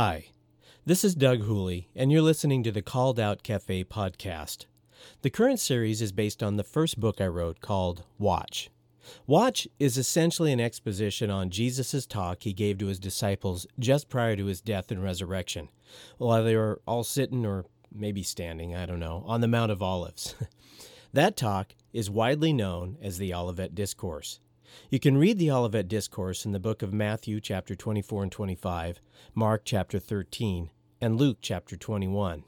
Hi, 0.00 0.26
this 0.86 1.02
is 1.02 1.16
Doug 1.16 1.40
Hooley, 1.40 1.88
and 1.96 2.12
you're 2.12 2.22
listening 2.22 2.62
to 2.62 2.70
the 2.70 2.82
Called 2.82 3.18
Out 3.18 3.42
Cafe 3.42 3.82
podcast. 3.82 4.66
The 5.22 5.28
current 5.28 5.58
series 5.58 6.00
is 6.00 6.12
based 6.12 6.40
on 6.40 6.54
the 6.54 6.62
first 6.62 7.00
book 7.00 7.20
I 7.20 7.26
wrote 7.26 7.60
called 7.60 8.04
Watch. 8.16 8.70
Watch 9.26 9.66
is 9.80 9.98
essentially 9.98 10.52
an 10.52 10.60
exposition 10.60 11.30
on 11.30 11.50
Jesus' 11.50 12.06
talk 12.06 12.44
he 12.44 12.52
gave 12.52 12.78
to 12.78 12.86
his 12.86 13.00
disciples 13.00 13.66
just 13.76 14.08
prior 14.08 14.36
to 14.36 14.44
his 14.46 14.60
death 14.60 14.92
and 14.92 15.02
resurrection, 15.02 15.68
while 16.18 16.44
they 16.44 16.54
were 16.54 16.80
all 16.86 17.02
sitting 17.02 17.44
or 17.44 17.64
maybe 17.92 18.22
standing, 18.22 18.76
I 18.76 18.86
don't 18.86 19.00
know, 19.00 19.24
on 19.26 19.40
the 19.40 19.48
Mount 19.48 19.72
of 19.72 19.82
Olives. 19.82 20.36
that 21.12 21.36
talk 21.36 21.74
is 21.92 22.08
widely 22.08 22.52
known 22.52 22.98
as 23.02 23.18
the 23.18 23.34
Olivet 23.34 23.74
Discourse. 23.74 24.38
You 24.90 24.98
can 25.00 25.18
read 25.18 25.38
the 25.38 25.50
Olivet 25.50 25.88
Discourse 25.88 26.44
in 26.44 26.52
the 26.52 26.60
book 26.60 26.82
of 26.82 26.92
Matthew, 26.92 27.40
chapter 27.40 27.74
24 27.74 28.24
and 28.24 28.32
25, 28.32 29.00
Mark, 29.34 29.62
chapter 29.64 29.98
13, 29.98 30.70
and 31.00 31.16
Luke, 31.16 31.38
chapter 31.40 31.76
21. 31.76 32.44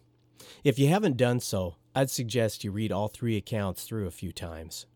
If 0.65 0.79
you 0.79 0.89
haven't 0.89 1.17
done 1.17 1.41
so, 1.41 1.77
I'd 1.95 2.11
suggest 2.11 2.65
you 2.65 2.73
read 2.73 2.93
all 2.93 3.09
three 3.09 3.37
accounts 3.37 3.85
through 3.85 4.07
a 4.07 4.13
few 4.13 4.33
times. 4.33 4.87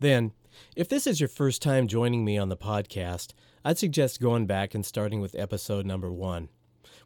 Then, 0.00 0.32
if 0.74 0.88
this 0.88 1.06
is 1.06 1.20
your 1.20 1.28
first 1.28 1.62
time 1.62 1.86
joining 1.86 2.24
me 2.24 2.36
on 2.38 2.48
the 2.48 2.56
podcast, 2.56 3.32
I'd 3.64 3.78
suggest 3.78 4.20
going 4.20 4.46
back 4.46 4.74
and 4.74 4.84
starting 4.84 5.20
with 5.20 5.34
episode 5.34 5.86
number 5.86 6.10
one. 6.10 6.48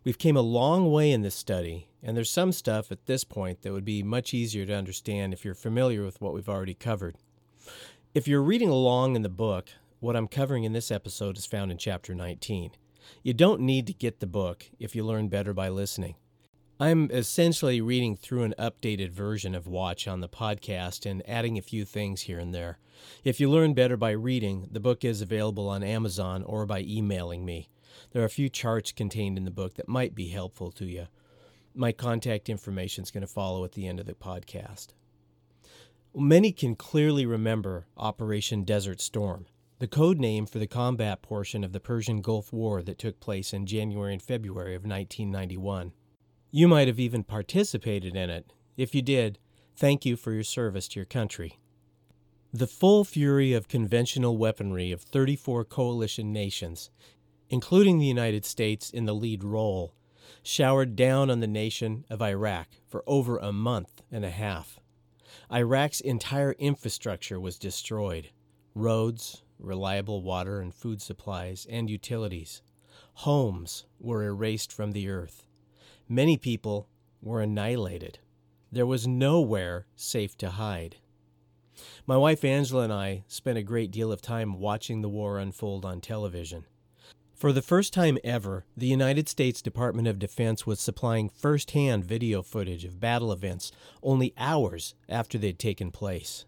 We've 0.04 0.18
came 0.18 0.36
a 0.36 0.42
long 0.42 0.90
way 0.90 1.10
in 1.10 1.22
this 1.22 1.34
study, 1.34 1.88
and 2.02 2.16
there's 2.16 2.30
some 2.30 2.52
stuff 2.52 2.92
at 2.92 3.06
this 3.06 3.24
point 3.24 3.62
that 3.62 3.72
would 3.72 3.84
be 3.84 4.02
much 4.02 4.32
easier 4.32 4.64
to 4.64 4.74
understand 4.74 5.32
if 5.32 5.44
you're 5.44 5.54
familiar 5.54 6.04
with 6.04 6.20
what 6.20 6.32
we've 6.32 6.48
already 6.48 6.74
covered. 6.74 7.16
If 8.16 8.26
you're 8.26 8.42
reading 8.42 8.70
along 8.70 9.14
in 9.14 9.20
the 9.20 9.28
book, 9.28 9.68
what 10.00 10.16
I'm 10.16 10.26
covering 10.26 10.64
in 10.64 10.72
this 10.72 10.90
episode 10.90 11.36
is 11.36 11.44
found 11.44 11.70
in 11.70 11.76
chapter 11.76 12.14
19. 12.14 12.70
You 13.22 13.34
don't 13.34 13.60
need 13.60 13.86
to 13.88 13.92
get 13.92 14.20
the 14.20 14.26
book 14.26 14.70
if 14.78 14.96
you 14.96 15.04
learn 15.04 15.28
better 15.28 15.52
by 15.52 15.68
listening. 15.68 16.14
I'm 16.80 17.10
essentially 17.10 17.82
reading 17.82 18.16
through 18.16 18.44
an 18.44 18.54
updated 18.58 19.10
version 19.10 19.54
of 19.54 19.66
Watch 19.66 20.08
on 20.08 20.22
the 20.22 20.30
podcast 20.30 21.04
and 21.04 21.22
adding 21.28 21.58
a 21.58 21.60
few 21.60 21.84
things 21.84 22.22
here 22.22 22.38
and 22.38 22.54
there. 22.54 22.78
If 23.22 23.38
you 23.38 23.50
learn 23.50 23.74
better 23.74 23.98
by 23.98 24.12
reading, 24.12 24.68
the 24.72 24.80
book 24.80 25.04
is 25.04 25.20
available 25.20 25.68
on 25.68 25.82
Amazon 25.82 26.42
or 26.42 26.64
by 26.64 26.80
emailing 26.88 27.44
me. 27.44 27.68
There 28.12 28.22
are 28.22 28.24
a 28.24 28.30
few 28.30 28.48
charts 28.48 28.92
contained 28.92 29.36
in 29.36 29.44
the 29.44 29.50
book 29.50 29.74
that 29.74 29.90
might 29.90 30.14
be 30.14 30.28
helpful 30.28 30.72
to 30.72 30.86
you. 30.86 31.08
My 31.74 31.92
contact 31.92 32.48
information 32.48 33.04
is 33.04 33.10
going 33.10 33.26
to 33.26 33.26
follow 33.26 33.62
at 33.66 33.72
the 33.72 33.86
end 33.86 34.00
of 34.00 34.06
the 34.06 34.14
podcast. 34.14 34.94
Many 36.18 36.50
can 36.50 36.76
clearly 36.76 37.26
remember 37.26 37.88
Operation 37.98 38.64
Desert 38.64 39.02
Storm, 39.02 39.44
the 39.80 39.86
code 39.86 40.18
name 40.18 40.46
for 40.46 40.58
the 40.58 40.66
combat 40.66 41.20
portion 41.20 41.62
of 41.62 41.74
the 41.74 41.78
Persian 41.78 42.22
Gulf 42.22 42.54
War 42.54 42.82
that 42.84 42.98
took 42.98 43.20
place 43.20 43.52
in 43.52 43.66
January 43.66 44.14
and 44.14 44.22
February 44.22 44.74
of 44.74 44.86
1991. 44.86 45.92
You 46.50 46.68
might 46.68 46.88
have 46.88 46.98
even 46.98 47.22
participated 47.22 48.16
in 48.16 48.30
it. 48.30 48.50
If 48.78 48.94
you 48.94 49.02
did, 49.02 49.38
thank 49.76 50.06
you 50.06 50.16
for 50.16 50.32
your 50.32 50.42
service 50.42 50.88
to 50.88 51.00
your 51.00 51.04
country. 51.04 51.58
The 52.50 52.66
full 52.66 53.04
fury 53.04 53.52
of 53.52 53.68
conventional 53.68 54.38
weaponry 54.38 54.92
of 54.92 55.02
34 55.02 55.66
coalition 55.66 56.32
nations, 56.32 56.88
including 57.50 57.98
the 57.98 58.06
United 58.06 58.46
States 58.46 58.88
in 58.88 59.04
the 59.04 59.14
lead 59.14 59.44
role, 59.44 59.92
showered 60.42 60.96
down 60.96 61.28
on 61.28 61.40
the 61.40 61.46
nation 61.46 62.06
of 62.08 62.22
Iraq 62.22 62.68
for 62.88 63.04
over 63.06 63.36
a 63.36 63.52
month 63.52 64.00
and 64.10 64.24
a 64.24 64.30
half. 64.30 64.80
Iraq's 65.52 66.00
entire 66.00 66.52
infrastructure 66.52 67.40
was 67.40 67.58
destroyed 67.58 68.30
roads, 68.74 69.42
reliable 69.58 70.22
water 70.22 70.60
and 70.60 70.74
food 70.74 71.00
supplies, 71.00 71.66
and 71.70 71.88
utilities. 71.88 72.62
Homes 73.14 73.86
were 73.98 74.22
erased 74.24 74.70
from 74.70 74.92
the 74.92 75.08
earth. 75.08 75.46
Many 76.08 76.36
people 76.36 76.88
were 77.22 77.40
annihilated. 77.40 78.18
There 78.70 78.86
was 78.86 79.06
nowhere 79.06 79.86
safe 79.96 80.36
to 80.38 80.50
hide. 80.50 80.96
My 82.06 82.16
wife 82.16 82.44
Angela 82.44 82.82
and 82.82 82.92
I 82.92 83.24
spent 83.26 83.58
a 83.58 83.62
great 83.62 83.90
deal 83.90 84.12
of 84.12 84.20
time 84.20 84.60
watching 84.60 85.00
the 85.00 85.08
war 85.08 85.38
unfold 85.38 85.84
on 85.84 86.00
television. 86.00 86.66
For 87.36 87.52
the 87.52 87.60
first 87.60 87.92
time 87.92 88.16
ever, 88.24 88.64
the 88.78 88.86
United 88.86 89.28
States 89.28 89.60
Department 89.60 90.08
of 90.08 90.18
Defense 90.18 90.66
was 90.66 90.80
supplying 90.80 91.28
first 91.28 91.72
hand 91.72 92.02
video 92.02 92.40
footage 92.40 92.86
of 92.86 92.98
battle 92.98 93.30
events 93.30 93.70
only 94.02 94.32
hours 94.38 94.94
after 95.06 95.36
they'd 95.36 95.58
taken 95.58 95.90
place. 95.90 96.46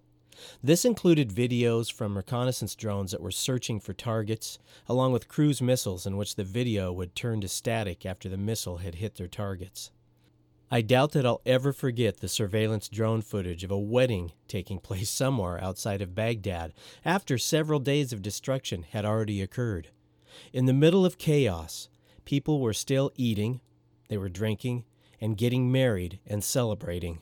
This 0.63 0.87
included 0.87 1.29
videos 1.29 1.93
from 1.93 2.17
reconnaissance 2.17 2.75
drones 2.75 3.11
that 3.11 3.21
were 3.21 3.31
searching 3.31 3.81
for 3.81 3.93
targets, 3.93 4.59
along 4.89 5.13
with 5.13 5.29
cruise 5.29 5.61
missiles 5.61 6.07
in 6.07 6.17
which 6.17 6.37
the 6.37 6.45
video 6.45 6.91
would 6.91 7.15
turn 7.15 7.43
to 7.43 7.49
static 7.49 8.07
after 8.07 8.31
the 8.31 8.39
missile 8.39 8.79
had 8.79 8.95
hit 8.95 9.17
their 9.17 9.29
targets. 9.29 9.91
I 10.71 10.81
doubt 10.81 11.13
that 11.13 11.27
I'll 11.27 11.43
ever 11.45 11.75
forget 11.75 12.21
the 12.21 12.29
surveillance 12.29 12.89
drone 12.89 13.21
footage 13.21 13.63
of 13.63 13.71
a 13.71 13.79
wedding 13.79 14.33
taking 14.47 14.79
place 14.79 15.11
somewhere 15.11 15.63
outside 15.63 16.01
of 16.01 16.15
Baghdad 16.15 16.73
after 17.05 17.37
several 17.37 17.79
days 17.79 18.15
of 18.15 18.23
destruction 18.23 18.85
had 18.85 19.05
already 19.05 19.43
occurred. 19.43 19.89
In 20.53 20.67
the 20.67 20.73
middle 20.73 21.05
of 21.05 21.19
chaos, 21.19 21.89
people 22.25 22.61
were 22.61 22.73
still 22.73 23.11
eating, 23.17 23.61
they 24.09 24.19
were 24.19 24.29
drinking, 24.29 24.85
and 25.21 25.37
getting 25.37 25.71
married 25.73 26.19
and 26.27 26.43
celebrating. 26.43 27.21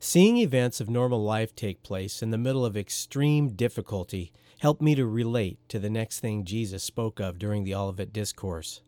Seeing 0.00 0.36
events 0.36 0.80
of 0.80 0.88
normal 0.88 1.22
life 1.22 1.54
take 1.54 1.82
place 1.82 2.22
in 2.22 2.30
the 2.30 2.38
middle 2.38 2.64
of 2.64 2.76
extreme 2.76 3.50
difficulty 3.50 4.32
helped 4.58 4.82
me 4.82 4.94
to 4.94 5.06
relate 5.06 5.58
to 5.68 5.78
the 5.78 5.90
next 5.90 6.20
thing 6.20 6.44
Jesus 6.44 6.84
spoke 6.84 7.20
of 7.20 7.38
during 7.38 7.64
the 7.64 7.74
Olivet 7.74 8.12
Discourse. 8.12 8.82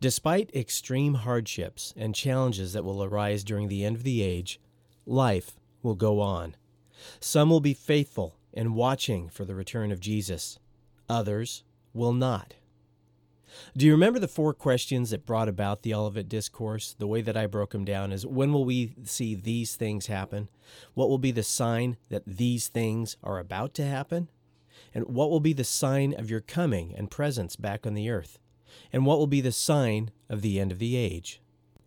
Despite 0.00 0.54
extreme 0.54 1.14
hardships 1.14 1.92
and 1.96 2.14
challenges 2.14 2.72
that 2.72 2.84
will 2.84 3.02
arise 3.02 3.42
during 3.42 3.68
the 3.68 3.84
end 3.84 3.96
of 3.96 4.04
the 4.04 4.22
age, 4.22 4.60
life 5.06 5.56
will 5.82 5.96
go 5.96 6.20
on. 6.20 6.56
Some 7.20 7.50
will 7.50 7.60
be 7.60 7.74
faithful 7.74 8.38
and 8.52 8.74
watching 8.74 9.28
for 9.28 9.44
the 9.44 9.54
return 9.54 9.90
of 9.90 10.00
Jesus. 10.00 10.58
Others 11.08 11.64
will 11.94 12.12
not. 12.12 12.54
Do 13.76 13.86
you 13.86 13.92
remember 13.92 14.18
the 14.18 14.28
four 14.28 14.52
questions 14.52 15.10
that 15.10 15.26
brought 15.26 15.48
about 15.48 15.82
the 15.82 15.94
Olivet 15.94 16.28
Discourse? 16.28 16.94
The 16.98 17.06
way 17.06 17.22
that 17.22 17.36
I 17.36 17.46
broke 17.46 17.70
them 17.70 17.84
down 17.84 18.12
is 18.12 18.26
when 18.26 18.52
will 18.52 18.64
we 18.64 18.94
see 19.04 19.34
these 19.34 19.76
things 19.76 20.06
happen? 20.06 20.48
What 20.94 21.08
will 21.08 21.18
be 21.18 21.30
the 21.30 21.42
sign 21.42 21.96
that 22.08 22.24
these 22.26 22.68
things 22.68 23.16
are 23.22 23.38
about 23.38 23.74
to 23.74 23.84
happen? 23.84 24.28
And 24.92 25.06
what 25.06 25.30
will 25.30 25.40
be 25.40 25.52
the 25.52 25.64
sign 25.64 26.14
of 26.14 26.30
your 26.30 26.40
coming 26.40 26.94
and 26.96 27.10
presence 27.10 27.56
back 27.56 27.86
on 27.86 27.94
the 27.94 28.10
earth? 28.10 28.38
And 28.92 29.06
what 29.06 29.18
will 29.18 29.26
be 29.26 29.40
the 29.40 29.52
sign 29.52 30.10
of 30.28 30.42
the 30.42 30.58
end 30.58 30.72
of 30.72 30.78
the 30.78 30.96
age? 30.96 31.40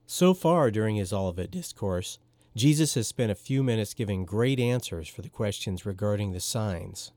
So 0.05 0.33
far 0.33 0.71
during 0.71 0.95
his 0.95 1.11
Olivet 1.11 1.51
Discourse, 1.51 2.17
Jesus 2.55 2.95
has 2.95 3.07
spent 3.07 3.31
a 3.31 3.35
few 3.35 3.61
minutes 3.61 3.93
giving 3.93 4.25
great 4.25 4.59
answers 4.59 5.07
for 5.07 5.21
the 5.21 5.29
questions 5.29 5.85
regarding 5.85 6.31
the 6.31 6.39
signs. 6.39 7.11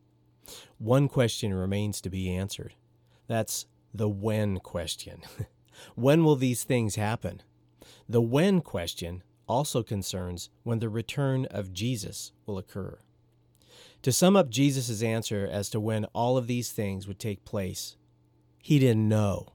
One 0.78 1.08
question 1.08 1.54
remains 1.54 2.00
to 2.00 2.10
be 2.10 2.30
answered. 2.30 2.74
That's 3.30 3.66
the 3.94 4.08
when 4.08 4.58
question. 4.58 5.22
when 5.94 6.24
will 6.24 6.34
these 6.34 6.64
things 6.64 6.96
happen? 6.96 7.42
The 8.08 8.20
when 8.20 8.60
question 8.60 9.22
also 9.46 9.84
concerns 9.84 10.50
when 10.64 10.80
the 10.80 10.88
return 10.88 11.46
of 11.46 11.72
Jesus 11.72 12.32
will 12.44 12.58
occur. 12.58 12.98
To 14.02 14.10
sum 14.10 14.34
up 14.34 14.50
Jesus' 14.50 15.00
answer 15.00 15.48
as 15.48 15.70
to 15.70 15.78
when 15.78 16.06
all 16.06 16.36
of 16.36 16.48
these 16.48 16.72
things 16.72 17.06
would 17.06 17.20
take 17.20 17.44
place, 17.44 17.94
he 18.60 18.80
didn't 18.80 19.08
know. 19.08 19.52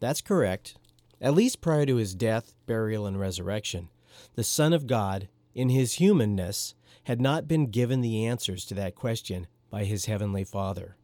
That's 0.00 0.20
correct. 0.20 0.74
At 1.20 1.34
least 1.34 1.60
prior 1.60 1.86
to 1.86 1.96
his 1.96 2.16
death, 2.16 2.52
burial, 2.66 3.06
and 3.06 3.20
resurrection, 3.20 3.90
the 4.34 4.42
Son 4.42 4.72
of 4.72 4.88
God, 4.88 5.28
in 5.54 5.68
his 5.68 5.94
humanness, 5.94 6.74
had 7.04 7.20
not 7.20 7.46
been 7.46 7.70
given 7.70 8.00
the 8.00 8.26
answers 8.26 8.64
to 8.64 8.74
that 8.74 8.96
question 8.96 9.46
by 9.70 9.84
his 9.84 10.06
heavenly 10.06 10.42
Father. 10.42 10.96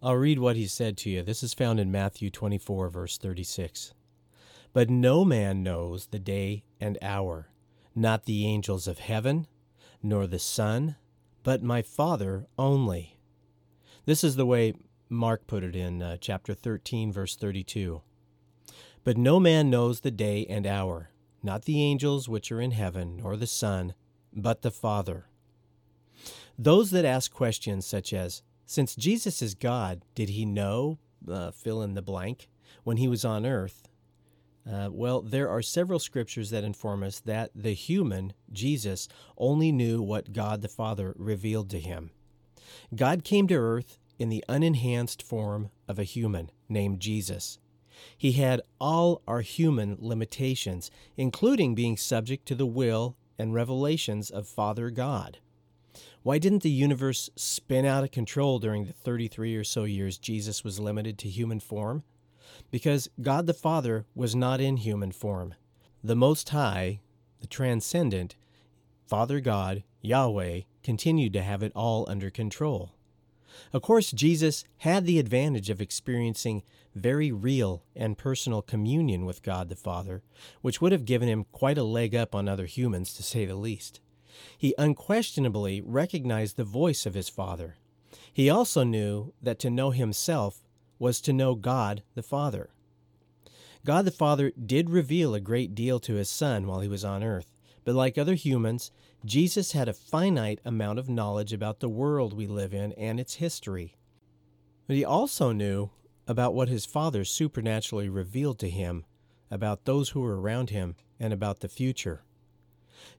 I'll 0.00 0.16
read 0.16 0.38
what 0.38 0.54
he 0.54 0.68
said 0.68 0.96
to 0.98 1.10
you. 1.10 1.22
This 1.22 1.42
is 1.42 1.54
found 1.54 1.80
in 1.80 1.90
Matthew 1.90 2.30
24, 2.30 2.88
verse 2.88 3.18
36. 3.18 3.94
But 4.72 4.90
no 4.90 5.24
man 5.24 5.64
knows 5.64 6.06
the 6.06 6.20
day 6.20 6.62
and 6.80 6.96
hour, 7.02 7.50
not 7.96 8.24
the 8.24 8.46
angels 8.46 8.86
of 8.86 9.00
heaven, 9.00 9.48
nor 10.00 10.28
the 10.28 10.38
Son, 10.38 10.94
but 11.42 11.64
my 11.64 11.82
Father 11.82 12.46
only. 12.56 13.18
This 14.04 14.22
is 14.22 14.36
the 14.36 14.46
way 14.46 14.74
Mark 15.08 15.48
put 15.48 15.64
it 15.64 15.74
in 15.74 16.00
uh, 16.00 16.16
chapter 16.20 16.54
13, 16.54 17.12
verse 17.12 17.34
32. 17.34 18.02
But 19.02 19.16
no 19.16 19.40
man 19.40 19.68
knows 19.68 20.00
the 20.00 20.12
day 20.12 20.46
and 20.48 20.64
hour, 20.64 21.10
not 21.42 21.64
the 21.64 21.82
angels 21.82 22.28
which 22.28 22.52
are 22.52 22.60
in 22.60 22.70
heaven, 22.70 23.16
nor 23.16 23.36
the 23.36 23.48
Son, 23.48 23.94
but 24.32 24.62
the 24.62 24.70
Father. 24.70 25.26
Those 26.56 26.90
that 26.92 27.04
ask 27.04 27.32
questions 27.32 27.84
such 27.84 28.12
as, 28.12 28.42
since 28.68 28.94
Jesus 28.94 29.40
is 29.40 29.54
God, 29.54 30.04
did 30.14 30.28
he 30.28 30.44
know, 30.44 30.98
uh, 31.26 31.50
fill 31.52 31.80
in 31.82 31.94
the 31.94 32.02
blank, 32.02 32.50
when 32.84 32.98
he 32.98 33.08
was 33.08 33.24
on 33.24 33.46
earth? 33.46 33.88
Uh, 34.70 34.90
well, 34.92 35.22
there 35.22 35.48
are 35.48 35.62
several 35.62 35.98
scriptures 35.98 36.50
that 36.50 36.64
inform 36.64 37.02
us 37.02 37.18
that 37.20 37.50
the 37.54 37.72
human, 37.72 38.34
Jesus, 38.52 39.08
only 39.38 39.72
knew 39.72 40.02
what 40.02 40.34
God 40.34 40.60
the 40.60 40.68
Father 40.68 41.14
revealed 41.16 41.70
to 41.70 41.80
him. 41.80 42.10
God 42.94 43.24
came 43.24 43.48
to 43.48 43.54
earth 43.54 43.98
in 44.18 44.28
the 44.28 44.44
unenhanced 44.50 45.22
form 45.22 45.70
of 45.88 45.98
a 45.98 46.04
human 46.04 46.50
named 46.68 47.00
Jesus. 47.00 47.58
He 48.18 48.32
had 48.32 48.60
all 48.78 49.22
our 49.26 49.40
human 49.40 49.96
limitations, 49.98 50.90
including 51.16 51.74
being 51.74 51.96
subject 51.96 52.44
to 52.48 52.54
the 52.54 52.66
will 52.66 53.16
and 53.38 53.54
revelations 53.54 54.28
of 54.28 54.46
Father 54.46 54.90
God. 54.90 55.38
Why 56.22 56.38
didn't 56.38 56.62
the 56.62 56.70
universe 56.70 57.30
spin 57.36 57.84
out 57.84 58.04
of 58.04 58.10
control 58.10 58.58
during 58.58 58.84
the 58.84 58.92
33 58.92 59.54
or 59.56 59.64
so 59.64 59.84
years 59.84 60.18
Jesus 60.18 60.64
was 60.64 60.80
limited 60.80 61.16
to 61.18 61.28
human 61.28 61.60
form? 61.60 62.02
Because 62.70 63.08
God 63.20 63.46
the 63.46 63.54
Father 63.54 64.04
was 64.14 64.34
not 64.34 64.60
in 64.60 64.78
human 64.78 65.12
form. 65.12 65.54
The 66.02 66.16
Most 66.16 66.48
High, 66.48 67.00
the 67.40 67.46
Transcendent, 67.46 68.36
Father 69.06 69.40
God, 69.40 69.84
Yahweh, 70.02 70.62
continued 70.82 71.32
to 71.34 71.42
have 71.42 71.62
it 71.62 71.72
all 71.74 72.04
under 72.08 72.30
control. 72.30 72.92
Of 73.72 73.82
course, 73.82 74.10
Jesus 74.10 74.64
had 74.78 75.06
the 75.06 75.18
advantage 75.18 75.70
of 75.70 75.80
experiencing 75.80 76.62
very 76.94 77.30
real 77.30 77.84
and 77.94 78.18
personal 78.18 78.62
communion 78.62 79.24
with 79.24 79.42
God 79.42 79.68
the 79.68 79.76
Father, 79.76 80.22
which 80.62 80.80
would 80.80 80.92
have 80.92 81.04
given 81.04 81.28
him 81.28 81.46
quite 81.52 81.78
a 81.78 81.84
leg 81.84 82.14
up 82.14 82.34
on 82.34 82.48
other 82.48 82.66
humans, 82.66 83.14
to 83.14 83.22
say 83.22 83.44
the 83.44 83.54
least. 83.54 84.00
He 84.56 84.74
unquestionably 84.78 85.80
recognized 85.80 86.56
the 86.56 86.64
voice 86.64 87.06
of 87.06 87.14
his 87.14 87.28
Father. 87.28 87.76
He 88.32 88.48
also 88.48 88.84
knew 88.84 89.32
that 89.42 89.58
to 89.60 89.70
know 89.70 89.90
himself 89.90 90.62
was 90.98 91.20
to 91.22 91.32
know 91.32 91.54
God 91.54 92.02
the 92.14 92.22
Father. 92.22 92.70
God 93.84 94.04
the 94.04 94.10
Father 94.10 94.52
did 94.52 94.90
reveal 94.90 95.34
a 95.34 95.40
great 95.40 95.74
deal 95.74 96.00
to 96.00 96.14
his 96.14 96.28
Son 96.28 96.66
while 96.66 96.80
he 96.80 96.88
was 96.88 97.04
on 97.04 97.22
earth, 97.22 97.52
but 97.84 97.94
like 97.94 98.18
other 98.18 98.34
humans, 98.34 98.90
Jesus 99.24 99.72
had 99.72 99.88
a 99.88 99.94
finite 99.94 100.60
amount 100.64 100.98
of 100.98 101.08
knowledge 101.08 101.52
about 101.52 101.80
the 101.80 101.88
world 101.88 102.32
we 102.32 102.46
live 102.46 102.74
in 102.74 102.92
and 102.92 103.18
its 103.18 103.34
history. 103.34 103.96
But 104.86 104.96
he 104.96 105.04
also 105.04 105.52
knew 105.52 105.90
about 106.26 106.54
what 106.54 106.68
his 106.68 106.84
Father 106.84 107.24
supernaturally 107.24 108.08
revealed 108.08 108.58
to 108.60 108.70
him 108.70 109.04
about 109.50 109.84
those 109.84 110.10
who 110.10 110.20
were 110.20 110.40
around 110.40 110.70
him 110.70 110.94
and 111.18 111.32
about 111.32 111.60
the 111.60 111.68
future. 111.68 112.22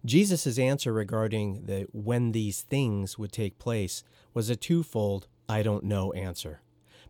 Jesus' 0.05 0.59
answer 0.59 0.93
regarding 0.93 1.65
the 1.65 1.87
when 1.91 2.31
these 2.31 2.61
things 2.61 3.17
would 3.17 3.31
take 3.31 3.59
place 3.59 4.03
was 4.33 4.49
a 4.49 4.55
twofold 4.55 5.27
I 5.47 5.63
don't 5.63 5.83
know 5.83 6.13
answer. 6.13 6.61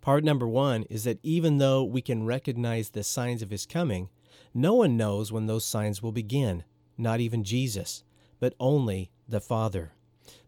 Part 0.02 0.24
number 0.24 0.48
one 0.48 0.84
is 0.84 1.04
that 1.04 1.20
even 1.24 1.58
though 1.58 1.84
we 1.84 2.02
can 2.02 2.26
recognize 2.26 2.90
the 2.90 3.04
signs 3.04 3.42
of 3.42 3.50
his 3.50 3.66
coming, 3.66 4.10
no 4.54 4.74
one 4.74 4.98
knows 4.98 5.32
when 5.32 5.46
those 5.46 5.66
signs 5.66 6.02
will 6.02 6.12
begin, 6.12 6.64
not 6.98 7.20
even 7.20 7.44
Jesus, 7.44 8.04
but 8.40 8.56
only 8.60 9.12
the 9.28 9.42
Father. 9.42 9.92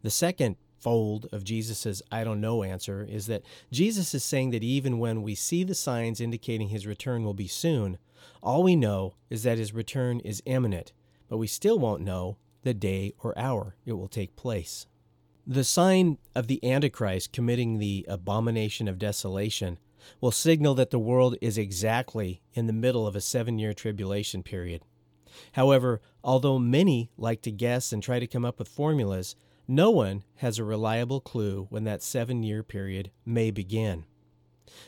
The 0.01 0.09
second 0.09 0.55
fold 0.79 1.27
of 1.31 1.43
Jesus' 1.43 2.01
I 2.11 2.23
don't 2.23 2.41
know 2.41 2.63
answer 2.63 3.05
is 3.07 3.27
that 3.27 3.43
Jesus 3.71 4.13
is 4.13 4.23
saying 4.23 4.51
that 4.51 4.63
even 4.63 4.99
when 4.99 5.21
we 5.21 5.35
see 5.35 5.63
the 5.63 5.75
signs 5.75 6.19
indicating 6.19 6.69
his 6.69 6.87
return 6.87 7.23
will 7.23 7.33
be 7.33 7.47
soon, 7.47 7.97
all 8.41 8.63
we 8.63 8.75
know 8.75 9.15
is 9.29 9.43
that 9.43 9.57
his 9.57 9.73
return 9.73 10.19
is 10.21 10.41
imminent, 10.45 10.93
but 11.31 11.37
we 11.37 11.47
still 11.47 11.79
won't 11.79 12.01
know 12.01 12.35
the 12.63 12.73
day 12.73 13.13
or 13.23 13.37
hour 13.39 13.77
it 13.85 13.93
will 13.93 14.09
take 14.09 14.35
place. 14.35 14.85
The 15.47 15.63
sign 15.63 16.17
of 16.35 16.47
the 16.47 16.59
Antichrist 16.61 17.31
committing 17.31 17.79
the 17.79 18.05
abomination 18.09 18.89
of 18.89 18.99
desolation 18.99 19.79
will 20.19 20.31
signal 20.31 20.75
that 20.75 20.89
the 20.89 20.99
world 20.99 21.37
is 21.39 21.57
exactly 21.57 22.41
in 22.53 22.67
the 22.67 22.73
middle 22.73 23.07
of 23.07 23.15
a 23.15 23.21
seven 23.21 23.57
year 23.59 23.73
tribulation 23.73 24.43
period. 24.43 24.81
However, 25.53 26.01
although 26.21 26.59
many 26.59 27.11
like 27.17 27.41
to 27.43 27.51
guess 27.51 27.93
and 27.93 28.03
try 28.03 28.19
to 28.19 28.27
come 28.27 28.43
up 28.43 28.59
with 28.59 28.67
formulas, 28.67 29.37
no 29.69 29.89
one 29.89 30.25
has 30.39 30.59
a 30.59 30.65
reliable 30.65 31.21
clue 31.21 31.65
when 31.69 31.85
that 31.85 32.03
seven 32.03 32.43
year 32.43 32.61
period 32.61 33.09
may 33.25 33.51
begin. 33.51 34.03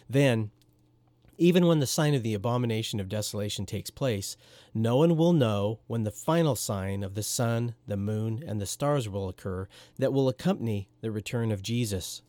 Then, 0.09 0.51
even 1.43 1.67
when 1.67 1.79
the 1.79 1.85
sign 1.85 2.13
of 2.13 2.23
the 2.23 2.33
abomination 2.33 3.01
of 3.01 3.09
desolation 3.09 3.65
takes 3.65 3.89
place, 3.89 4.37
no 4.73 4.95
one 4.95 5.17
will 5.17 5.33
know 5.33 5.81
when 5.87 6.03
the 6.03 6.11
final 6.11 6.55
sign 6.55 7.03
of 7.03 7.15
the 7.15 7.21
sun, 7.21 7.75
the 7.85 7.97
moon, 7.97 8.41
and 8.47 8.61
the 8.61 8.65
stars 8.65 9.09
will 9.09 9.27
occur 9.27 9.67
that 9.97 10.13
will 10.13 10.29
accompany 10.29 10.87
the 11.01 11.11
return 11.11 11.51
of 11.51 11.61
Jesus. 11.61 12.21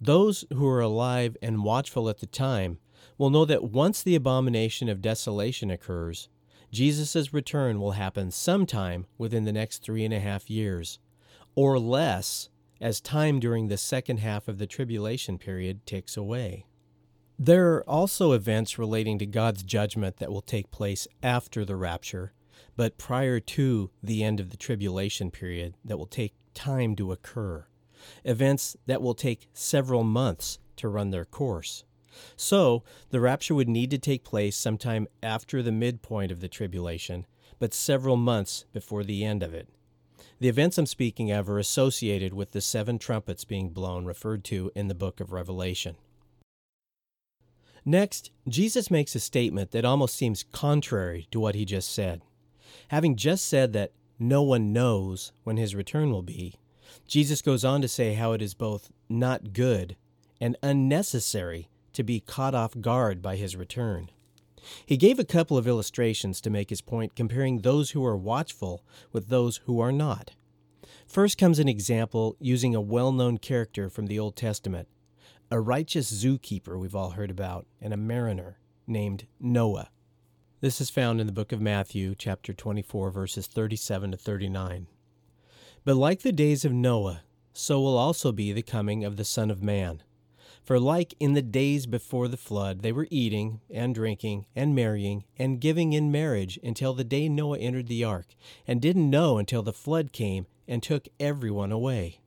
Those 0.00 0.44
who 0.52 0.68
are 0.68 0.80
alive 0.80 1.36
and 1.42 1.64
watchful 1.64 2.08
at 2.08 2.18
the 2.18 2.26
time 2.26 2.78
will 3.18 3.30
know 3.30 3.44
that 3.44 3.64
once 3.64 4.04
the 4.04 4.14
abomination 4.14 4.88
of 4.88 5.02
desolation 5.02 5.68
occurs, 5.68 6.28
Jesus' 6.70 7.34
return 7.34 7.80
will 7.80 7.92
happen 7.92 8.30
sometime 8.30 9.06
within 9.18 9.44
the 9.44 9.52
next 9.52 9.82
three 9.82 10.04
and 10.04 10.14
a 10.14 10.20
half 10.20 10.48
years, 10.48 11.00
or 11.56 11.80
less 11.80 12.50
as 12.80 13.00
time 13.00 13.40
during 13.40 13.66
the 13.66 13.76
second 13.76 14.18
half 14.18 14.46
of 14.46 14.58
the 14.58 14.66
tribulation 14.68 15.38
period 15.38 15.84
ticks 15.86 16.16
away. 16.16 16.66
There 17.38 17.74
are 17.74 17.90
also 17.90 18.30
events 18.30 18.78
relating 18.78 19.18
to 19.18 19.26
God's 19.26 19.64
judgment 19.64 20.18
that 20.18 20.30
will 20.30 20.40
take 20.40 20.70
place 20.70 21.08
after 21.20 21.64
the 21.64 21.74
rapture, 21.74 22.32
but 22.76 22.96
prior 22.96 23.40
to 23.40 23.90
the 24.00 24.22
end 24.22 24.38
of 24.38 24.50
the 24.50 24.56
tribulation 24.56 25.32
period 25.32 25.74
that 25.84 25.98
will 25.98 26.06
take 26.06 26.34
time 26.54 26.94
to 26.94 27.10
occur. 27.10 27.66
Events 28.24 28.76
that 28.86 29.02
will 29.02 29.14
take 29.14 29.48
several 29.52 30.04
months 30.04 30.60
to 30.76 30.88
run 30.88 31.10
their 31.10 31.24
course. 31.24 31.82
So, 32.36 32.84
the 33.10 33.20
rapture 33.20 33.56
would 33.56 33.68
need 33.68 33.90
to 33.90 33.98
take 33.98 34.22
place 34.22 34.56
sometime 34.56 35.08
after 35.20 35.60
the 35.60 35.72
midpoint 35.72 36.30
of 36.30 36.38
the 36.38 36.48
tribulation, 36.48 37.26
but 37.58 37.74
several 37.74 38.16
months 38.16 38.64
before 38.72 39.02
the 39.02 39.24
end 39.24 39.42
of 39.42 39.52
it. 39.52 39.68
The 40.38 40.48
events 40.48 40.78
I'm 40.78 40.86
speaking 40.86 41.32
of 41.32 41.50
are 41.50 41.58
associated 41.58 42.32
with 42.32 42.52
the 42.52 42.60
seven 42.60 43.00
trumpets 43.00 43.44
being 43.44 43.70
blown 43.70 44.04
referred 44.04 44.44
to 44.44 44.70
in 44.76 44.86
the 44.86 44.94
book 44.94 45.18
of 45.18 45.32
Revelation. 45.32 45.96
Next, 47.84 48.30
Jesus 48.48 48.90
makes 48.90 49.14
a 49.14 49.20
statement 49.20 49.70
that 49.72 49.84
almost 49.84 50.16
seems 50.16 50.44
contrary 50.52 51.28
to 51.30 51.40
what 51.40 51.54
he 51.54 51.64
just 51.64 51.92
said. 51.92 52.22
Having 52.88 53.16
just 53.16 53.46
said 53.46 53.72
that 53.74 53.92
no 54.18 54.42
one 54.42 54.72
knows 54.72 55.32
when 55.44 55.56
his 55.56 55.74
return 55.74 56.10
will 56.10 56.22
be, 56.22 56.54
Jesus 57.06 57.42
goes 57.42 57.64
on 57.64 57.82
to 57.82 57.88
say 57.88 58.14
how 58.14 58.32
it 58.32 58.40
is 58.40 58.54
both 58.54 58.90
not 59.08 59.52
good 59.52 59.96
and 60.40 60.56
unnecessary 60.62 61.68
to 61.92 62.02
be 62.02 62.20
caught 62.20 62.54
off 62.54 62.80
guard 62.80 63.20
by 63.20 63.36
his 63.36 63.56
return. 63.56 64.10
He 64.86 64.96
gave 64.96 65.18
a 65.18 65.24
couple 65.24 65.58
of 65.58 65.68
illustrations 65.68 66.40
to 66.40 66.50
make 66.50 66.70
his 66.70 66.80
point, 66.80 67.14
comparing 67.14 67.58
those 67.58 67.90
who 67.90 68.04
are 68.04 68.16
watchful 68.16 68.82
with 69.12 69.28
those 69.28 69.58
who 69.66 69.80
are 69.80 69.92
not. 69.92 70.32
First 71.06 71.36
comes 71.36 71.58
an 71.58 71.68
example 71.68 72.36
using 72.40 72.74
a 72.74 72.80
well 72.80 73.12
known 73.12 73.38
character 73.38 73.90
from 73.90 74.06
the 74.06 74.18
Old 74.18 74.36
Testament, 74.36 74.88
a 75.54 75.60
righteous 75.60 76.12
zookeeper 76.12 76.76
we've 76.76 76.96
all 76.96 77.10
heard 77.10 77.30
about, 77.30 77.64
and 77.80 77.94
a 77.94 77.96
mariner 77.96 78.58
named 78.88 79.24
Noah. 79.38 79.88
This 80.60 80.80
is 80.80 80.90
found 80.90 81.20
in 81.20 81.28
the 81.28 81.32
book 81.32 81.52
of 81.52 81.60
Matthew, 81.60 82.16
chapter 82.18 82.52
24, 82.52 83.12
verses 83.12 83.46
37 83.46 84.10
to 84.10 84.16
39. 84.16 84.88
But 85.84 85.94
like 85.94 86.22
the 86.22 86.32
days 86.32 86.64
of 86.64 86.72
Noah, 86.72 87.22
so 87.52 87.80
will 87.80 87.96
also 87.96 88.32
be 88.32 88.50
the 88.50 88.62
coming 88.62 89.04
of 89.04 89.16
the 89.16 89.24
Son 89.24 89.48
of 89.48 89.62
Man. 89.62 90.02
For 90.64 90.80
like 90.80 91.14
in 91.20 91.34
the 91.34 91.40
days 91.42 91.86
before 91.86 92.26
the 92.26 92.36
flood, 92.36 92.82
they 92.82 92.90
were 92.90 93.06
eating 93.08 93.60
and 93.70 93.94
drinking 93.94 94.46
and 94.56 94.74
marrying 94.74 95.22
and 95.38 95.60
giving 95.60 95.92
in 95.92 96.10
marriage 96.10 96.58
until 96.64 96.94
the 96.94 97.04
day 97.04 97.28
Noah 97.28 97.58
entered 97.58 97.86
the 97.86 98.02
ark, 98.02 98.34
and 98.66 98.82
didn't 98.82 99.08
know 99.08 99.38
until 99.38 99.62
the 99.62 99.72
flood 99.72 100.10
came 100.10 100.48
and 100.66 100.82
took 100.82 101.06
everyone 101.20 101.70
away 101.70 102.18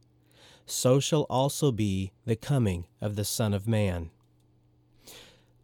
so 0.68 1.00
shall 1.00 1.24
also 1.24 1.72
be 1.72 2.12
the 2.26 2.36
coming 2.36 2.86
of 3.02 3.16
the 3.16 3.26
Son 3.26 3.54
of 3.54 3.68
Man. 3.68 4.12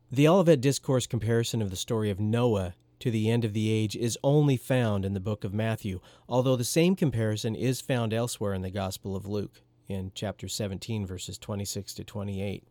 The 0.10 0.28
Olivet 0.28 0.62
Discourse 0.62 1.06
comparison 1.06 1.62
of 1.62 1.70
the 1.70 1.76
story 1.76 2.10
of 2.10 2.20
Noah 2.20 2.74
to 3.00 3.12
the 3.12 3.30
end 3.30 3.44
of 3.44 3.54
the 3.54 3.70
age 3.70 3.98
is 3.98 4.18
only 4.24 4.56
found 4.56 5.04
in 5.04 5.14
the 5.14 5.20
book 5.20 5.44
of 5.44 5.54
Matthew, 5.54 6.00
although 6.30 6.56
the 6.56 6.64
same 6.64 6.96
comparison 6.96 7.54
is 7.54 7.82
found 7.82 8.14
elsewhere 8.14 8.54
in 8.54 8.62
the 8.62 8.70
Gospel 8.70 9.16
of 9.16 9.28
Luke, 9.28 9.62
in 9.90 10.12
chapter 10.16 10.48
17, 10.48 11.06
verses 11.06 11.38
26 11.38 11.94
to 11.96 12.04
28. 12.06 12.64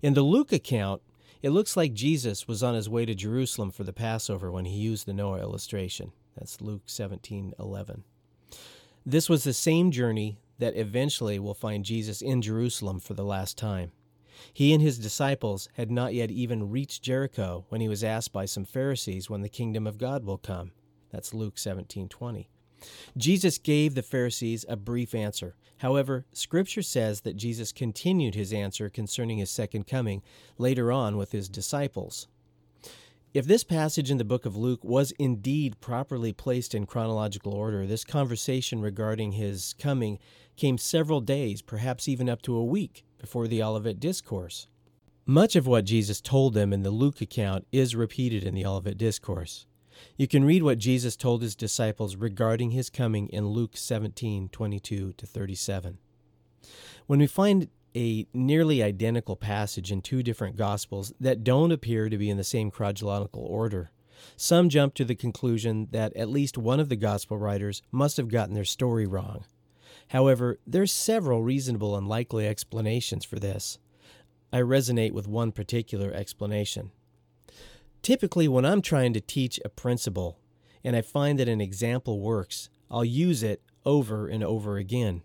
In 0.00 0.14
the 0.14 0.22
Luke 0.22 0.52
account, 0.52 1.02
it 1.42 1.50
looks 1.50 1.76
like 1.76 1.92
Jesus 1.92 2.48
was 2.48 2.62
on 2.62 2.74
his 2.74 2.88
way 2.88 3.04
to 3.04 3.14
Jerusalem 3.14 3.70
for 3.70 3.84
the 3.84 3.92
Passover 3.92 4.50
when 4.50 4.64
he 4.64 4.78
used 4.78 5.04
the 5.06 5.12
Noah 5.12 5.40
illustration. 5.40 6.12
That's 6.36 6.62
Luke 6.62 6.84
17 6.86 7.52
11. 7.58 8.04
This 9.04 9.28
was 9.28 9.44
the 9.44 9.52
same 9.52 9.90
journey 9.90 10.38
that 10.62 10.76
eventually 10.76 11.40
will 11.40 11.54
find 11.54 11.84
Jesus 11.84 12.22
in 12.22 12.40
Jerusalem 12.40 13.00
for 13.00 13.14
the 13.14 13.24
last 13.24 13.58
time. 13.58 13.90
He 14.52 14.72
and 14.72 14.80
his 14.80 14.96
disciples 14.96 15.68
had 15.74 15.90
not 15.90 16.14
yet 16.14 16.30
even 16.30 16.70
reached 16.70 17.02
Jericho 17.02 17.64
when 17.68 17.80
he 17.80 17.88
was 17.88 18.04
asked 18.04 18.32
by 18.32 18.44
some 18.44 18.64
Pharisees 18.64 19.28
when 19.28 19.42
the 19.42 19.48
kingdom 19.48 19.88
of 19.88 19.98
God 19.98 20.24
will 20.24 20.38
come. 20.38 20.70
That's 21.10 21.34
Luke 21.34 21.56
17:20. 21.56 22.48
Jesus 23.16 23.58
gave 23.58 23.96
the 23.96 24.04
Pharisees 24.04 24.64
a 24.68 24.76
brief 24.76 25.16
answer. 25.16 25.56
However, 25.78 26.26
scripture 26.32 26.82
says 26.82 27.22
that 27.22 27.36
Jesus 27.36 27.72
continued 27.72 28.36
his 28.36 28.52
answer 28.52 28.88
concerning 28.88 29.38
his 29.38 29.50
second 29.50 29.88
coming 29.88 30.22
later 30.58 30.92
on 30.92 31.16
with 31.16 31.32
his 31.32 31.48
disciples. 31.48 32.28
If 33.34 33.46
this 33.46 33.64
passage 33.64 34.10
in 34.10 34.18
the 34.18 34.26
book 34.26 34.44
of 34.44 34.58
Luke 34.58 34.84
was 34.84 35.12
indeed 35.12 35.80
properly 35.80 36.34
placed 36.34 36.74
in 36.74 36.84
chronological 36.84 37.54
order, 37.54 37.86
this 37.86 38.04
conversation 38.04 38.82
regarding 38.82 39.32
his 39.32 39.74
coming 39.78 40.18
came 40.54 40.76
several 40.76 41.22
days, 41.22 41.62
perhaps 41.62 42.08
even 42.08 42.28
up 42.28 42.42
to 42.42 42.54
a 42.54 42.64
week, 42.64 43.06
before 43.18 43.48
the 43.48 43.62
Olivet 43.62 43.98
Discourse. 43.98 44.66
Much 45.24 45.56
of 45.56 45.66
what 45.66 45.86
Jesus 45.86 46.20
told 46.20 46.52
them 46.52 46.74
in 46.74 46.82
the 46.82 46.90
Luke 46.90 47.22
account 47.22 47.66
is 47.72 47.96
repeated 47.96 48.44
in 48.44 48.54
the 48.54 48.66
Olivet 48.66 48.98
Discourse. 48.98 49.64
You 50.18 50.28
can 50.28 50.44
read 50.44 50.62
what 50.62 50.76
Jesus 50.76 51.16
told 51.16 51.40
his 51.40 51.56
disciples 51.56 52.16
regarding 52.16 52.72
his 52.72 52.90
coming 52.90 53.28
in 53.28 53.46
Luke 53.46 53.78
17 53.78 54.50
22 54.50 55.14
to 55.14 55.26
37. 55.26 55.96
When 57.06 57.20
we 57.20 57.26
find 57.26 57.68
a 57.94 58.26
nearly 58.32 58.82
identical 58.82 59.36
passage 59.36 59.92
in 59.92 60.00
two 60.00 60.22
different 60.22 60.56
Gospels 60.56 61.12
that 61.20 61.44
don't 61.44 61.72
appear 61.72 62.08
to 62.08 62.18
be 62.18 62.30
in 62.30 62.36
the 62.36 62.44
same 62.44 62.70
chronological 62.70 63.42
order, 63.42 63.90
some 64.36 64.68
jump 64.68 64.94
to 64.94 65.04
the 65.04 65.14
conclusion 65.14 65.88
that 65.90 66.16
at 66.16 66.28
least 66.28 66.56
one 66.56 66.80
of 66.80 66.88
the 66.88 66.96
Gospel 66.96 67.38
writers 67.38 67.82
must 67.90 68.16
have 68.16 68.28
gotten 68.28 68.54
their 68.54 68.64
story 68.64 69.06
wrong. 69.06 69.44
However, 70.08 70.58
there's 70.66 70.92
several 70.92 71.42
reasonable 71.42 71.96
and 71.96 72.08
likely 72.08 72.46
explanations 72.46 73.24
for 73.24 73.38
this. 73.38 73.78
I 74.52 74.60
resonate 74.60 75.12
with 75.12 75.26
one 75.28 75.52
particular 75.52 76.12
explanation. 76.12 76.90
Typically, 78.02 78.48
when 78.48 78.66
I'm 78.66 78.82
trying 78.82 79.12
to 79.14 79.20
teach 79.20 79.60
a 79.64 79.68
principle 79.68 80.38
and 80.84 80.96
I 80.96 81.02
find 81.02 81.38
that 81.38 81.48
an 81.48 81.60
example 81.60 82.20
works, 82.20 82.68
I'll 82.90 83.04
use 83.04 83.42
it 83.42 83.62
over 83.84 84.26
and 84.28 84.44
over 84.44 84.76
again. 84.76 85.22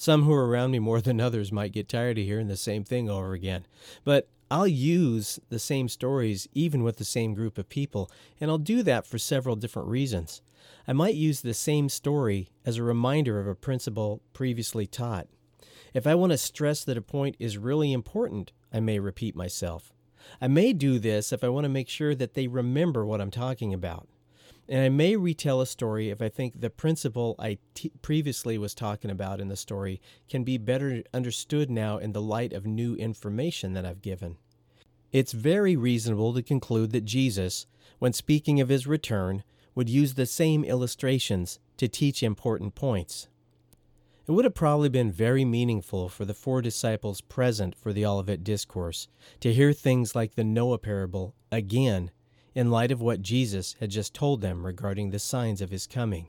Some 0.00 0.22
who 0.22 0.32
are 0.32 0.48
around 0.48 0.70
me 0.70 0.78
more 0.78 1.02
than 1.02 1.20
others 1.20 1.52
might 1.52 1.72
get 1.72 1.86
tired 1.86 2.16
of 2.16 2.24
hearing 2.24 2.48
the 2.48 2.56
same 2.56 2.84
thing 2.84 3.10
over 3.10 3.34
again, 3.34 3.66
but 4.02 4.28
I'll 4.50 4.66
use 4.66 5.38
the 5.50 5.58
same 5.58 5.90
stories 5.90 6.48
even 6.54 6.82
with 6.82 6.96
the 6.96 7.04
same 7.04 7.34
group 7.34 7.58
of 7.58 7.68
people, 7.68 8.10
and 8.40 8.50
I'll 8.50 8.56
do 8.56 8.82
that 8.82 9.06
for 9.06 9.18
several 9.18 9.56
different 9.56 9.88
reasons. 9.88 10.40
I 10.88 10.94
might 10.94 11.16
use 11.16 11.42
the 11.42 11.52
same 11.52 11.90
story 11.90 12.48
as 12.64 12.78
a 12.78 12.82
reminder 12.82 13.40
of 13.40 13.46
a 13.46 13.54
principle 13.54 14.22
previously 14.32 14.86
taught. 14.86 15.26
If 15.92 16.06
I 16.06 16.14
want 16.14 16.32
to 16.32 16.38
stress 16.38 16.82
that 16.84 16.96
a 16.96 17.02
point 17.02 17.36
is 17.38 17.58
really 17.58 17.92
important, 17.92 18.52
I 18.72 18.80
may 18.80 19.00
repeat 19.00 19.36
myself. 19.36 19.92
I 20.40 20.48
may 20.48 20.72
do 20.72 20.98
this 20.98 21.30
if 21.30 21.44
I 21.44 21.50
want 21.50 21.64
to 21.64 21.68
make 21.68 21.90
sure 21.90 22.14
that 22.14 22.32
they 22.32 22.46
remember 22.46 23.04
what 23.04 23.20
I'm 23.20 23.30
talking 23.30 23.74
about. 23.74 24.08
And 24.70 24.84
I 24.84 24.88
may 24.88 25.16
retell 25.16 25.60
a 25.60 25.66
story 25.66 26.10
if 26.10 26.22
I 26.22 26.28
think 26.28 26.60
the 26.60 26.70
principle 26.70 27.34
I 27.40 27.58
t- 27.74 27.90
previously 28.02 28.56
was 28.56 28.72
talking 28.72 29.10
about 29.10 29.40
in 29.40 29.48
the 29.48 29.56
story 29.56 30.00
can 30.28 30.44
be 30.44 30.58
better 30.58 31.02
understood 31.12 31.68
now 31.68 31.98
in 31.98 32.12
the 32.12 32.22
light 32.22 32.52
of 32.52 32.66
new 32.66 32.94
information 32.94 33.72
that 33.72 33.84
I've 33.84 34.00
given. 34.00 34.36
It's 35.10 35.32
very 35.32 35.74
reasonable 35.74 36.32
to 36.34 36.42
conclude 36.42 36.92
that 36.92 37.04
Jesus, 37.04 37.66
when 37.98 38.12
speaking 38.12 38.60
of 38.60 38.68
his 38.68 38.86
return, 38.86 39.42
would 39.74 39.88
use 39.88 40.14
the 40.14 40.24
same 40.24 40.62
illustrations 40.62 41.58
to 41.76 41.88
teach 41.88 42.22
important 42.22 42.76
points. 42.76 43.26
It 44.28 44.32
would 44.32 44.44
have 44.44 44.54
probably 44.54 44.88
been 44.88 45.10
very 45.10 45.44
meaningful 45.44 46.08
for 46.08 46.24
the 46.24 46.34
four 46.34 46.62
disciples 46.62 47.20
present 47.20 47.74
for 47.74 47.92
the 47.92 48.06
Olivet 48.06 48.44
Discourse 48.44 49.08
to 49.40 49.52
hear 49.52 49.72
things 49.72 50.14
like 50.14 50.36
the 50.36 50.44
Noah 50.44 50.78
parable 50.78 51.34
again 51.50 52.12
in 52.54 52.70
light 52.70 52.90
of 52.90 53.00
what 53.00 53.22
Jesus 53.22 53.76
had 53.80 53.90
just 53.90 54.14
told 54.14 54.40
them 54.40 54.66
regarding 54.66 55.10
the 55.10 55.18
signs 55.18 55.60
of 55.60 55.70
his 55.70 55.86
coming. 55.86 56.28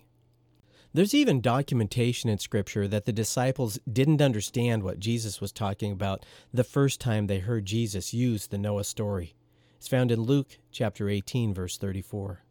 There's 0.94 1.14
even 1.14 1.40
documentation 1.40 2.30
in 2.30 2.38
Scripture 2.38 2.86
that 2.88 3.06
the 3.06 3.14
disciples 3.14 3.80
didn't 3.92 4.22
understand 4.22 4.84
what 4.84 5.00
Jesus 5.00 5.40
was 5.40 5.54
talking 5.54 5.94
about 5.94 6.26
the 6.54 6.66
first 6.66 7.00
time 7.00 7.28
they 7.28 7.40
heard 7.40 7.66
Jesus 7.66 8.14
use 8.14 8.48
the 8.48 8.58
Noah 8.58 8.84
story. 8.84 9.36
It's 9.78 9.88
found 9.88 10.12
in 10.12 10.22
Luke 10.22 10.60
chapter 10.70 11.08
18 11.08 11.54
verse 11.54 11.78
34. 11.78 12.44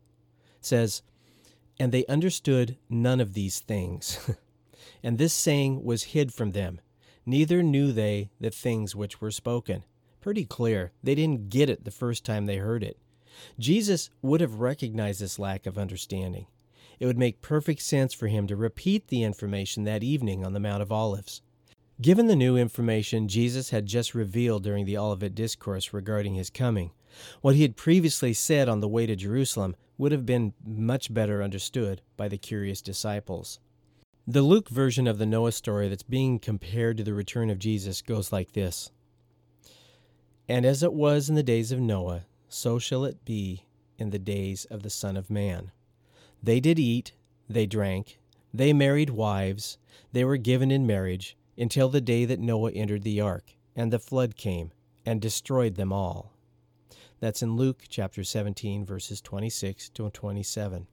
It 0.59 0.65
says, 0.65 1.03
"And 1.79 1.93
they 1.93 2.07
understood 2.07 2.79
none 2.89 3.21
of 3.21 3.35
these 3.35 3.61
things." 3.61 4.19
and 5.03 5.19
this 5.19 5.35
saying 5.35 5.85
was 5.85 6.05
hid 6.05 6.33
from 6.33 6.53
them. 6.53 6.81
Neither 7.27 7.63
knew 7.63 7.93
they 7.93 8.31
the 8.41 8.51
things 8.51 8.97
which 8.97 9.21
were 9.21 9.31
spoken. 9.31 9.85
Pretty 10.21 10.47
clear. 10.47 10.93
They 11.03 11.15
didn't 11.15 11.51
get 11.51 11.69
it 11.69 11.85
the 11.85 11.91
first 11.91 12.25
time 12.25 12.47
they 12.47 12.57
heard 12.57 12.83
it. 12.83 12.99
Jesus 13.59 14.11
would 14.23 14.41
have 14.41 14.61
recognized 14.61 15.21
this 15.21 15.39
lack 15.39 15.67
of 15.67 15.79
understanding. 15.79 16.47
It 16.99 17.07
would 17.07 17.19
make 17.19 17.41
perfect 17.41 17.81
sense 17.83 18.13
for 18.13 18.29
him 18.29 18.47
to 18.47 18.57
repeat 18.57 19.09
the 19.09 19.23
information 19.23 19.85
that 19.85 20.03
evening 20.03 20.45
on 20.45 20.53
the 20.53 20.61
Mount 20.61 20.83
of 20.83 20.93
Olives. 20.93 21.43
Given 22.01 22.27
the 22.29 22.37
new 22.37 22.57
information 22.57 23.29
Jesus 23.29 23.71
had 23.71 23.87
just 23.87 24.15
revealed 24.15 24.63
during 24.63 24.87
the 24.87 24.97
Olivet 24.97 25.35
Discourse 25.35 25.93
regarding 25.93 26.35
his 26.35 26.51
coming, 26.51 26.93
what 27.41 27.55
he 27.55 27.63
had 27.63 27.77
previously 27.77 28.33
said 28.33 28.69
on 28.69 28.81
the 28.81 28.89
way 28.89 29.07
to 29.07 29.17
Jerusalem 29.17 29.77
would 29.99 30.13
have 30.13 30.25
been 30.25 30.55
much 30.65 31.13
better 31.13 31.43
understood 31.43 32.01
by 32.17 32.29
the 32.29 32.39
curious 32.39 32.81
disciples. 32.81 33.61
The 34.27 34.43
Luke 34.43 34.69
version 34.69 35.07
of 35.07 35.19
the 35.19 35.27
Noah 35.27 35.53
story 35.53 35.89
that's 35.89 36.03
being 36.03 36.39
compared 36.39 36.97
to 36.99 37.05
the 37.05 37.15
return 37.15 37.51
of 37.51 37.59
Jesus 37.59 38.01
goes 38.01 38.33
like 38.33 38.53
this 38.53 38.91
And 40.49 40.65
as 40.65 40.83
it 40.83 40.93
was 40.93 41.29
in 41.29 41.35
the 41.35 41.43
days 41.43 41.73
of 41.73 41.81
Noah, 41.81 42.27
so 42.51 42.79
shall 42.79 43.05
it 43.05 43.25
be 43.25 43.65
in 43.97 44.11
the 44.11 44.19
days 44.19 44.65
of 44.67 44.83
the 44.83 44.91
Son 44.91 45.17
of 45.17 45.31
Man. 45.31 45.71
They 46.43 46.59
did 46.59 46.79
eat, 46.79 47.13
they 47.49 47.65
drank, 47.65 48.19
they 48.53 48.73
married 48.73 49.11
wives, 49.11 49.79
they 50.13 50.25
were 50.25 50.37
given 50.37 50.71
in 50.71 50.87
marriage, 50.87 51.37
until 51.57 51.89
the 51.89 52.01
day 52.01 52.25
that 52.25 52.41
Noah 52.41 52.73
entered 52.73 53.05
the 53.05 53.21
ark, 53.21 53.55
and 53.77 53.93
the 53.93 53.99
flood 53.99 54.37
came, 54.37 54.73
and 55.07 55.21
destroyed 55.21 55.77
them 55.77 55.93
all. 55.93 56.33
That's 57.21 57.43
in 57.43 57.57
Luke 57.57 57.85
chapter 57.89 58.25
17, 58.25 58.85
verses 58.85 59.21
26 59.21 59.91
to 59.91 60.11
27. 60.11 60.87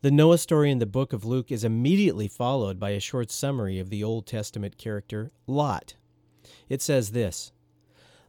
The 0.00 0.10
Noah 0.10 0.38
story 0.38 0.70
in 0.70 0.80
the 0.80 0.86
book 0.86 1.12
of 1.12 1.24
Luke 1.24 1.52
is 1.52 1.62
immediately 1.64 2.26
followed 2.26 2.80
by 2.80 2.90
a 2.90 3.00
short 3.00 3.30
summary 3.30 3.78
of 3.78 3.88
the 3.88 4.02
Old 4.02 4.26
Testament 4.26 4.76
character 4.76 5.30
Lot. 5.46 5.94
It 6.68 6.82
says 6.82 7.12
this 7.12 7.52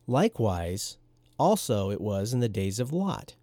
Likewise, 0.05 0.98
also 1.39 1.89
it 1.89 2.01
was 2.01 2.33
in 2.33 2.39
the 2.39 2.49
days 2.49 2.79
of 2.79 2.93
Lot. 2.93 3.35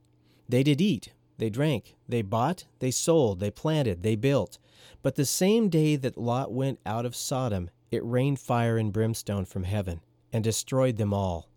They 0.48 0.62
did 0.62 0.80
eat, 0.80 1.12
they 1.38 1.50
drank, 1.50 1.96
they 2.08 2.22
bought, 2.22 2.64
they 2.78 2.90
sold, 2.90 3.40
they 3.40 3.50
planted, 3.50 4.02
they 4.02 4.16
built. 4.16 4.58
But 5.02 5.16
the 5.16 5.24
same 5.24 5.68
day 5.68 5.96
that 5.96 6.18
Lot 6.18 6.52
went 6.52 6.78
out 6.86 7.06
of 7.06 7.16
Sodom, 7.16 7.70
it 7.90 8.04
rained 8.04 8.40
fire 8.40 8.76
and 8.76 8.92
brimstone 8.92 9.44
from 9.44 9.64
heaven, 9.64 10.00
and 10.32 10.44
destroyed 10.44 10.96
them 10.96 11.12
all. 11.12 11.48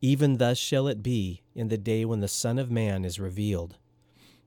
Even 0.00 0.38
thus 0.38 0.58
shall 0.58 0.88
it 0.88 1.02
be 1.02 1.42
in 1.54 1.68
the 1.68 1.78
day 1.78 2.04
when 2.04 2.20
the 2.20 2.28
Son 2.28 2.58
of 2.58 2.70
Man 2.70 3.04
is 3.04 3.20
revealed. 3.20 3.76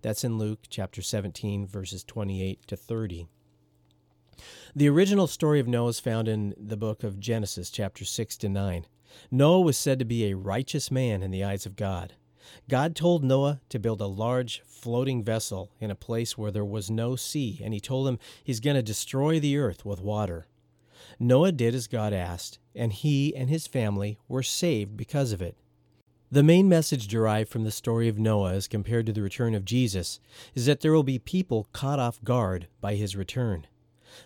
That's 0.02 0.24
in 0.24 0.38
Luke 0.38 0.60
chapter 0.70 1.02
17, 1.02 1.66
verses 1.66 2.04
28 2.04 2.68
to 2.68 2.76
30. 2.76 3.28
The 4.76 4.90
original 4.90 5.28
story 5.28 5.60
of 5.60 5.68
Noah 5.68 5.90
is 5.90 6.00
found 6.00 6.28
in 6.28 6.54
the 6.58 6.78
book 6.78 7.04
of 7.04 7.20
Genesis, 7.20 7.72
chapter 7.72 8.06
6 8.06 8.38
to 8.38 8.50
9. 8.50 8.86
Noah 9.32 9.62
was 9.62 9.78
said 9.78 10.00
to 10.00 10.06
be 10.06 10.26
a 10.26 10.36
righteous 10.36 10.92
man 10.92 11.24
in 11.24 11.32
the 11.32 11.44
eyes 11.44 11.66
of 11.66 11.76
God. 11.76 12.14
God 12.70 12.96
told 12.96 13.24
Noah 13.24 13.62
to 13.70 13.80
build 13.80 14.02
a 14.02 14.08
large 14.08 14.62
floating 14.66 15.24
vessel 15.24 15.72
in 15.80 15.92
a 15.92 15.96
place 15.96 16.38
where 16.38 16.52
there 16.52 16.66
was 16.66 16.90
no 16.90 17.16
sea, 17.16 17.60
and 17.64 17.74
he 17.74 17.80
told 17.80 18.08
him 18.08 18.20
he's 18.44 18.60
going 18.60 18.76
to 18.76 18.82
destroy 18.82 19.40
the 19.40 19.58
earth 19.58 19.86
with 19.86 20.02
water. 20.02 20.48
Noah 21.20 21.52
did 21.52 21.76
as 21.76 21.88
God 21.88 22.14
asked, 22.14 22.60
and 22.76 22.94
he 22.94 23.36
and 23.36 23.50
his 23.50 23.68
family 23.68 24.18
were 24.28 24.44
saved 24.44 24.96
because 24.96 25.32
of 25.32 25.42
it. 25.42 25.58
The 26.30 26.44
main 26.44 26.68
message 26.68 27.08
derived 27.08 27.50
from 27.50 27.64
the 27.64 27.72
story 27.72 28.10
of 28.10 28.20
Noah 28.20 28.54
as 28.54 28.68
compared 28.68 29.06
to 29.06 29.14
the 29.14 29.22
return 29.22 29.56
of 29.56 29.64
Jesus 29.64 30.20
is 30.54 30.66
that 30.66 30.82
there 30.82 30.92
will 30.92 31.04
be 31.04 31.20
people 31.20 31.70
caught 31.72 32.00
off 32.00 32.22
guard 32.24 32.68
by 32.82 32.96
his 32.96 33.16
return. 33.16 33.66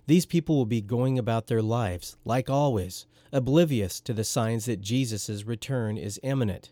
These 0.07 0.25
people 0.25 0.55
will 0.55 0.65
be 0.65 0.81
going 0.81 1.17
about 1.17 1.47
their 1.47 1.61
lives, 1.61 2.17
like 2.25 2.49
always, 2.49 3.05
oblivious 3.31 3.99
to 4.01 4.13
the 4.13 4.23
signs 4.23 4.65
that 4.65 4.81
Jesus' 4.81 5.45
return 5.45 5.97
is 5.97 6.19
imminent. 6.23 6.71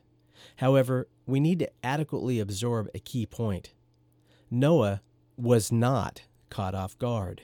However, 0.57 1.07
we 1.25 1.39
need 1.39 1.59
to 1.59 1.71
adequately 1.83 2.39
absorb 2.39 2.89
a 2.93 2.99
key 2.99 3.25
point. 3.25 3.73
Noah 4.51 5.01
was 5.37 5.71
not 5.71 6.23
caught 6.49 6.75
off 6.75 6.97
guard. 6.97 7.43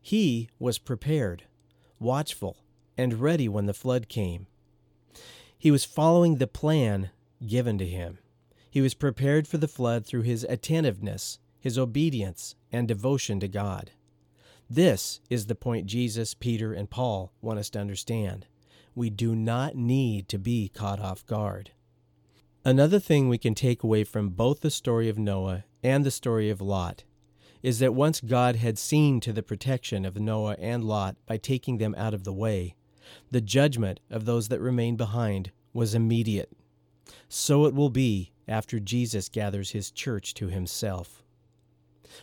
He 0.00 0.48
was 0.58 0.78
prepared, 0.78 1.44
watchful, 1.98 2.56
and 2.96 3.14
ready 3.14 3.48
when 3.48 3.66
the 3.66 3.74
flood 3.74 4.08
came. 4.08 4.46
He 5.58 5.70
was 5.70 5.84
following 5.84 6.36
the 6.36 6.46
plan 6.46 7.10
given 7.46 7.78
to 7.78 7.86
him. 7.86 8.18
He 8.70 8.80
was 8.80 8.94
prepared 8.94 9.48
for 9.48 9.58
the 9.58 9.68
flood 9.68 10.06
through 10.06 10.22
his 10.22 10.44
attentiveness, 10.44 11.38
his 11.58 11.76
obedience, 11.76 12.54
and 12.70 12.86
devotion 12.86 13.40
to 13.40 13.48
God. 13.48 13.90
This 14.70 15.20
is 15.30 15.46
the 15.46 15.54
point 15.54 15.86
Jesus, 15.86 16.34
Peter, 16.34 16.74
and 16.74 16.90
Paul 16.90 17.32
want 17.40 17.58
us 17.58 17.70
to 17.70 17.80
understand. 17.80 18.46
We 18.94 19.08
do 19.08 19.34
not 19.34 19.76
need 19.76 20.28
to 20.28 20.38
be 20.38 20.68
caught 20.68 21.00
off 21.00 21.24
guard. 21.24 21.70
Another 22.64 22.98
thing 22.98 23.28
we 23.28 23.38
can 23.38 23.54
take 23.54 23.82
away 23.82 24.04
from 24.04 24.28
both 24.30 24.60
the 24.60 24.70
story 24.70 25.08
of 25.08 25.18
Noah 25.18 25.64
and 25.82 26.04
the 26.04 26.10
story 26.10 26.50
of 26.50 26.60
Lot 26.60 27.04
is 27.62 27.78
that 27.78 27.94
once 27.94 28.20
God 28.20 28.56
had 28.56 28.78
seen 28.78 29.20
to 29.20 29.32
the 29.32 29.42
protection 29.42 30.04
of 30.04 30.20
Noah 30.20 30.56
and 30.58 30.84
Lot 30.84 31.16
by 31.26 31.38
taking 31.38 31.78
them 31.78 31.94
out 31.96 32.12
of 32.12 32.24
the 32.24 32.32
way, 32.32 32.74
the 33.30 33.40
judgment 33.40 34.00
of 34.10 34.26
those 34.26 34.48
that 34.48 34.60
remained 34.60 34.98
behind 34.98 35.50
was 35.72 35.94
immediate. 35.94 36.52
So 37.28 37.64
it 37.64 37.74
will 37.74 37.90
be 37.90 38.32
after 38.46 38.78
Jesus 38.78 39.28
gathers 39.28 39.70
his 39.70 39.90
church 39.90 40.34
to 40.34 40.48
himself. 40.48 41.22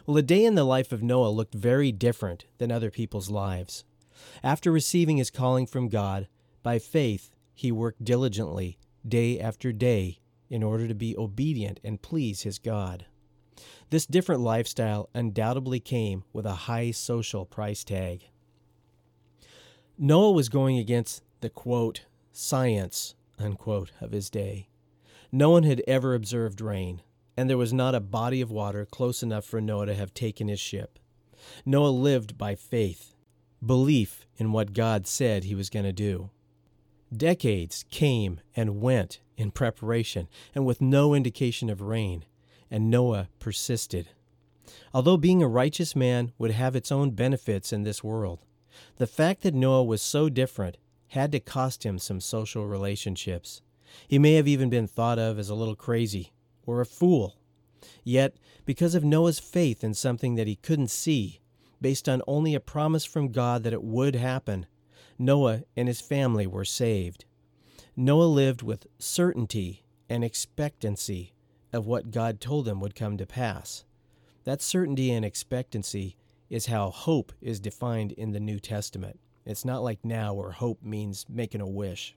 Well, 0.06 0.18
a 0.18 0.22
day 0.22 0.46
in 0.46 0.56
the 0.56 0.64
life 0.64 0.92
of 0.92 1.04
Noah 1.04 1.30
looked 1.30 1.54
very 1.54 1.92
different 1.92 2.46
than 2.58 2.72
other 2.72 2.92
people's 2.92 3.30
lives. 3.30 3.84
After 4.44 4.72
receiving 4.72 5.18
his 5.18 5.30
calling 5.30 5.66
from 5.66 5.90
God, 5.90 6.28
by 6.64 6.80
faith, 6.80 7.30
he 7.54 7.72
worked 7.72 8.04
diligently 8.04 8.78
day 9.08 9.40
after 9.40 9.72
day 9.72 10.20
in 10.50 10.64
order 10.64 10.88
to 10.88 10.96
be 10.96 11.18
obedient 11.18 11.80
and 11.84 12.02
please 12.02 12.42
his 12.42 12.60
God. 12.60 13.06
This 13.90 14.06
different 14.06 14.42
lifestyle 14.42 15.10
undoubtedly 15.14 15.80
came 15.80 16.24
with 16.34 16.46
a 16.46 16.66
high 16.66 16.92
social 16.92 17.46
price 17.46 17.84
tag. 17.84 18.26
Noah 19.98 20.32
was 20.32 20.50
going 20.50 20.78
against 20.78 21.24
the 21.42 21.50
quote, 21.50 22.06
science, 22.34 23.16
unquote, 23.40 23.92
of 24.02 24.12
his 24.12 24.30
day. 24.30 24.68
No 25.32 25.52
one 25.52 25.64
had 25.64 25.82
ever 25.88 26.14
observed 26.14 26.62
rain, 26.62 27.02
and 27.38 27.50
there 27.50 27.58
was 27.58 27.74
not 27.74 27.96
a 27.96 28.00
body 28.00 28.42
of 28.42 28.52
water 28.52 28.86
close 28.86 29.22
enough 29.22 29.46
for 29.46 29.60
Noah 29.60 29.88
to 29.88 29.96
have 29.96 30.14
taken 30.14 30.48
his 30.48 30.60
ship. 30.60 31.00
Noah 31.66 31.90
lived 31.90 32.38
by 32.38 32.56
faith, 32.56 33.14
belief 33.64 34.26
in 34.38 34.52
what 34.52 34.74
God 34.74 35.08
said 35.08 35.44
he 35.44 35.56
was 35.56 35.70
going 35.70 35.86
to 35.86 35.94
do. 35.94 36.30
Decades 37.16 37.86
came 37.90 38.40
and 38.56 38.82
went 38.82 39.20
in 39.38 39.52
preparation 39.52 40.28
and 40.54 40.66
with 40.66 40.82
no 40.82 41.14
indication 41.14 41.70
of 41.70 41.82
rain, 41.82 42.26
and 42.72 42.90
Noah 42.90 43.30
persisted. 43.40 44.10
Although 44.94 45.18
being 45.18 45.44
a 45.44 45.48
righteous 45.48 45.96
man 45.96 46.32
would 46.38 46.52
have 46.52 46.76
its 46.76 46.92
own 46.92 47.12
benefits 47.12 47.72
in 47.72 47.84
this 47.84 48.04
world, 48.04 48.40
the 48.98 49.08
fact 49.08 49.44
that 49.44 49.54
Noah 49.54 49.84
was 49.84 50.02
so 50.02 50.30
different 50.30 50.78
had 51.10 51.32
to 51.32 51.40
cost 51.40 51.86
him 51.86 52.00
some 52.00 52.20
social 52.20 52.66
relationships. 52.66 53.62
He 54.08 54.20
may 54.20 54.34
have 54.34 54.48
even 54.48 54.70
been 54.70 54.88
thought 54.88 55.20
of 55.20 55.38
as 55.38 55.50
a 55.50 55.56
little 55.56 55.76
crazy 55.76 56.32
or 56.66 56.82
a 56.82 56.86
fool. 56.86 57.38
Yet, 58.04 58.36
because 58.66 58.96
of 58.96 59.04
Noah's 59.04 59.40
faith 59.40 59.84
in 59.84 59.94
something 59.94 60.36
that 60.36 60.48
he 60.48 60.56
couldn't 60.56 60.90
see, 60.90 61.40
based 61.82 62.10
on 62.10 62.22
only 62.28 62.56
a 62.56 62.60
promise 62.60 63.06
from 63.06 63.32
God 63.32 63.64
that 63.64 63.74
it 63.74 63.84
would 63.84 64.16
happen, 64.16 64.66
Noah 65.18 65.64
and 65.76 65.88
his 65.88 66.02
family 66.02 66.48
were 66.48 66.66
saved. 66.66 67.26
Noah 67.96 68.26
lived 68.26 68.62
with 68.62 68.88
certainty 69.00 69.86
and 70.10 70.24
expectancy 70.24 71.34
of 71.72 71.86
what 71.86 72.12
God 72.12 72.40
told 72.40 72.68
him 72.68 72.80
would 72.80 72.96
come 72.96 73.18
to 73.18 73.26
pass. 73.26 73.86
That 74.44 74.62
certainty 74.62 75.12
and 75.12 75.26
expectancy 75.26 76.16
is 76.50 76.68
how 76.68 76.90
hope 76.90 77.34
is 77.42 77.60
defined 77.60 78.12
in 78.14 78.32
the 78.32 78.40
New 78.40 78.60
Testament. 78.60 79.20
It's 79.46 79.66
not 79.66 79.84
like 79.84 80.04
now 80.04 80.34
where 80.34 80.52
hope 80.52 80.82
means 80.84 81.26
making 81.30 81.62
a 81.62 81.68
wish. 81.68 82.16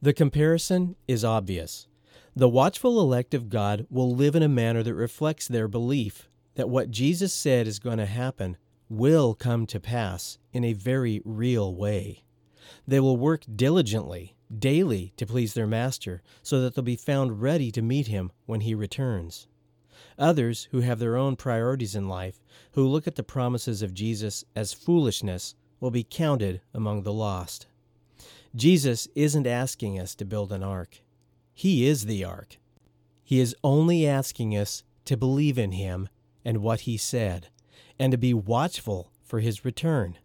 The 0.00 0.12
comparison 0.12 0.96
is 1.06 1.24
obvious. 1.24 1.86
The 2.34 2.48
watchful 2.48 2.98
elect 2.98 3.34
of 3.34 3.50
God 3.50 3.86
will 3.90 4.14
live 4.14 4.34
in 4.34 4.42
a 4.42 4.48
manner 4.48 4.82
that 4.82 4.94
reflects 4.94 5.46
their 5.46 5.68
belief 5.68 6.30
that 6.54 6.70
what 6.70 6.90
Jesus 6.90 7.30
said 7.30 7.66
is 7.66 7.78
going 7.78 7.98
to 7.98 8.06
happen 8.06 8.56
will 8.88 9.34
come 9.34 9.66
to 9.66 9.78
pass 9.78 10.38
in 10.50 10.64
a 10.64 10.72
very 10.72 11.20
real 11.26 11.74
way. 11.74 12.24
They 12.88 13.00
will 13.00 13.18
work 13.18 13.44
diligently, 13.54 14.34
daily, 14.58 15.12
to 15.18 15.26
please 15.26 15.52
their 15.52 15.66
Master, 15.66 16.22
so 16.42 16.62
that 16.62 16.74
they'll 16.74 16.82
be 16.82 16.96
found 16.96 17.42
ready 17.42 17.70
to 17.70 17.82
meet 17.82 18.06
him 18.06 18.32
when 18.46 18.62
he 18.62 18.74
returns. 18.74 19.46
Others, 20.18 20.68
who 20.70 20.80
have 20.80 21.00
their 21.00 21.16
own 21.18 21.36
priorities 21.36 21.94
in 21.94 22.08
life, 22.08 22.40
who 22.72 22.88
look 22.88 23.06
at 23.06 23.16
the 23.16 23.22
promises 23.22 23.82
of 23.82 23.92
Jesus 23.92 24.42
as 24.56 24.72
foolishness, 24.72 25.54
will 25.80 25.90
be 25.90 26.02
counted 26.02 26.62
among 26.72 27.02
the 27.02 27.12
lost. 27.12 27.66
Jesus 28.56 29.06
isn't 29.14 29.46
asking 29.46 30.00
us 30.00 30.14
to 30.14 30.24
build 30.24 30.50
an 30.50 30.62
ark. 30.62 31.02
He 31.54 31.86
is 31.86 32.06
the 32.06 32.24
ark. 32.24 32.58
He 33.24 33.40
is 33.40 33.56
only 33.62 34.06
asking 34.06 34.56
us 34.56 34.82
to 35.04 35.16
believe 35.16 35.58
in 35.58 35.72
him 35.72 36.08
and 36.44 36.58
what 36.58 36.80
he 36.80 36.96
said, 36.96 37.48
and 37.98 38.10
to 38.12 38.18
be 38.18 38.34
watchful 38.34 39.10
for 39.22 39.40
his 39.40 39.64
return. 39.64 40.18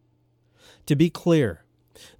To 0.87 0.95
be 0.95 1.09
clear, 1.09 1.63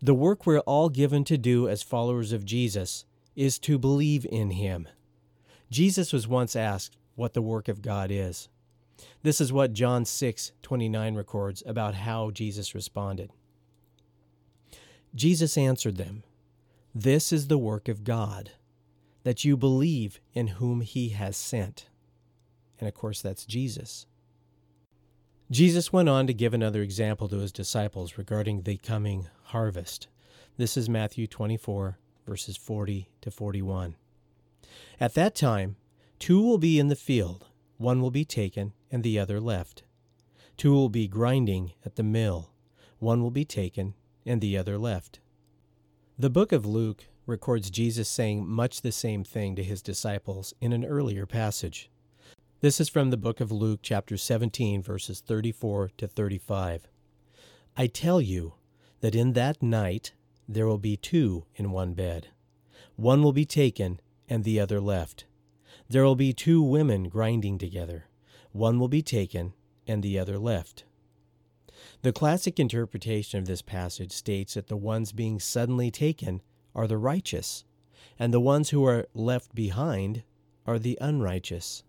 the 0.02 0.14
work 0.14 0.46
we're 0.46 0.60
all 0.60 0.90
given 0.90 1.24
to 1.26 1.38
do 1.38 1.68
as 1.68 1.84
followers 1.84 2.32
of 2.32 2.46
Jesus 2.46 3.06
is 3.36 3.60
to 3.60 3.78
believe 3.78 4.26
in 4.26 4.52
him. 4.52 4.88
Jesus 5.70 6.14
was 6.14 6.28
once 6.28 6.56
asked 6.56 6.98
what 7.16 7.34
the 7.34 7.42
work 7.42 7.68
of 7.68 7.82
God 7.82 8.12
is. 8.12 8.50
This 9.24 9.42
is 9.42 9.54
what 9.54 9.74
John 9.74 10.06
6:29 10.06 11.16
records 11.16 11.64
about 11.66 11.96
how 11.96 12.32
Jesus 12.32 12.74
responded. 12.74 13.32
Jesus 15.14 15.58
answered 15.58 15.98
them, 15.98 16.24
This 16.94 17.32
is 17.32 17.48
the 17.48 17.58
work 17.58 17.88
of 17.88 18.04
God, 18.04 18.52
that 19.28 19.44
you 19.44 19.58
believe 19.58 20.22
in 20.34 20.48
whom 20.48 20.80
he 20.80 21.10
has 21.10 21.36
sent. 21.36 21.90
And 22.80 22.88
of 22.88 22.94
course, 22.94 23.22
that's 23.22 23.46
Jesus. 23.46 24.06
Jesus 25.52 25.92
went 25.92 26.08
on 26.08 26.28
to 26.28 26.34
give 26.34 26.54
another 26.54 26.82
example 26.82 27.28
to 27.28 27.40
his 27.40 27.52
disciples 27.52 28.18
regarding 28.18 28.62
the 28.62 28.78
coming 28.78 29.28
harvest. 29.48 30.08
This 30.56 30.78
is 30.78 30.88
Matthew 30.88 31.28
24, 31.28 31.98
verses 32.26 32.56
40 32.56 33.10
to 33.20 33.30
41. 33.30 33.98
At 34.98 35.14
that 35.16 35.36
time, 35.36 35.76
two 36.20 36.42
will 36.42 36.58
be 36.58 36.80
in 36.80 36.88
the 36.88 36.96
field, 36.96 37.48
one 37.76 38.02
will 38.02 38.12
be 38.12 38.24
taken 38.24 38.72
and 38.90 39.04
the 39.04 39.20
other 39.20 39.42
left. 39.42 39.84
Two 40.56 40.72
will 40.72 40.88
be 40.88 41.10
grinding 41.10 41.74
at 41.86 41.98
the 41.98 42.02
mill, 42.02 42.52
one 43.00 43.22
will 43.22 43.32
be 43.32 43.44
taken 43.44 43.94
and 44.26 44.40
the 44.40 44.58
other 44.58 44.78
left. 44.78 45.20
The 46.18 46.30
book 46.30 46.54
of 46.54 46.66
Luke 46.66 47.08
records 47.28 47.70
Jesus 47.70 48.08
saying 48.08 48.48
much 48.48 48.82
the 48.82 48.92
same 48.92 49.24
thing 49.24 49.56
to 49.56 49.64
his 49.64 49.82
disciples 49.82 50.54
in 50.62 50.74
an 50.74 50.86
earlier 50.86 51.26
passage. 51.26 51.92
This 52.62 52.80
is 52.80 52.90
from 52.90 53.12
the 53.12 53.18
book 53.18 53.40
of 53.40 53.52
Luke, 53.52 53.82
chapter 53.84 54.18
17, 54.18 54.82
verses 54.82 55.20
34 55.20 55.92
to 55.98 56.08
35. 56.08 56.88
I 57.76 57.88
tell 57.88 58.20
you 58.20 58.54
that 59.02 59.14
in 59.14 59.34
that 59.34 59.62
night 59.62 60.14
there 60.50 60.66
will 60.66 60.80
be 60.80 60.98
two 60.98 61.46
in 61.56 61.72
one 61.72 61.94
bed. 61.94 62.30
One 62.96 63.22
will 63.22 63.34
be 63.34 63.46
taken 63.46 64.00
and 64.28 64.44
the 64.44 64.60
other 64.60 64.80
left. 64.80 65.26
There 65.90 66.04
will 66.04 66.16
be 66.16 66.34
two 66.34 66.64
women 66.64 67.10
grinding 67.10 67.58
together. 67.58 68.06
One 68.52 68.80
will 68.80 68.88
be 68.88 69.04
taken 69.04 69.54
and 69.86 70.02
the 70.02 70.18
other 70.18 70.40
left. 70.40 70.86
The 72.02 72.12
classic 72.12 72.60
interpretation 72.60 73.40
of 73.40 73.46
this 73.46 73.62
passage 73.62 74.12
states 74.12 74.56
that 74.56 74.68
the 74.68 74.78
ones 74.78 75.12
being 75.12 75.40
suddenly 75.40 75.92
taken 75.92 76.42
are 76.78 76.88
the 76.88 76.98
righteous, 76.98 77.66
and 78.18 78.34
the 78.34 78.40
ones 78.40 78.70
who 78.70 78.86
are 78.86 79.08
left 79.14 79.54
behind 79.54 80.24
are 80.66 80.78
the 80.78 80.98
unrighteous. 81.02 81.84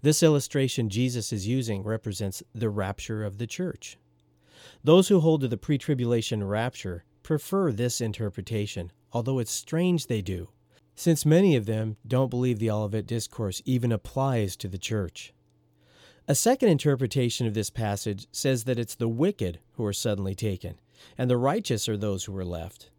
This 0.00 0.22
illustration 0.22 0.88
Jesus 0.88 1.32
is 1.32 1.46
using 1.46 1.82
represents 1.82 2.42
the 2.54 2.70
rapture 2.70 3.22
of 3.22 3.36
the 3.36 3.46
church. 3.46 3.98
Those 4.82 5.08
who 5.08 5.20
hold 5.20 5.42
to 5.42 5.48
the 5.48 5.58
pre 5.58 5.76
tribulation 5.76 6.42
rapture 6.42 7.04
prefer 7.22 7.70
this 7.70 8.00
interpretation, 8.00 8.90
although 9.12 9.38
it's 9.38 9.52
strange 9.52 10.06
they 10.06 10.22
do, 10.22 10.48
since 10.94 11.26
many 11.26 11.54
of 11.54 11.66
them 11.66 11.96
don't 12.06 12.30
believe 12.30 12.58
the 12.58 12.70
Olivet 12.70 13.06
Discourse 13.06 13.60
even 13.66 13.92
applies 13.92 14.56
to 14.56 14.68
the 14.68 14.78
church. 14.78 15.34
A 16.26 16.34
second 16.34 16.70
interpretation 16.70 17.46
of 17.46 17.54
this 17.54 17.70
passage 17.70 18.26
says 18.32 18.64
that 18.64 18.78
it's 18.78 18.94
the 18.94 19.08
wicked 19.08 19.60
who 19.72 19.84
are 19.84 19.92
suddenly 19.92 20.34
taken, 20.34 20.80
and 21.16 21.30
the 21.30 21.36
righteous 21.36 21.88
are 21.88 21.96
those 21.96 22.24
who 22.24 22.36
are 22.36 22.44
left. 22.44 22.90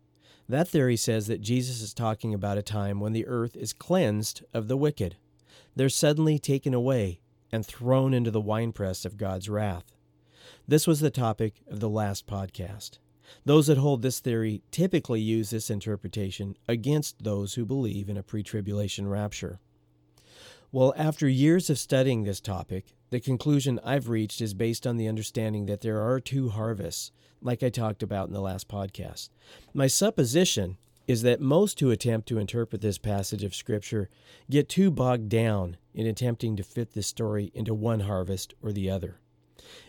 That 0.50 0.68
theory 0.68 0.98
says 0.98 1.28
that 1.28 1.42
Jesus 1.42 1.82
is 1.82 1.94
talking 1.94 2.34
about 2.34 2.58
a 2.58 2.64
time 2.64 3.00
when 3.00 3.14
the 3.14 3.28
earth 3.28 3.56
is 3.56 3.72
cleansed 3.72 4.44
of 4.54 4.68
the 4.68 4.78
wicked 4.78 5.16
they're 5.80 5.88
suddenly 5.88 6.38
taken 6.38 6.74
away 6.74 7.22
and 7.54 7.66
thrown 7.66 8.14
into 8.14 8.32
the 8.32 8.42
winepress 8.42 9.06
of 9.06 9.16
God's 9.16 9.48
wrath. 9.48 9.96
This 10.68 10.86
was 10.86 11.00
the 11.00 11.10
topic 11.10 11.62
of 11.70 11.80
the 11.80 11.90
last 11.90 12.28
podcast. 12.28 13.00
Those 13.46 13.68
that 13.68 13.78
hold 13.78 14.02
this 14.02 14.20
theory 14.20 14.62
typically 14.72 15.22
use 15.22 15.52
this 15.52 15.70
interpretation 15.70 16.58
against 16.68 17.24
those 17.24 17.54
who 17.54 17.66
believe 17.66 18.10
in 18.10 18.18
a 18.18 18.24
pre 18.24 18.44
tribulation 18.44 19.08
rapture. 19.08 19.62
Well, 20.72 20.94
after 20.96 21.28
years 21.28 21.72
of 21.72 21.80
studying 21.80 22.24
this 22.24 22.40
topic, 22.40 22.94
the 23.10 23.20
conclusion 23.20 23.80
I've 23.84 24.08
reached 24.08 24.40
is 24.40 24.54
based 24.54 24.86
on 24.86 24.98
the 24.98 25.08
understanding 25.08 25.66
that 25.66 25.82
there 25.82 26.00
are 26.00 26.20
two 26.20 26.50
harvests, 26.50 27.12
like 27.42 27.64
I 27.64 27.70
talked 27.70 28.04
about 28.04 28.28
in 28.28 28.34
the 28.36 28.42
last 28.42 28.68
podcast. 28.68 29.30
My 29.74 29.88
supposition 29.88 30.78
is 31.08 31.24
that 31.24 31.42
most 31.42 31.80
who 31.80 31.90
attempt 31.90 32.28
to 32.28 32.38
interpret 32.38 32.82
this 32.82 33.00
passage 33.00 33.44
of 33.44 33.56
Scripture 33.56 34.12
get 34.48 34.70
too 34.70 34.92
bogged 34.92 35.28
down 35.28 35.78
in 35.96 36.06
attempting 36.06 36.56
to 36.58 36.62
fit 36.62 36.94
this 36.94 37.08
story 37.08 37.52
into 37.56 37.74
one 37.74 38.02
harvest 38.02 38.54
or 38.62 38.72
the 38.72 38.92
other. 38.92 39.20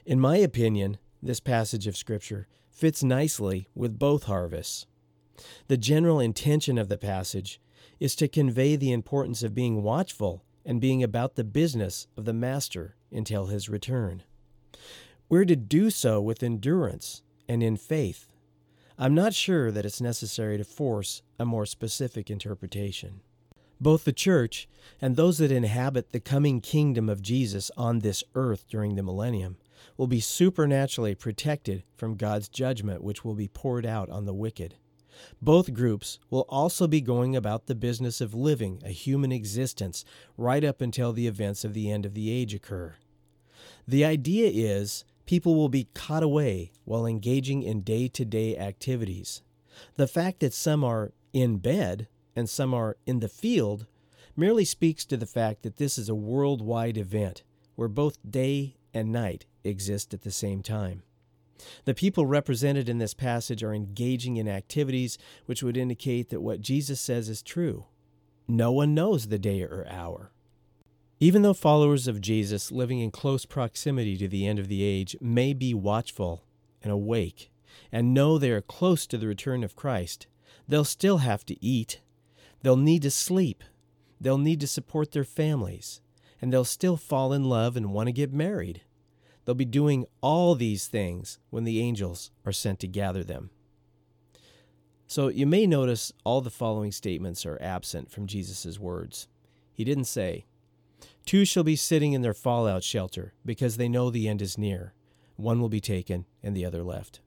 In 0.07 0.19
my 0.19 0.39
opinion, 0.39 0.97
this 1.23 1.41
passage 1.41 1.87
of 1.87 1.97
Scripture 1.97 2.49
fits 2.71 3.05
nicely 3.05 3.69
with 3.75 3.99
both 3.99 4.25
harvests. 4.25 4.87
The 5.69 5.77
general 5.77 6.21
intention 6.21 6.79
of 6.79 6.89
the 6.89 6.97
passage 6.97 7.61
is 7.99 8.17
to 8.17 8.29
convey 8.29 8.77
the 8.77 8.93
importance 8.93 9.43
of 9.43 9.55
being 9.55 9.83
watchful 9.83 10.43
and 10.65 10.81
being 10.81 11.03
about 11.03 11.35
the 11.35 11.45
business 11.45 12.07
of 12.17 12.25
the 12.25 12.33
Master 12.33 12.97
until 13.13 13.47
his 13.47 13.69
return. 13.69 14.23
We're 15.29 15.45
to 15.45 15.57
do 15.57 15.91
so 15.91 16.21
with 16.21 16.43
endurance 16.43 17.23
and 17.49 17.63
in 17.63 17.77
faith 17.77 18.31
I'm 19.03 19.15
not 19.15 19.33
sure 19.33 19.73
that 19.73 19.87
it's 19.87 20.03
necessary 20.03 20.59
to 20.59 20.65
force 20.65 21.23
a 21.39 21.47
more 21.47 21.65
specific 21.65 22.29
interpretation. 22.29 23.23
Both 23.81 24.05
the 24.05 24.13
church 24.13 24.69
and 25.01 25.17
those 25.17 25.39
that 25.39 25.51
inhabit 25.51 26.13
the 26.13 26.21
coming 26.21 26.61
kingdom 26.61 27.09
of 27.09 27.23
Jesus 27.23 27.71
on 27.79 28.01
this 28.01 28.23
earth 28.35 28.67
during 28.69 28.97
the 28.97 29.03
millennium 29.03 29.57
will 29.97 30.07
be 30.07 30.21
supernaturally 30.21 31.15
protected 31.15 31.83
from 31.97 32.19
God's 32.19 32.51
judgment, 32.51 33.03
which 33.03 33.25
will 33.25 33.35
be 33.35 33.49
poured 33.49 33.87
out 33.87 34.11
on 34.11 34.27
the 34.27 34.35
wicked. 34.35 34.75
Both 35.43 35.73
groups 35.73 36.19
will 36.31 36.47
also 36.49 36.87
be 36.87 37.01
going 37.01 37.35
about 37.35 37.67
the 37.67 37.75
business 37.75 38.21
of 38.21 38.35
living 38.35 38.83
a 38.85 38.91
human 38.91 39.33
existence 39.33 40.05
right 40.37 40.65
up 40.65 40.81
until 40.81 41.13
the 41.13 41.27
events 41.27 41.65
of 41.65 41.75
the 41.75 41.91
end 41.91 42.07
of 42.07 42.15
the 42.15 42.31
age 42.31 42.55
occur. 42.55 42.95
The 43.87 44.05
idea 44.05 44.51
is 44.53 45.05
people 45.27 45.55
will 45.55 45.69
be 45.69 45.89
caught 45.95 46.23
away 46.23 46.73
while 46.85 47.07
engaging 47.07 47.63
in 47.63 47.83
day 47.83 48.09
to 48.09 48.25
day 48.25 48.57
activities. 48.57 49.43
The 49.97 50.09
fact 50.09 50.41
that 50.41 50.53
some 50.53 50.85
are 50.85 51.13
in 51.33 51.59
bed 51.59 52.09
and 52.37 52.49
some 52.49 52.75
are 52.75 52.97
in 53.07 53.21
the 53.21 53.29
field 53.29 53.87
merely 54.37 54.65
speaks 54.65 55.05
to 55.05 55.17
the 55.17 55.27
fact 55.27 55.63
that 55.63 55.77
this 55.77 55.99
is 55.99 56.09
a 56.09 56.15
worldwide 56.15 56.97
event 56.97 57.43
where 57.75 57.89
both 57.89 58.19
day 58.29 58.77
and 58.93 59.13
night 59.13 59.47
exist 59.65 60.13
at 60.15 60.23
the 60.23 60.31
same 60.31 60.63
time. 60.63 61.03
The 61.85 61.95
people 61.95 62.27
represented 62.27 62.89
in 62.89 62.99
this 62.99 63.15
passage 63.15 63.63
are 63.63 63.75
engaging 63.75 64.37
in 64.37 64.49
activities 64.49 65.19
which 65.47 65.63
would 65.63 65.77
indicate 65.77 66.31
that 66.31 66.41
what 66.41 66.61
Jesus 66.61 67.01
says 67.01 67.29
is 67.29 67.43
true. 67.43 67.87
No 68.47 68.73
one 68.73 68.95
knows 68.95 69.29
the 69.29 69.39
day 69.39 69.63
or 69.63 69.87
hour. 69.89 70.33
Even 71.21 71.43
though 71.43 71.53
followers 71.53 72.09
of 72.09 72.21
Jesus 72.21 72.73
living 72.73 73.01
in 73.01 73.11
close 73.11 73.45
proximity 73.45 74.17
to 74.17 74.27
the 74.27 74.47
end 74.47 74.59
of 74.59 74.69
the 74.69 74.83
age 74.83 75.17
may 75.21 75.53
be 75.53 75.75
watchful 75.75 76.45
and 76.83 76.91
awake 76.91 77.51
and 77.93 78.15
know 78.15 78.39
they 78.39 78.51
are 78.51 78.63
close 78.63 79.07
to 79.07 79.19
the 79.19 79.27
return 79.27 79.63
of 79.63 79.77
Christ, 79.77 80.27
they'll 80.67 80.85
still 80.85 81.19
have 81.19 81.45
to 81.47 81.65
eat. 81.65 82.01
They'll 82.63 82.77
need 82.77 83.03
to 83.03 83.11
sleep. 83.11 83.63
They'll 84.21 84.39
need 84.39 84.61
to 84.61 84.67
support 84.67 85.13
their 85.13 85.25
families. 85.25 86.01
And 86.41 86.53
they'll 86.53 86.65
still 86.65 86.97
fall 86.97 87.33
in 87.33 87.45
love 87.45 87.77
and 87.77 87.93
want 87.93 88.07
to 88.07 88.13
get 88.13 88.33
married. 88.33 88.83
They'll 89.51 89.57
be 89.57 89.65
doing 89.65 90.07
all 90.21 90.55
these 90.55 90.87
things 90.87 91.41
when 91.51 91.65
the 91.65 91.81
angels 91.81 92.31
are 92.47 92.53
sent 92.53 92.79
to 92.79 92.87
gather 92.87 93.25
them. 93.25 93.51
So 95.09 95.27
you 95.27 95.45
may 95.45 95.67
notice 95.67 96.13
all 96.23 96.41
the 96.41 96.51
following 96.51 96.93
statements 96.93 97.45
are 97.45 97.59
absent 97.61 98.13
from 98.13 98.29
Jesus' 98.29 98.79
words. 98.79 99.27
He 99.73 99.83
didn't 99.83 100.05
say, 100.05 100.45
Two 101.27 101.45
shall 101.45 101.65
be 101.65 101.75
sitting 101.75 102.13
in 102.13 102.23
their 102.23 102.33
fallout 102.33 102.85
shelter 102.85 103.35
because 103.45 103.77
they 103.77 103.89
know 103.89 104.09
the 104.09 104.29
end 104.29 104.41
is 104.41 104.57
near. 104.57 104.95
One 105.35 105.61
will 105.61 105.69
be 105.69 105.81
taken 105.81 106.27
and 106.45 106.57
the 106.57 106.65
other 106.65 106.85
left. 106.85 107.19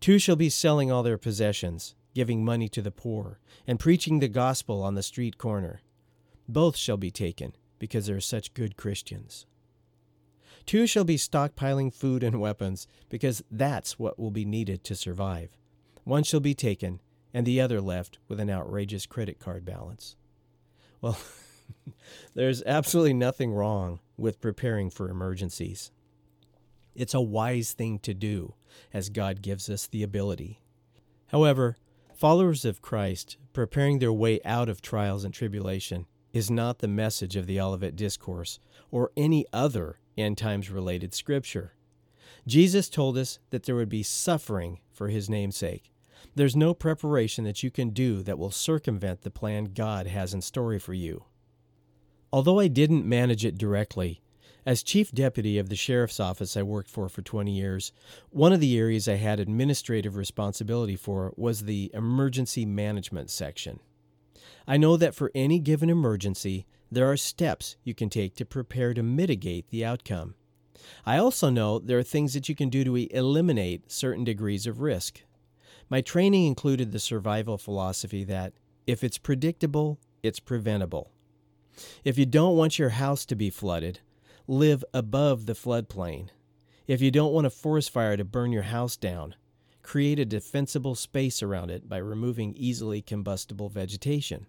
Two 0.00 0.18
shall 0.18 0.34
be 0.34 0.50
selling 0.50 0.90
all 0.90 1.04
their 1.04 1.18
possessions, 1.18 1.94
giving 2.16 2.44
money 2.44 2.68
to 2.70 2.82
the 2.82 2.90
poor, 2.90 3.38
and 3.64 3.78
preaching 3.78 4.18
the 4.18 4.26
gospel 4.26 4.82
on 4.82 4.96
the 4.96 5.04
street 5.04 5.38
corner. 5.38 5.82
Both 6.48 6.76
shall 6.76 6.96
be 6.96 7.12
taken 7.12 7.54
because 7.78 8.06
they 8.06 8.12
are 8.12 8.20
such 8.20 8.54
good 8.54 8.76
Christians. 8.76 9.46
Two 10.66 10.88
shall 10.88 11.04
be 11.04 11.16
stockpiling 11.16 11.94
food 11.94 12.24
and 12.24 12.40
weapons, 12.40 12.88
because 13.08 13.42
that's 13.50 14.00
what 14.00 14.18
will 14.18 14.32
be 14.32 14.44
needed 14.44 14.82
to 14.84 14.96
survive. 14.96 15.56
One 16.02 16.24
shall 16.24 16.40
be 16.40 16.54
taken, 16.54 17.00
and 17.32 17.46
the 17.46 17.60
other 17.60 17.80
left 17.80 18.18
with 18.26 18.40
an 18.40 18.50
outrageous 18.50 19.06
credit 19.06 19.38
card 19.38 19.64
balance. 19.64 20.16
Well, 21.00 21.18
there's 22.34 22.64
absolutely 22.64 23.14
nothing 23.14 23.52
wrong 23.52 24.00
with 24.16 24.40
preparing 24.40 24.90
for 24.90 25.08
emergencies. 25.08 25.92
It's 26.96 27.14
a 27.14 27.20
wise 27.20 27.72
thing 27.72 28.00
to 28.00 28.14
do, 28.14 28.54
as 28.92 29.08
God 29.08 29.42
gives 29.42 29.70
us 29.70 29.86
the 29.86 30.02
ability. 30.02 30.60
However, 31.28 31.76
followers 32.14 32.64
of 32.64 32.82
Christ 32.82 33.36
preparing 33.52 33.98
their 33.98 34.12
way 34.12 34.40
out 34.44 34.68
of 34.68 34.82
trials 34.82 35.24
and 35.24 35.32
tribulation 35.32 36.06
is 36.32 36.50
not 36.50 36.78
the 36.78 36.88
message 36.88 37.36
of 37.36 37.46
the 37.46 37.60
Olivet 37.60 37.94
Discourse 37.94 38.58
or 38.90 39.12
any 39.16 39.46
other 39.52 39.98
end 40.16 40.38
times 40.38 40.70
related 40.70 41.14
scripture. 41.14 41.72
Jesus 42.46 42.88
told 42.88 43.18
us 43.18 43.38
that 43.50 43.64
there 43.64 43.74
would 43.74 43.88
be 43.88 44.02
suffering 44.02 44.80
for 44.92 45.08
his 45.08 45.28
namesake. 45.28 45.92
There's 46.34 46.56
no 46.56 46.74
preparation 46.74 47.44
that 47.44 47.62
you 47.62 47.70
can 47.70 47.90
do 47.90 48.22
that 48.22 48.38
will 48.38 48.50
circumvent 48.50 49.22
the 49.22 49.30
plan 49.30 49.72
God 49.74 50.06
has 50.06 50.34
in 50.34 50.42
store 50.42 50.78
for 50.78 50.94
you. 50.94 51.24
Although 52.32 52.58
I 52.58 52.68
didn't 52.68 53.06
manage 53.06 53.44
it 53.44 53.58
directly, 53.58 54.20
as 54.66 54.82
chief 54.82 55.12
deputy 55.12 55.58
of 55.58 55.68
the 55.68 55.76
sheriff's 55.76 56.18
office 56.18 56.56
I 56.56 56.62
worked 56.62 56.90
for 56.90 57.08
for 57.08 57.22
20 57.22 57.52
years, 57.52 57.92
one 58.30 58.52
of 58.52 58.58
the 58.58 58.76
areas 58.76 59.06
I 59.06 59.14
had 59.14 59.38
administrative 59.38 60.16
responsibility 60.16 60.96
for 60.96 61.32
was 61.36 61.62
the 61.62 61.90
emergency 61.94 62.66
management 62.66 63.30
section. 63.30 63.78
I 64.66 64.76
know 64.76 64.96
that 64.96 65.14
for 65.14 65.30
any 65.34 65.60
given 65.60 65.88
emergency, 65.88 66.66
there 66.96 67.10
are 67.10 67.16
steps 67.18 67.76
you 67.84 67.92
can 67.94 68.08
take 68.08 68.34
to 68.34 68.46
prepare 68.46 68.94
to 68.94 69.02
mitigate 69.02 69.68
the 69.68 69.84
outcome. 69.84 70.34
I 71.04 71.18
also 71.18 71.50
know 71.50 71.78
there 71.78 71.98
are 71.98 72.02
things 72.02 72.32
that 72.32 72.48
you 72.48 72.54
can 72.54 72.70
do 72.70 72.84
to 72.84 72.96
eliminate 73.14 73.92
certain 73.92 74.24
degrees 74.24 74.66
of 74.66 74.80
risk. 74.80 75.20
My 75.90 76.00
training 76.00 76.46
included 76.46 76.92
the 76.92 76.98
survival 76.98 77.58
philosophy 77.58 78.24
that 78.24 78.54
if 78.86 79.04
it's 79.04 79.18
predictable, 79.18 79.98
it's 80.22 80.40
preventable. 80.40 81.10
If 82.02 82.16
you 82.16 82.24
don't 82.24 82.56
want 82.56 82.78
your 82.78 82.88
house 82.88 83.26
to 83.26 83.36
be 83.36 83.50
flooded, 83.50 84.00
live 84.48 84.82
above 84.94 85.44
the 85.44 85.52
floodplain. 85.52 86.30
If 86.86 87.02
you 87.02 87.10
don't 87.10 87.34
want 87.34 87.46
a 87.46 87.50
forest 87.50 87.90
fire 87.90 88.16
to 88.16 88.24
burn 88.24 88.52
your 88.52 88.62
house 88.62 88.96
down, 88.96 89.34
create 89.82 90.18
a 90.18 90.24
defensible 90.24 90.94
space 90.94 91.42
around 91.42 91.70
it 91.70 91.90
by 91.90 91.98
removing 91.98 92.54
easily 92.56 93.02
combustible 93.02 93.68
vegetation. 93.68 94.46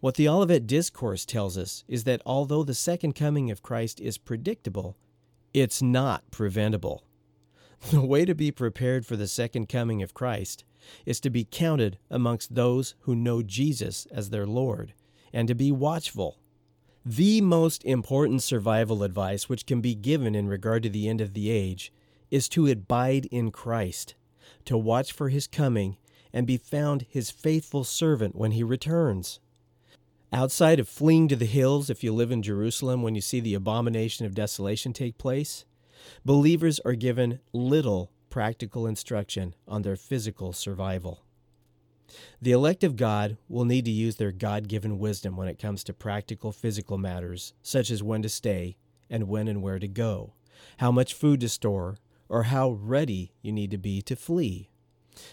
What 0.00 0.14
the 0.14 0.28
Olivet 0.28 0.66
Discourse 0.66 1.24
tells 1.24 1.58
us 1.58 1.84
is 1.88 2.04
that 2.04 2.22
although 2.24 2.62
the 2.62 2.74
second 2.74 3.14
coming 3.14 3.50
of 3.50 3.62
Christ 3.62 4.00
is 4.00 4.18
predictable, 4.18 4.96
it's 5.52 5.82
not 5.82 6.30
preventable. 6.30 7.04
The 7.90 8.00
way 8.00 8.24
to 8.24 8.34
be 8.34 8.50
prepared 8.50 9.04
for 9.04 9.16
the 9.16 9.28
second 9.28 9.68
coming 9.68 10.02
of 10.02 10.14
Christ 10.14 10.64
is 11.04 11.20
to 11.20 11.30
be 11.30 11.44
counted 11.44 11.98
amongst 12.10 12.54
those 12.54 12.94
who 13.00 13.14
know 13.14 13.42
Jesus 13.42 14.06
as 14.10 14.30
their 14.30 14.46
Lord 14.46 14.94
and 15.32 15.46
to 15.48 15.54
be 15.54 15.70
watchful. 15.70 16.38
The 17.04 17.40
most 17.40 17.84
important 17.84 18.42
survival 18.42 19.02
advice 19.02 19.48
which 19.48 19.66
can 19.66 19.80
be 19.80 19.94
given 19.94 20.34
in 20.34 20.48
regard 20.48 20.82
to 20.84 20.88
the 20.88 21.08
end 21.08 21.20
of 21.20 21.34
the 21.34 21.50
age 21.50 21.92
is 22.30 22.48
to 22.48 22.66
abide 22.66 23.26
in 23.26 23.50
Christ, 23.50 24.14
to 24.64 24.76
watch 24.76 25.12
for 25.12 25.28
his 25.28 25.46
coming, 25.46 25.98
and 26.32 26.46
be 26.46 26.56
found 26.56 27.06
his 27.08 27.30
faithful 27.30 27.84
servant 27.84 28.34
when 28.34 28.52
he 28.52 28.62
returns. 28.62 29.38
Outside 30.32 30.80
of 30.80 30.88
fleeing 30.88 31.28
to 31.28 31.36
the 31.36 31.46
hills 31.46 31.88
if 31.88 32.02
you 32.02 32.12
live 32.12 32.32
in 32.32 32.42
Jerusalem 32.42 33.02
when 33.02 33.14
you 33.14 33.20
see 33.20 33.38
the 33.38 33.54
abomination 33.54 34.26
of 34.26 34.34
desolation 34.34 34.92
take 34.92 35.18
place, 35.18 35.64
believers 36.24 36.80
are 36.80 36.94
given 36.94 37.38
little 37.52 38.10
practical 38.28 38.86
instruction 38.86 39.54
on 39.68 39.82
their 39.82 39.96
physical 39.96 40.52
survival. 40.52 41.22
The 42.42 42.52
elect 42.52 42.82
of 42.82 42.96
God 42.96 43.36
will 43.48 43.64
need 43.64 43.84
to 43.84 43.90
use 43.90 44.16
their 44.16 44.32
God 44.32 44.68
given 44.68 44.98
wisdom 44.98 45.36
when 45.36 45.48
it 45.48 45.60
comes 45.60 45.84
to 45.84 45.94
practical 45.94 46.52
physical 46.52 46.98
matters, 46.98 47.54
such 47.62 47.90
as 47.90 48.02
when 48.02 48.22
to 48.22 48.28
stay 48.28 48.76
and 49.08 49.28
when 49.28 49.46
and 49.46 49.62
where 49.62 49.78
to 49.78 49.88
go, 49.88 50.34
how 50.78 50.90
much 50.90 51.14
food 51.14 51.40
to 51.40 51.48
store, 51.48 51.98
or 52.28 52.44
how 52.44 52.70
ready 52.70 53.32
you 53.42 53.52
need 53.52 53.70
to 53.70 53.78
be 53.78 54.02
to 54.02 54.16
flee. 54.16 54.70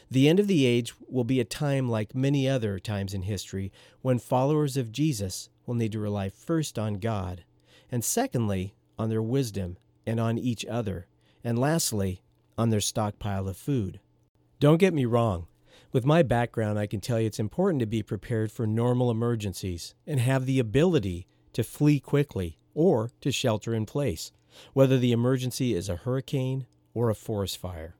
The 0.09 0.29
end 0.29 0.39
of 0.39 0.47
the 0.47 0.65
age 0.65 0.93
will 1.07 1.23
be 1.23 1.39
a 1.39 1.45
time 1.45 1.89
like 1.89 2.15
many 2.15 2.47
other 2.47 2.79
times 2.79 3.13
in 3.13 3.23
history 3.23 3.71
when 4.01 4.19
followers 4.19 4.77
of 4.77 4.91
Jesus 4.91 5.49
will 5.65 5.75
need 5.75 5.91
to 5.93 5.99
rely 5.99 6.29
first 6.29 6.77
on 6.79 6.95
God, 6.95 7.43
and 7.91 8.03
secondly, 8.03 8.75
on 8.97 9.09
their 9.09 9.21
wisdom 9.21 9.77
and 10.05 10.19
on 10.19 10.37
each 10.37 10.65
other, 10.65 11.07
and 11.43 11.57
lastly, 11.57 12.21
on 12.57 12.69
their 12.69 12.81
stockpile 12.81 13.47
of 13.47 13.57
food. 13.57 13.99
Don't 14.59 14.77
get 14.77 14.93
me 14.93 15.05
wrong. 15.05 15.47
With 15.91 16.05
my 16.05 16.23
background, 16.23 16.79
I 16.79 16.87
can 16.87 17.01
tell 17.01 17.19
you 17.19 17.27
it's 17.27 17.39
important 17.39 17.79
to 17.81 17.85
be 17.85 18.01
prepared 18.01 18.51
for 18.51 18.65
normal 18.65 19.11
emergencies 19.11 19.93
and 20.07 20.19
have 20.19 20.45
the 20.45 20.59
ability 20.59 21.27
to 21.53 21.63
flee 21.63 21.99
quickly 21.99 22.57
or 22.73 23.11
to 23.21 23.31
shelter 23.31 23.73
in 23.73 23.85
place, 23.85 24.31
whether 24.73 24.97
the 24.97 25.11
emergency 25.11 25.73
is 25.73 25.89
a 25.89 25.97
hurricane 25.97 26.65
or 26.93 27.09
a 27.09 27.15
forest 27.15 27.57
fire. 27.57 27.95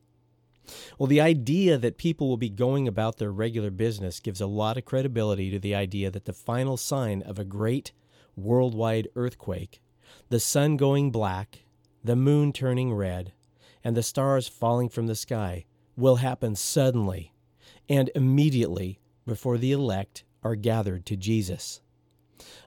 Well, 0.97 1.08
the 1.08 1.21
idea 1.21 1.78
that 1.78 1.97
people 1.97 2.30
will 2.30 2.38
be 2.38 2.49
going 2.49 2.88
about 2.88 3.17
their 3.17 3.32
regular 3.32 3.71
business 3.71 4.19
gives 4.19 4.41
a 4.41 4.47
lot 4.47 4.78
of 4.78 4.86
credibility 4.86 5.52
to 5.52 5.60
the 5.60 5.76
idea 5.76 6.10
that 6.12 6.26
the 6.26 6.34
final 6.34 6.78
sign 6.78 7.21
of 7.21 7.38
a 7.38 7.43
great 7.43 7.91
worldwide 8.36 9.08
earthquake, 9.15 9.82
the 10.30 10.39
sun 10.39 10.78
going 10.78 11.12
black, 11.12 11.65
the 12.04 12.15
moon 12.15 12.54
turning 12.54 12.93
red, 12.93 13.34
and 13.84 13.97
the 13.97 14.04
stars 14.04 14.47
falling 14.47 14.89
from 14.89 15.08
the 15.08 15.15
sky, 15.15 15.65
will 15.95 16.17
happen 16.17 16.56
suddenly 16.56 17.34
and 17.89 18.10
immediately 18.15 18.99
before 19.26 19.58
the 19.58 19.71
elect 19.71 20.23
are 20.43 20.56
gathered 20.56 21.06
to 21.06 21.15
Jesus. 21.15 21.82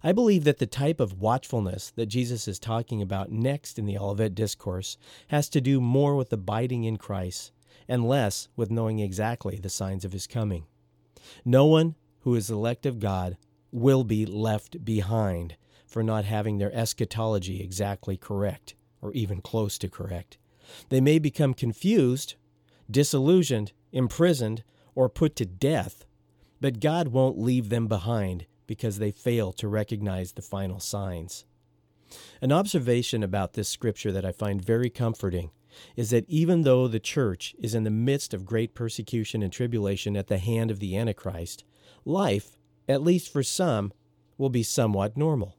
I 0.03 0.13
believe 0.13 0.45
that 0.45 0.59
the 0.59 0.67
type 0.67 1.01
of 1.01 1.21
watchfulness 1.21 1.91
that 1.97 2.07
Jesus 2.07 2.49
is 2.49 2.59
talking 2.59 3.03
about 3.03 3.31
next 3.31 3.79
in 3.79 3.85
the 3.87 3.99
Olivet 3.99 4.35
Discourse 4.35 4.97
has 5.29 5.49
to 5.51 5.61
do 5.61 5.81
more 5.81 6.15
with 6.15 6.33
abiding 6.33 6.85
in 6.85 6.97
Christ 6.97 7.53
and 7.89 8.09
less 8.09 8.49
with 8.57 8.71
knowing 8.71 8.99
exactly 8.99 9.57
the 9.57 9.69
signs 9.69 10.05
of 10.05 10.13
his 10.13 10.27
coming. 10.27 10.67
No 11.45 11.67
one 11.67 11.95
who 12.21 12.35
is 12.35 12.51
elect 12.51 12.87
of 12.87 13.01
God 13.01 13.37
will 13.71 14.05
be 14.05 14.27
left 14.27 14.85
behind 14.85 15.57
for 15.87 16.03
not 16.03 16.25
having 16.25 16.59
their 16.59 16.75
eschatology 16.75 17.63
exactly 17.63 18.17
correct 18.17 18.75
or 19.01 19.13
even 19.13 19.41
close 19.41 19.79
to 19.79 19.89
correct. 19.89 20.39
They 20.89 21.01
may 21.01 21.19
become 21.19 21.55
confused, 21.55 22.35
disillusioned, 22.91 23.73
imprisoned, 23.93 24.65
or 24.95 25.09
put 25.09 25.37
to 25.37 25.47
death, 25.47 26.05
but 26.61 26.81
God 26.81 27.09
won't 27.09 27.39
leave 27.39 27.69
them 27.69 27.87
behind 27.87 28.47
because 28.67 28.99
they 28.99 29.11
fail 29.13 29.53
to 29.53 29.69
recognize 29.69 30.33
the 30.33 30.43
final 30.43 30.81
signs. 30.81 31.45
An 32.41 32.53
observation 32.53 33.23
about 33.23 33.53
this 33.53 33.69
scripture 33.69 34.13
that 34.13 34.25
I 34.25 34.33
find 34.33 34.65
very 34.65 34.91
comforting 34.91 35.51
is 35.97 36.11
that 36.11 36.29
even 36.29 36.63
though 36.63 36.89
the 36.89 37.01
church 37.01 37.55
is 37.59 37.75
in 37.75 37.85
the 37.85 37.91
midst 37.91 38.35
of 38.35 38.45
great 38.45 38.75
persecution 38.75 39.43
and 39.43 39.53
tribulation 39.53 40.17
at 40.17 40.29
the 40.29 40.39
hand 40.39 40.71
of 40.71 40.81
the 40.81 40.97
Antichrist, 40.97 41.65
life, 42.05 42.57
at 42.89 43.03
least 43.03 43.33
for 43.33 43.43
some, 43.43 43.93
will 44.39 44.51
be 44.51 44.63
somewhat 44.63 45.17
normal. 45.17 45.57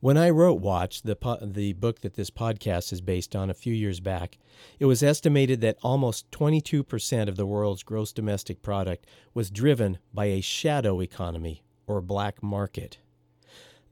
When 0.00 0.16
I 0.16 0.30
wrote 0.30 0.62
Watch, 0.62 1.02
the, 1.02 1.14
po- 1.14 1.38
the 1.42 1.74
book 1.74 2.00
that 2.00 2.14
this 2.14 2.30
podcast 2.30 2.90
is 2.90 3.02
based 3.02 3.36
on 3.36 3.50
a 3.50 3.54
few 3.54 3.74
years 3.74 4.00
back, 4.00 4.38
it 4.78 4.86
was 4.86 5.02
estimated 5.02 5.60
that 5.60 5.76
almost 5.82 6.30
22% 6.30 7.28
of 7.28 7.36
the 7.36 7.44
world's 7.44 7.82
gross 7.82 8.10
domestic 8.10 8.62
product 8.62 9.06
was 9.34 9.50
driven 9.50 9.98
by 10.14 10.26
a 10.26 10.40
shadow 10.40 11.02
economy 11.02 11.62
or 11.86 12.00
black 12.00 12.42
market. 12.42 12.98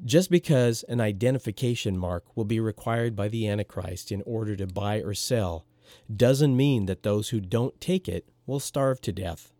Just 0.04 0.30
because 0.30 0.84
an 0.84 1.00
identification 1.00 1.98
mark 1.98 2.24
will 2.36 2.44
be 2.44 2.60
required 2.60 3.16
by 3.16 3.28
the 3.28 3.48
Antichrist 3.48 4.12
in 4.12 4.22
order 4.22 4.54
to 4.56 4.66
buy 4.66 5.00
or 5.00 5.12
sell 5.12 5.66
doesn't 6.14 6.56
mean 6.56 6.86
that 6.86 7.02
those 7.02 7.30
who 7.30 7.40
don't 7.40 7.80
take 7.80 8.08
it 8.08 8.28
will 8.46 8.60
starve 8.60 9.00
to 9.02 9.12
death. 9.12 9.52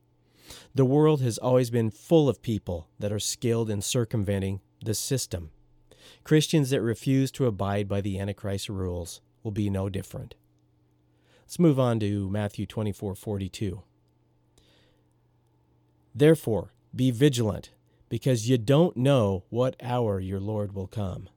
The 0.74 0.85
world 0.85 1.20
has 1.22 1.38
always 1.38 1.70
been 1.70 1.90
full 1.90 2.29
of 2.29 2.40
people 2.40 2.88
that 2.98 3.12
are 3.12 3.18
skilled 3.18 3.68
in 3.68 3.83
circumventing 3.83 4.61
the 4.83 4.94
system. 4.94 5.51
Christians 6.24 6.70
that 6.70 6.83
refuse 6.83 7.31
to 7.33 7.46
abide 7.46 7.88
by 7.88 8.01
the 8.01 8.18
Antichrist 8.18 8.68
rules 8.68 9.20
will 9.42 9.51
be 9.51 9.68
no 9.68 9.88
different. 9.88 10.37
Let's 11.42 11.59
move 11.59 11.81
on 11.81 11.98
to 12.01 12.31
Matthew 12.31 12.66
24:42. 12.66 13.83
Therefore, 16.14 16.72
be 16.94 17.11
vigilant, 17.11 17.70
because 18.09 18.49
you 18.49 18.59
don't 18.59 18.97
know 18.97 19.44
what 19.51 19.77
hour 19.83 20.21
your 20.21 20.40
Lord 20.40 20.73
will 20.73 20.87
come. 20.87 21.29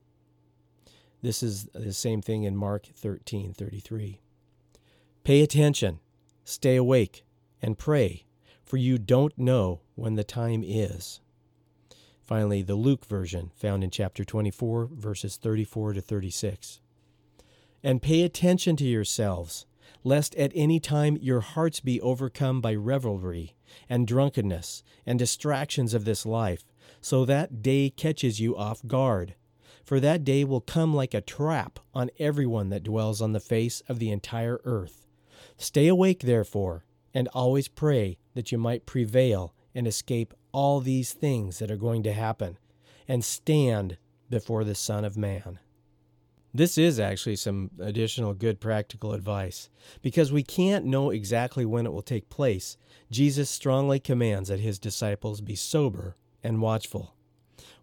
This 1.21 1.43
is 1.43 1.65
the 1.73 1.93
same 1.93 2.21
thing 2.21 2.43
in 2.43 2.55
Mark 2.55 2.87
13:33. 2.95 4.19
Pay 5.23 5.41
attention, 5.41 5.99
stay 6.43 6.75
awake, 6.75 7.23
and 7.61 7.77
pray, 7.77 8.25
for 8.63 8.77
you 8.77 8.97
don't 8.97 9.37
know 9.37 9.81
when 9.95 10.15
the 10.15 10.23
time 10.23 10.63
is. 10.65 11.19
Finally, 12.21 12.61
the 12.61 12.75
Luke 12.75 13.05
version, 13.05 13.51
found 13.55 13.83
in 13.83 13.91
chapter 13.91 14.23
24, 14.23 14.85
verses 14.85 15.35
34 15.35 15.93
to 15.93 16.01
36. 16.01 16.79
And 17.83 18.01
pay 18.01 18.23
attention 18.23 18.75
to 18.77 18.85
yourselves, 18.85 19.65
lest 20.03 20.33
at 20.35 20.51
any 20.55 20.79
time 20.79 21.17
your 21.17 21.41
hearts 21.41 21.81
be 21.81 21.99
overcome 22.01 22.61
by 22.61 22.73
revelry 22.73 23.55
and 23.89 24.07
drunkenness 24.07 24.83
and 25.05 25.19
distractions 25.19 25.93
of 25.93 26.05
this 26.05 26.25
life, 26.25 26.65
so 27.01 27.25
that 27.25 27.61
day 27.61 27.89
catches 27.89 28.39
you 28.39 28.55
off 28.55 28.85
guard. 28.85 29.35
For 29.83 29.99
that 29.99 30.23
day 30.23 30.43
will 30.43 30.61
come 30.61 30.93
like 30.93 31.13
a 31.13 31.21
trap 31.21 31.79
on 31.93 32.11
everyone 32.19 32.69
that 32.69 32.83
dwells 32.83 33.21
on 33.21 33.33
the 33.33 33.39
face 33.39 33.81
of 33.89 33.99
the 33.99 34.11
entire 34.11 34.61
earth. 34.63 35.07
Stay 35.57 35.87
awake, 35.87 36.21
therefore, 36.21 36.85
and 37.13 37.27
always 37.29 37.67
pray 37.67 38.17
that 38.33 38.51
you 38.51 38.57
might 38.57 38.85
prevail 38.85 39.53
and 39.75 39.87
escape 39.87 40.33
all 40.51 40.79
these 40.79 41.13
things 41.13 41.59
that 41.59 41.71
are 41.71 41.77
going 41.77 42.03
to 42.03 42.13
happen 42.13 42.57
and 43.07 43.23
stand 43.25 43.97
before 44.29 44.63
the 44.63 44.75
Son 44.75 45.03
of 45.03 45.17
Man. 45.17 45.59
This 46.53 46.77
is 46.77 46.99
actually 46.99 47.37
some 47.37 47.71
additional 47.79 48.33
good 48.33 48.59
practical 48.59 49.13
advice. 49.13 49.69
Because 50.01 50.33
we 50.33 50.43
can't 50.43 50.85
know 50.85 51.09
exactly 51.09 51.65
when 51.65 51.85
it 51.85 51.93
will 51.93 52.01
take 52.01 52.29
place, 52.29 52.77
Jesus 53.09 53.49
strongly 53.49 53.99
commands 53.99 54.49
that 54.49 54.59
his 54.59 54.77
disciples 54.77 55.39
be 55.39 55.55
sober 55.55 56.17
and 56.43 56.61
watchful. 56.61 57.15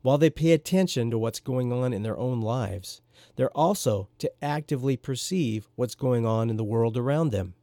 While 0.02 0.18
they 0.18 0.30
pay 0.30 0.52
attention 0.52 1.10
to 1.10 1.18
what's 1.18 1.40
going 1.40 1.72
on 1.72 1.92
in 1.92 2.02
their 2.02 2.18
own 2.18 2.40
lives, 2.40 3.00
they're 3.36 3.56
also 3.56 4.08
to 4.18 4.30
actively 4.42 4.96
perceive 4.96 5.68
what's 5.74 5.94
going 5.94 6.26
on 6.26 6.50
in 6.50 6.56
the 6.56 6.64
world 6.64 6.96
around 6.96 7.30
them. 7.30 7.54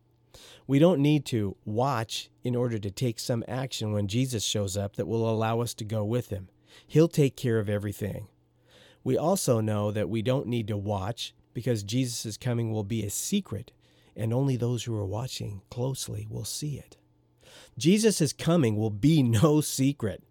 We 0.68 0.80
don't 0.80 1.02
need 1.02 1.26
to 1.28 1.56
watch 1.66 2.30
in 2.44 2.56
order 2.56 2.80
to 2.80 2.92
take 2.92 3.20
some 3.20 3.44
action 3.48 3.94
when 3.94 4.08
Jesus 4.08 4.44
shows 4.44 4.76
up 4.76 4.96
that 4.96 5.08
will 5.08 5.30
allow 5.30 5.62
us 5.62 5.74
to 5.76 5.86
go 5.86 6.04
with 6.04 6.30
him. 6.30 6.50
He'll 6.88 7.08
take 7.08 7.38
care 7.38 7.60
of 7.60 7.70
everything. 7.70 8.28
We 9.06 9.20
also 9.20 9.62
know 9.62 9.92
that 9.92 10.10
we 10.10 10.24
don't 10.24 10.48
need 10.48 10.68
to 10.68 10.76
watch 10.76 11.36
because 11.54 11.84
Jesus' 11.84 12.38
coming 12.38 12.72
will 12.72 12.84
be 12.84 13.06
a 13.06 13.12
secret, 13.12 13.72
and 14.16 14.34
only 14.34 14.58
those 14.58 14.84
who 14.84 14.96
are 14.96 15.06
watching 15.06 15.62
closely 15.70 16.26
will 16.28 16.44
see 16.44 16.80
it. 16.80 16.98
Jesus' 17.78 18.34
coming 18.34 18.76
will 18.76 18.90
be 18.90 19.22
no 19.42 19.62
secret. 19.62 20.24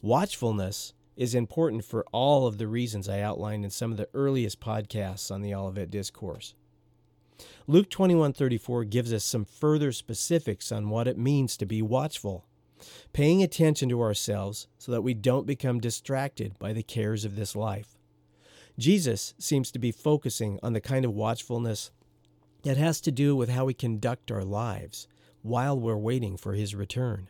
Watchfulness 0.00 0.94
is 1.18 1.34
important 1.34 1.84
for 1.84 2.06
all 2.12 2.46
of 2.46 2.56
the 2.56 2.66
reasons 2.66 3.10
I 3.10 3.20
outlined 3.20 3.62
in 3.62 3.70
some 3.70 3.92
of 3.92 3.98
the 3.98 4.08
earliest 4.14 4.58
podcasts 4.58 5.30
on 5.30 5.42
the 5.42 5.54
Olivet 5.54 5.90
Discourse. 5.90 6.54
Luke 7.66 7.90
21:34 7.90 8.88
gives 8.88 9.12
us 9.12 9.22
some 9.22 9.44
further 9.44 9.92
specifics 9.92 10.72
on 10.72 10.88
what 10.88 11.06
it 11.06 11.18
means 11.18 11.58
to 11.58 11.66
be 11.66 11.82
watchful, 11.82 12.46
paying 13.12 13.42
attention 13.42 13.90
to 13.90 14.00
ourselves 14.00 14.66
so 14.78 14.90
that 14.92 15.02
we 15.02 15.12
don't 15.12 15.46
become 15.46 15.78
distracted 15.78 16.58
by 16.58 16.72
the 16.72 16.82
cares 16.82 17.26
of 17.26 17.36
this 17.36 17.54
life. 17.54 17.98
Jesus 18.78 19.34
seems 19.38 19.70
to 19.70 19.78
be 19.78 19.92
focusing 19.92 20.58
on 20.62 20.72
the 20.72 20.80
kind 20.80 21.04
of 21.04 21.14
watchfulness 21.14 21.90
that 22.62 22.76
has 22.76 23.00
to 23.02 23.12
do 23.12 23.36
with 23.36 23.50
how 23.50 23.66
we 23.66 23.74
conduct 23.74 24.32
our 24.32 24.44
lives 24.44 25.06
while 25.42 25.78
we're 25.78 25.96
waiting 25.96 26.36
for 26.36 26.54
his 26.54 26.74
return. 26.74 27.28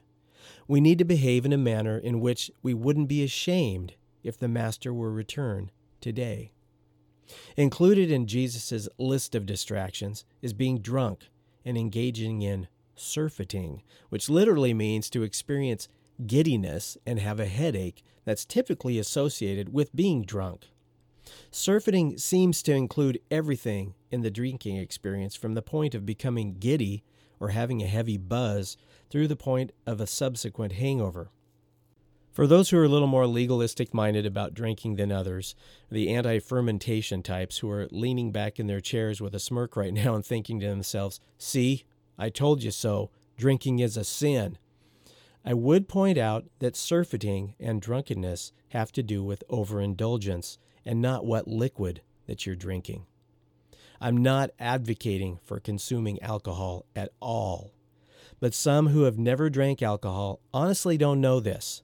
We 0.69 0.81
need 0.81 0.99
to 0.99 1.05
behave 1.05 1.45
in 1.45 1.53
a 1.53 1.59
manner 1.59 1.99
in 1.99 2.21
which 2.21 2.51
we 2.63 2.73
wouldn't 2.73 3.09
be 3.09 3.23
ashamed 3.23 3.95
if 4.23 4.39
the 4.39 4.49
Master 4.49 4.95
were 4.95 5.11
returned 5.11 5.73
today. 6.01 6.53
Included 7.57 8.11
in 8.11 8.27
Jesus' 8.27 8.89
list 8.99 9.35
of 9.35 9.47
distractions 9.47 10.25
is 10.41 10.53
being 10.53 10.79
drunk 10.79 11.29
and 11.65 11.77
engaging 11.77 12.43
in 12.43 12.69
surfeiting, 12.95 13.83
which 14.09 14.29
literally 14.29 14.75
means 14.75 15.11
to 15.11 15.23
experience 15.23 15.89
giddiness 16.27 16.97
and 17.07 17.19
have 17.19 17.41
a 17.41 17.47
headache 17.47 18.03
that's 18.25 18.45
typically 18.45 18.99
associated 18.99 19.73
with 19.73 19.95
being 19.97 20.23
drunk. 20.23 20.67
Surfeiting 21.51 22.19
seems 22.19 22.63
to 22.63 22.73
include 22.73 23.21
everything 23.31 23.95
in 24.11 24.23
the 24.23 24.31
drinking 24.31 24.77
experience 24.77 25.35
from 25.35 25.55
the 25.55 25.63
point 25.63 25.95
of 25.95 26.07
becoming 26.07 26.57
giddy 26.59 27.03
or 27.41 27.51
having 27.51 27.83
a 27.83 27.87
heavy 27.87 28.17
buzz 28.17 28.77
through 29.11 29.29
the 29.29 29.37
point 29.37 29.73
of 29.87 30.01
a 30.01 30.07
subsequent 30.07 30.73
hangover. 30.73 31.31
For 32.33 32.49
those 32.49 32.71
who 32.71 32.79
are 32.79 32.85
a 32.85 32.89
little 32.89 33.07
more 33.07 33.29
legalistic 33.29 33.95
minded 33.95 34.27
about 34.27 34.55
drinking 34.55 34.97
than 34.97 35.13
others, 35.13 35.55
the 35.89 36.09
anti 36.13 36.41
fermentation 36.41 37.23
types 37.23 37.59
who 37.59 37.71
are 37.71 37.87
leaning 37.93 38.33
back 38.33 38.59
in 38.59 38.67
their 38.67 38.81
chairs 38.81 39.21
with 39.21 39.37
a 39.37 39.39
smirk 39.39 39.77
right 39.77 39.95
now 39.95 40.17
and 40.17 40.27
thinking 40.27 40.59
to 40.61 40.67
themselves, 40.67 41.21
See, 41.39 41.85
I 42.19 42.31
told 42.31 42.65
you 42.65 42.73
so, 42.73 43.11
drinking 43.37 43.79
is 43.79 43.97
a 43.97 44.03
sin. 44.03 44.59
I 45.45 45.55
would 45.55 45.89
point 45.89 46.19
out 46.19 46.47
that 46.59 46.75
surfeiting 46.75 47.55
and 47.61 47.81
drunkenness 47.81 48.53
have 48.71 48.91
to 48.93 49.03
do 49.03 49.23
with 49.23 49.45
overindulgence 49.49 50.59
and 50.85 51.01
not 51.01 51.25
what 51.25 51.49
liquid 51.49 52.01
that 52.27 52.47
you're 52.47 52.57
drinking. 52.57 53.07
I'm 54.01 54.19
not 54.19 54.51
advocating 54.59 55.39
for 55.45 55.61
consuming 55.61 56.21
alcohol 56.21 56.87
at 56.95 57.11
all, 57.21 57.73
but 58.41 58.55
some 58.55 58.89
who 58.89 59.03
have 59.03 59.19
never 59.19 59.49
drank 59.49 59.83
alcohol 59.83 60.41
honestly 60.53 60.99
don't 60.99 61.21
know 61.21 61.41
this. 61.41 61.83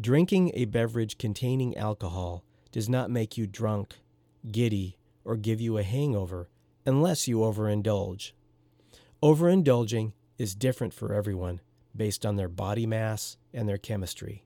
Drinking 0.00 0.52
a 0.54 0.66
beverage 0.66 1.18
containing 1.18 1.76
alcohol 1.76 2.44
does 2.70 2.88
not 2.88 3.10
make 3.10 3.36
you 3.36 3.46
drunk, 3.46 3.96
giddy, 4.50 4.98
or 5.24 5.36
give 5.36 5.60
you 5.60 5.78
a 5.78 5.82
hangover 5.82 6.48
unless 6.86 7.28
you 7.28 7.38
overindulge. 7.38 8.32
Overindulging 9.22 10.12
is 10.38 10.54
different 10.54 10.92
for 10.92 11.12
everyone 11.14 11.60
based 11.94 12.24
on 12.26 12.36
their 12.36 12.48
body 12.48 12.86
mass 12.86 13.36
and 13.52 13.68
their 13.68 13.78
chemistry. 13.78 14.44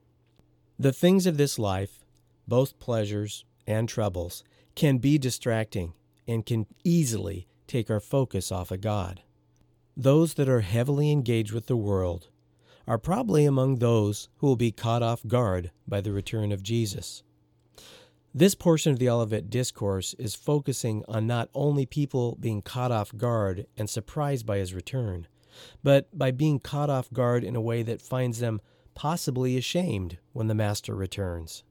The 0.77 0.93
things 0.93 1.25
of 1.25 1.37
this 1.37 1.57
life, 1.57 2.03
both 2.47 2.77
pleasures 2.77 3.45
and 3.67 3.87
troubles, 3.89 4.43
can 4.75 4.97
be 4.97 5.17
distracting 5.17 5.93
and 6.27 6.45
can 6.45 6.65
easily 6.83 7.47
take 7.67 7.91
our 7.91 7.99
focus 7.99 8.51
off 8.51 8.71
of 8.71 8.81
God. 8.81 9.21
Those 9.95 10.35
that 10.35 10.49
are 10.49 10.61
heavily 10.61 11.11
engaged 11.11 11.51
with 11.51 11.67
the 11.67 11.77
world 11.77 12.29
are 12.87 12.97
probably 12.97 13.45
among 13.45 13.75
those 13.75 14.29
who 14.37 14.47
will 14.47 14.55
be 14.55 14.71
caught 14.71 15.03
off 15.03 15.25
guard 15.27 15.71
by 15.87 15.99
the 15.99 16.11
return 16.11 16.51
of 16.51 16.63
Jesus. 16.63 17.23
This 18.33 18.55
portion 18.55 18.93
of 18.93 18.99
the 18.99 19.09
Olivet 19.09 19.49
Discourse 19.49 20.13
is 20.19 20.35
focusing 20.35 21.03
on 21.07 21.25
not 21.25 21.49
only 21.53 21.85
people 21.85 22.37
being 22.39 22.61
caught 22.61 22.91
off 22.91 23.15
guard 23.17 23.65
and 23.75 23.89
surprised 23.89 24.45
by 24.45 24.59
his 24.59 24.73
return, 24.73 25.27
but 25.83 26.15
by 26.15 26.31
being 26.31 26.59
caught 26.59 26.89
off 26.89 27.11
guard 27.11 27.43
in 27.43 27.55
a 27.55 27.61
way 27.61 27.81
that 27.81 28.01
finds 28.01 28.39
them 28.39 28.61
possibly 28.93 29.57
ashamed 29.57 30.19
when 30.33 30.47
the 30.47 30.55
Master 30.55 30.95
returns. 30.95 31.63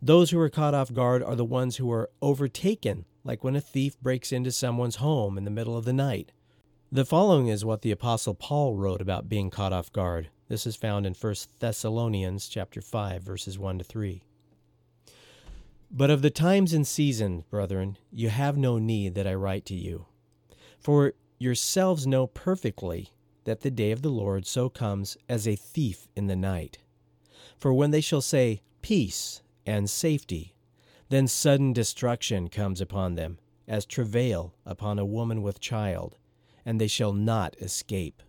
Those 0.00 0.30
who 0.30 0.40
are 0.40 0.50
caught 0.50 0.74
off 0.74 0.92
guard 0.92 1.22
are 1.22 1.36
the 1.36 1.44
ones 1.44 1.76
who 1.76 1.90
are 1.92 2.10
overtaken, 2.20 3.04
like 3.22 3.44
when 3.44 3.54
a 3.54 3.60
thief 3.60 4.00
breaks 4.00 4.32
into 4.32 4.50
someone's 4.50 4.96
home 4.96 5.38
in 5.38 5.44
the 5.44 5.50
middle 5.50 5.76
of 5.76 5.84
the 5.84 5.92
night. 5.92 6.32
The 6.90 7.04
following 7.04 7.46
is 7.46 7.64
what 7.64 7.82
the 7.82 7.92
apostle 7.92 8.34
Paul 8.34 8.74
wrote 8.74 9.00
about 9.00 9.28
being 9.28 9.48
caught 9.48 9.72
off 9.72 9.92
guard. 9.92 10.28
This 10.48 10.66
is 10.66 10.74
found 10.76 11.06
in 11.06 11.14
1 11.14 11.34
Thessalonians 11.60 12.48
chapter 12.48 12.82
5 12.82 13.22
verses 13.22 13.58
1 13.58 13.78
to 13.78 13.84
3. 13.84 14.24
But 15.90 16.10
of 16.10 16.22
the 16.22 16.30
times 16.30 16.72
and 16.72 16.86
seasons, 16.86 17.44
brethren, 17.44 17.96
you 18.10 18.30
have 18.30 18.56
no 18.56 18.78
need 18.78 19.14
that 19.14 19.26
I 19.26 19.34
write 19.34 19.64
to 19.66 19.74
you. 19.74 20.06
For 20.80 21.12
yourselves 21.38 22.06
know 22.06 22.26
perfectly 22.26 23.10
that 23.44 23.60
the 23.60 23.70
day 23.70 23.92
of 23.92 24.02
the 24.02 24.08
Lord 24.08 24.46
so 24.46 24.68
comes 24.68 25.16
as 25.28 25.46
a 25.46 25.54
thief 25.54 26.08
in 26.16 26.26
the 26.26 26.36
night. 26.36 26.78
For 27.56 27.72
when 27.72 27.90
they 27.92 28.00
shall 28.00 28.20
say, 28.20 28.62
Peace 28.80 29.42
and 29.66 29.88
safety, 29.88 30.54
then 31.08 31.26
sudden 31.26 31.72
destruction 31.72 32.48
comes 32.48 32.80
upon 32.80 33.14
them, 33.14 33.38
as 33.68 33.86
travail 33.86 34.54
upon 34.64 34.98
a 34.98 35.04
woman 35.04 35.42
with 35.42 35.60
child 35.60 36.16
and 36.64 36.80
they 36.80 36.86
shall 36.86 37.12
not 37.12 37.56
escape. 37.60 38.22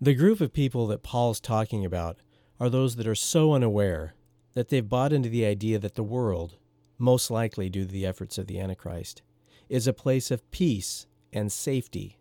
The 0.00 0.14
group 0.14 0.40
of 0.40 0.52
people 0.52 0.86
that 0.88 1.02
Paul's 1.02 1.40
talking 1.40 1.84
about 1.84 2.18
are 2.60 2.70
those 2.70 2.96
that 2.96 3.06
are 3.06 3.14
so 3.14 3.52
unaware 3.52 4.14
that 4.54 4.68
they've 4.68 4.88
bought 4.88 5.12
into 5.12 5.28
the 5.28 5.44
idea 5.44 5.78
that 5.78 5.94
the 5.94 6.02
world, 6.02 6.56
most 6.98 7.30
likely 7.30 7.68
due 7.68 7.84
to 7.84 7.92
the 7.92 8.06
efforts 8.06 8.38
of 8.38 8.46
the 8.46 8.58
Antichrist, 8.58 9.22
is 9.68 9.86
a 9.86 9.92
place 9.92 10.30
of 10.30 10.50
peace 10.50 11.06
and 11.32 11.52
safety. 11.52 12.18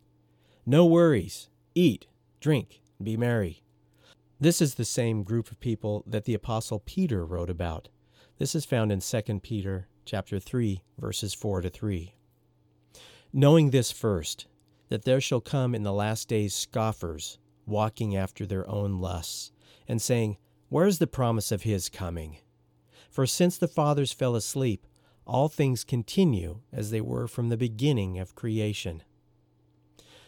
No 0.66 0.86
worries, 0.86 1.50
eat, 1.74 2.08
drink, 2.40 2.82
be 3.02 3.16
merry. 3.16 3.64
This 4.40 4.62
is 4.62 4.76
the 4.76 4.86
same 4.86 5.24
group 5.24 5.50
of 5.50 5.60
people 5.60 6.04
that 6.06 6.26
the 6.26 6.34
apostle 6.34 6.80
Peter 6.80 7.26
wrote 7.26 7.50
about. 7.50 7.90
This 8.40 8.54
is 8.54 8.66
found 8.66 8.92
in 8.92 9.00
2 9.00 9.40
Peter 9.40 9.88
chapter 10.06 10.40
3 10.40 10.84
verses 11.00 11.34
4 11.34 11.62
to 11.62 11.70
3. 11.72 12.14
Knowing 13.34 13.72
this 13.72 13.92
first, 13.92 14.46
that 14.90 15.06
there 15.06 15.20
shall 15.20 15.42
come 15.42 15.74
in 15.74 15.82
the 15.82 15.92
last 15.92 16.28
days 16.28 16.54
scoffers, 16.54 17.40
walking 17.66 18.16
after 18.16 18.46
their 18.46 18.70
own 18.70 19.02
lusts, 19.02 19.52
and 19.88 20.00
saying, 20.00 20.38
Where 20.70 20.86
is 20.86 21.00
the 21.00 21.08
promise 21.08 21.52
of 21.52 21.64
his 21.64 21.90
coming? 21.90 22.38
For 23.10 23.26
since 23.26 23.58
the 23.58 23.68
fathers 23.68 24.14
fell 24.14 24.36
asleep, 24.36 24.86
all 25.26 25.50
things 25.50 25.84
continue 25.84 26.60
as 26.72 26.92
they 26.92 27.02
were 27.02 27.28
from 27.28 27.50
the 27.50 27.58
beginning 27.58 28.20
of 28.20 28.36
creation. 28.36 29.02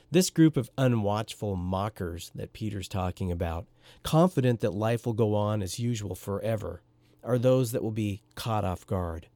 This 0.10 0.32
group 0.32 0.58
of 0.58 0.76
unwatchful 0.78 1.56
mockers 1.56 2.32
that 2.34 2.54
Peter's 2.54 2.88
talking 2.88 3.32
about, 3.32 3.68
confident 4.02 4.62
that 4.62 4.74
life 4.74 5.06
will 5.06 5.14
go 5.14 5.36
on 5.36 5.62
as 5.62 5.80
usual 5.80 6.16
forever, 6.16 6.82
are 7.24 7.38
those 7.38 7.72
that 7.72 7.84
will 7.84 7.92
be 7.92 8.22
caught 8.36 8.66
off 8.66 8.86
guard. 8.88 9.28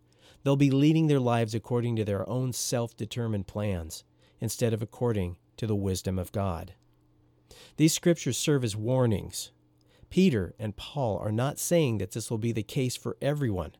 They'll 0.43 0.56
be 0.56 0.72
leading 0.72 1.08
their 1.08 1.19
lives 1.19 1.56
according 1.56 1.96
to 1.98 2.06
their 2.06 2.28
own 2.30 2.54
self 2.54 2.96
determined 2.96 3.48
plans 3.48 4.04
instead 4.39 4.74
of 4.74 4.82
according 4.82 5.38
to 5.58 5.67
the 5.67 5.76
wisdom 5.76 6.19
of 6.19 6.32
God. 6.32 6.74
These 7.78 7.93
scriptures 7.93 8.38
serve 8.38 8.63
as 8.63 8.76
warnings. 8.76 9.52
Peter 10.10 10.54
and 10.60 10.76
Paul 10.76 11.17
are 11.19 11.32
not 11.32 11.60
saying 11.60 11.98
that 11.98 12.12
this 12.12 12.30
will 12.30 12.38
be 12.38 12.52
the 12.52 12.63
case 12.63 12.96
for 12.96 13.17
everyone. 13.22 13.72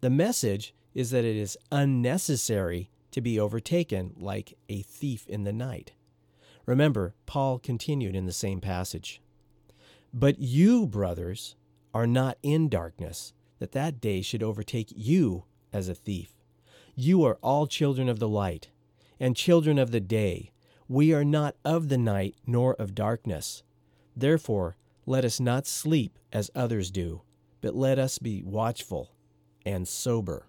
The 0.00 0.10
message 0.10 0.74
is 0.94 1.10
that 1.10 1.24
it 1.24 1.36
is 1.36 1.58
unnecessary 1.70 2.90
to 3.10 3.20
be 3.20 3.38
overtaken 3.38 4.14
like 4.18 4.56
a 4.68 4.82
thief 4.82 5.26
in 5.28 5.44
the 5.44 5.52
night. 5.52 5.92
Remember, 6.66 7.14
Paul 7.26 7.58
continued 7.58 8.14
in 8.14 8.26
the 8.26 8.32
same 8.32 8.60
passage. 8.60 9.20
But 10.14 10.38
you, 10.38 10.86
brothers, 10.86 11.56
are 11.94 12.06
not 12.06 12.38
in 12.42 12.68
darkness, 12.68 13.32
that 13.62 13.70
that 13.70 14.00
day 14.00 14.20
should 14.22 14.42
overtake 14.42 14.92
you 14.92 15.44
as 15.72 15.88
a 15.88 15.94
thief. 15.94 16.32
You 16.96 17.24
are 17.24 17.38
all 17.42 17.68
children 17.68 18.08
of 18.08 18.18
the 18.18 18.28
light 18.28 18.70
and 19.20 19.36
children 19.36 19.78
of 19.78 19.92
the 19.92 20.00
day. 20.00 20.50
We 20.88 21.14
are 21.14 21.24
not 21.24 21.54
of 21.64 21.88
the 21.88 21.96
night 21.96 22.34
nor 22.44 22.74
of 22.74 22.96
darkness. 22.96 23.62
Therefore, 24.16 24.74
let 25.06 25.24
us 25.24 25.38
not 25.38 25.68
sleep 25.68 26.18
as 26.32 26.50
others 26.56 26.90
do, 26.90 27.22
but 27.60 27.76
let 27.76 28.00
us 28.00 28.18
be 28.18 28.42
watchful 28.42 29.12
and 29.64 29.86
sober. 29.86 30.48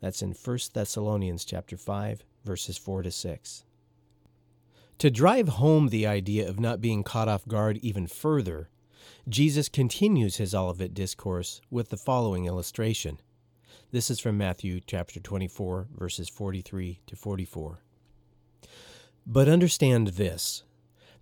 That's 0.00 0.22
in 0.22 0.32
1 0.32 0.58
Thessalonians 0.72 1.44
chapter 1.44 1.76
5 1.76 2.24
verses 2.46 2.78
4 2.78 3.02
to 3.02 3.10
6. 3.10 3.64
To 4.96 5.10
drive 5.10 5.48
home 5.48 5.90
the 5.90 6.06
idea 6.06 6.48
of 6.48 6.58
not 6.58 6.80
being 6.80 7.02
caught 7.02 7.28
off 7.28 7.46
guard 7.46 7.78
even 7.82 8.06
further, 8.06 8.70
Jesus 9.28 9.68
continues 9.68 10.36
his 10.36 10.54
Olivet 10.54 10.94
discourse 10.94 11.60
with 11.70 11.90
the 11.90 11.96
following 11.96 12.46
illustration. 12.46 13.20
This 13.90 14.10
is 14.10 14.20
from 14.20 14.38
Matthew 14.38 14.80
chapter 14.86 15.20
24, 15.20 15.88
verses 15.96 16.28
43 16.28 17.00
to 17.06 17.16
44. 17.16 17.80
But 19.26 19.48
understand 19.48 20.08
this 20.08 20.64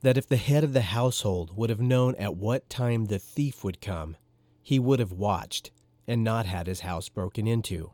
that 0.03 0.17
if 0.17 0.27
the 0.27 0.37
head 0.37 0.65
of 0.65 0.73
the 0.73 0.81
household 0.81 1.57
would 1.57 1.69
have 1.69 1.81
known 1.81 2.15
at 2.15 2.37
what 2.37 2.71
time 2.71 3.07
the 3.07 3.19
thief 3.19 3.63
would 3.63 3.81
come, 3.81 4.17
he 4.63 4.79
would 4.79 4.99
have 4.99 5.13
watched 5.13 5.71
and 6.07 6.25
not 6.25 6.47
had 6.47 6.67
his 6.67 6.81
house 6.81 7.09
broken 7.09 7.47
into. 7.47 7.93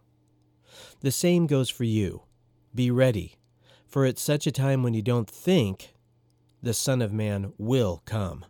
The 1.01 1.11
same 1.11 1.46
goes 1.46 1.68
for 1.68 1.85
you. 1.85 2.22
Be 2.75 2.90
ready, 2.90 3.37
for 3.87 4.05
at 4.05 4.18
such 4.18 4.46
a 4.46 4.53
time 4.53 4.83
when 4.83 4.94
you 4.94 5.03
don't 5.03 5.29
think, 5.29 5.94
the 6.62 6.75
Son 6.75 7.03
of 7.03 7.12
Man 7.12 7.53
will 7.59 8.03
come. 8.05 8.44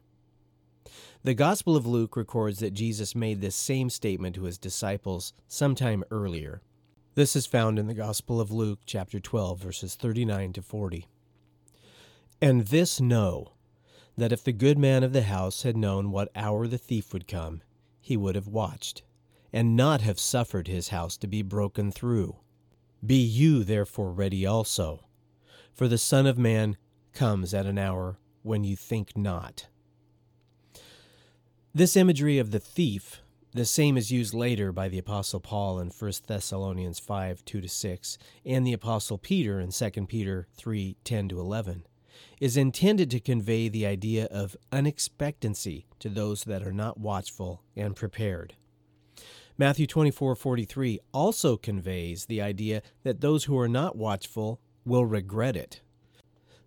The 1.27 1.35
Gospel 1.35 1.75
of 1.75 1.89
Luke 1.89 2.15
records 2.17 2.61
that 2.61 2.73
Jesus 2.73 3.17
made 3.17 3.41
this 3.41 3.57
same 3.57 3.91
statement 3.91 4.37
to 4.37 4.45
his 4.45 4.59
disciples 4.59 5.33
sometime 5.49 6.05
earlier. 6.12 6.62
This 7.17 7.35
is 7.35 7.47
found 7.47 7.81
in 7.81 7.89
the 7.89 7.95
Gospel 7.95 8.41
of 8.41 8.53
Luke, 8.53 8.79
chapter 8.87 9.19
12, 9.19 9.59
verses 9.59 9.97
39 9.97 10.53
to 10.53 10.62
40. 10.62 11.09
And 12.41 12.69
this 12.69 13.01
know, 13.01 13.55
that 14.17 14.31
if 14.31 14.45
the 14.45 14.53
good 14.53 14.79
man 14.79 15.03
of 15.03 15.12
the 15.12 15.23
house 15.23 15.65
had 15.65 15.77
known 15.77 16.12
what 16.12 16.31
hour 16.37 16.69
the 16.69 16.79
thief 16.79 17.12
would 17.12 17.27
come, 17.27 17.61
he 18.01 18.17
would 18.17 18.37
have 18.37 18.47
watched, 18.47 19.03
and 19.53 19.75
not 19.75 20.03
have 20.03 20.21
suffered 20.21 20.69
his 20.69 20.91
house 20.91 21.17
to 21.17 21.27
be 21.27 21.43
broken 21.43 21.91
through. 21.91 22.37
Be 23.05 23.17
you 23.17 23.65
therefore 23.65 24.12
ready 24.12 24.47
also, 24.47 25.07
for 25.75 25.89
the 25.89 25.99
Son 25.99 26.25
of 26.25 26.39
Man 26.39 26.77
comes 27.12 27.53
at 27.53 27.67
an 27.67 27.79
hour 27.79 28.21
when 28.45 28.62
you 28.62 28.77
think 28.77 29.17
not. 29.17 29.67
This 31.77 31.95
imagery 31.95 32.39
of 32.39 32.53
the 32.53 32.59
thief, 32.59 33.21
the 33.53 33.67
same 33.67 33.99
is 33.99 34.11
used 34.11 34.33
later 34.33 34.73
by 34.73 34.89
the 34.89 34.97
Apostle 34.97 35.41
Paul 35.41 35.79
in 35.79 35.89
1 35.89 36.12
Thessalonians 36.27 36.99
5 36.99 37.45
2 37.45 37.69
6, 37.69 38.17
and 38.47 38.67
the 38.67 38.73
Apostle 38.73 39.19
Peter 39.19 39.61
in 39.61 39.73
2 39.73 39.91
Peter 40.07 40.47
3 40.57 40.97
10 41.05 41.29
11, 41.33 41.87
is 42.41 42.57
intended 42.57 43.11
to 43.11 43.21
convey 43.21 43.69
the 43.69 43.85
idea 43.85 44.25
of 44.31 44.57
unexpectancy 44.73 45.85
to 45.99 46.09
those 46.09 46.45
that 46.45 46.62
are 46.62 46.73
not 46.73 46.99
watchful 46.99 47.62
and 47.77 47.95
prepared. 47.95 48.55
Matthew 49.59 49.87
24:43 49.87 50.99
also 51.12 51.59
conveys 51.59 52.25
the 52.25 52.41
idea 52.41 52.81
that 53.03 53.21
those 53.21 53.45
who 53.45 53.59
are 53.59 53.69
not 53.69 53.97
watchful 53.97 54.62
will 54.87 55.05
regret 55.05 55.57
it. 55.57 55.83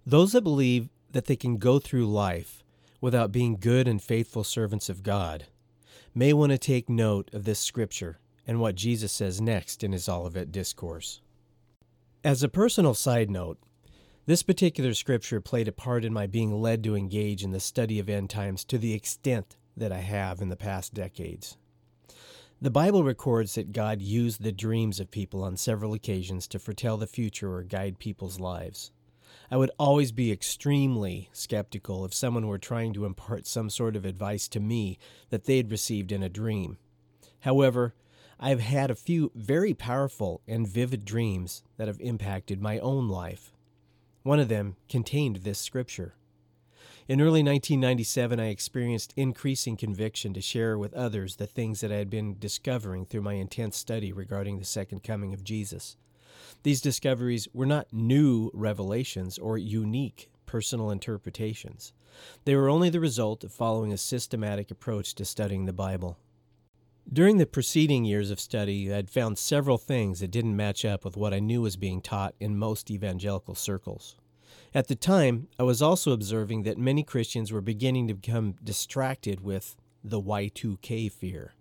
Those 0.05 0.33
that 0.33 0.43
believe 0.43 0.87
that 1.11 1.25
they 1.25 1.35
can 1.35 1.57
go 1.57 1.79
through 1.79 2.05
life 2.05 2.58
without 3.01 3.31
being 3.31 3.57
good 3.57 3.87
and 3.87 4.01
faithful 4.01 4.43
servants 4.43 4.89
of 4.89 5.03
God, 5.03 5.45
may 6.13 6.33
want 6.33 6.51
to 6.51 6.57
take 6.57 6.89
note 6.89 7.29
of 7.33 7.45
this 7.45 7.59
scripture 7.59 8.19
and 8.47 8.59
what 8.59 8.75
Jesus 8.75 9.11
says 9.11 9.39
next 9.39 9.83
in 9.83 9.91
his 9.91 10.09
Olivet 10.09 10.51
Discourse. 10.51 11.21
As 12.23 12.43
a 12.43 12.49
personal 12.49 12.93
side 12.93 13.29
note, 13.29 13.57
this 14.25 14.43
particular 14.43 14.93
scripture 14.93 15.41
played 15.41 15.67
a 15.67 15.71
part 15.71 16.03
in 16.05 16.13
my 16.13 16.27
being 16.27 16.61
led 16.61 16.83
to 16.83 16.95
engage 16.95 17.43
in 17.43 17.51
the 17.51 17.59
study 17.59 17.99
of 17.99 18.09
end 18.09 18.29
times 18.29 18.63
to 18.65 18.77
the 18.77 18.93
extent 18.93 19.55
that 19.77 19.91
I 19.91 19.99
have 19.99 20.41
in 20.41 20.49
the 20.49 20.55
past 20.55 20.93
decades. 20.93 21.57
The 22.61 22.69
Bible 22.69 23.03
records 23.03 23.55
that 23.55 23.71
God 23.71 24.01
used 24.01 24.43
the 24.43 24.51
dreams 24.51 24.99
of 24.99 25.09
people 25.09 25.43
on 25.43 25.55
several 25.55 25.93
occasions 25.93 26.47
to 26.49 26.59
foretell 26.59 26.97
the 26.97 27.07
future 27.07 27.53
or 27.53 27.63
guide 27.63 27.99
people's 27.99 28.39
lives. 28.39 28.91
I 29.51 29.57
would 29.57 29.71
always 29.79 30.11
be 30.11 30.31
extremely 30.31 31.29
skeptical 31.33 32.05
if 32.05 32.13
someone 32.13 32.47
were 32.47 32.59
trying 32.59 32.93
to 32.93 33.05
impart 33.05 33.47
some 33.47 33.69
sort 33.69 33.95
of 33.95 34.05
advice 34.05 34.47
to 34.49 34.59
me 34.59 34.99
that 35.29 35.45
they'd 35.45 35.71
received 35.71 36.11
in 36.11 36.21
a 36.21 36.29
dream. 36.29 36.77
However, 37.41 37.95
I 38.39 38.49
have 38.49 38.59
had 38.59 38.91
a 38.91 38.95
few 38.95 39.31
very 39.33 39.73
powerful 39.73 40.41
and 40.47 40.67
vivid 40.67 41.03
dreams 41.03 41.63
that 41.77 41.87
have 41.87 41.99
impacted 41.99 42.61
my 42.61 42.79
own 42.79 43.09
life. 43.09 43.51
One 44.23 44.39
of 44.39 44.49
them 44.49 44.75
contained 44.87 45.37
this 45.37 45.59
scripture. 45.59 46.13
In 47.07 47.19
early 47.19 47.41
1997, 47.41 48.39
I 48.39 48.49
experienced 48.49 49.15
increasing 49.17 49.75
conviction 49.75 50.31
to 50.35 50.41
share 50.41 50.77
with 50.77 50.93
others 50.93 51.37
the 51.37 51.47
things 51.47 51.81
that 51.81 51.91
I 51.91 51.95
had 51.95 52.09
been 52.11 52.37
discovering 52.37 53.05
through 53.05 53.23
my 53.23 53.33
intense 53.33 53.77
study 53.77 54.13
regarding 54.13 54.59
the 54.59 54.65
second 54.65 55.03
coming 55.03 55.33
of 55.33 55.43
Jesus. 55.43 55.97
These 56.63 56.81
discoveries 56.81 57.47
were 57.53 57.65
not 57.65 57.93
new 57.93 58.51
revelations 58.53 59.37
or 59.37 59.57
unique 59.57 60.29
personal 60.45 60.91
interpretations. 60.91 61.93
They 62.43 62.55
were 62.55 62.69
only 62.69 62.89
the 62.89 62.99
result 62.99 63.43
of 63.43 63.53
following 63.53 63.93
a 63.93 63.97
systematic 63.97 64.71
approach 64.71 65.15
to 65.15 65.25
studying 65.25 65.65
the 65.65 65.73
Bible. 65.73 66.17
During 67.11 67.37
the 67.37 67.45
preceding 67.45 68.03
years 68.03 68.29
of 68.29 68.39
study, 68.39 68.91
I 68.91 68.97
had 68.97 69.09
found 69.09 69.37
several 69.37 69.77
things 69.77 70.19
that 70.19 70.31
didn't 70.31 70.55
match 70.55 70.83
up 70.83 71.05
with 71.05 71.15
what 71.15 71.33
I 71.33 71.39
knew 71.39 71.61
was 71.61 71.77
being 71.77 72.01
taught 72.01 72.35
in 72.39 72.57
most 72.57 72.91
evangelical 72.91 73.55
circles. 73.55 74.15
At 74.73 74.87
the 74.87 74.95
time, 74.95 75.47
I 75.57 75.63
was 75.63 75.81
also 75.81 76.11
observing 76.11 76.63
that 76.63 76.77
many 76.77 77.03
Christians 77.03 77.51
were 77.51 77.61
beginning 77.61 78.07
to 78.07 78.13
become 78.13 78.55
distracted 78.63 79.41
with 79.41 79.75
the 80.03 80.21
Y2K 80.21 81.11
fear. 81.11 81.53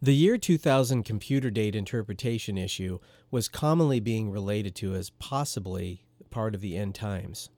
The 0.00 0.14
year 0.14 0.38
2000 0.38 1.02
computer 1.02 1.50
date 1.50 1.74
interpretation 1.74 2.56
issue 2.56 3.00
was 3.32 3.48
commonly 3.48 3.98
being 3.98 4.30
related 4.30 4.76
to 4.76 4.94
as 4.94 5.10
possibly 5.10 6.04
part 6.30 6.54
of 6.54 6.60
the 6.60 6.76
end 6.76 6.94
times. 6.94 7.50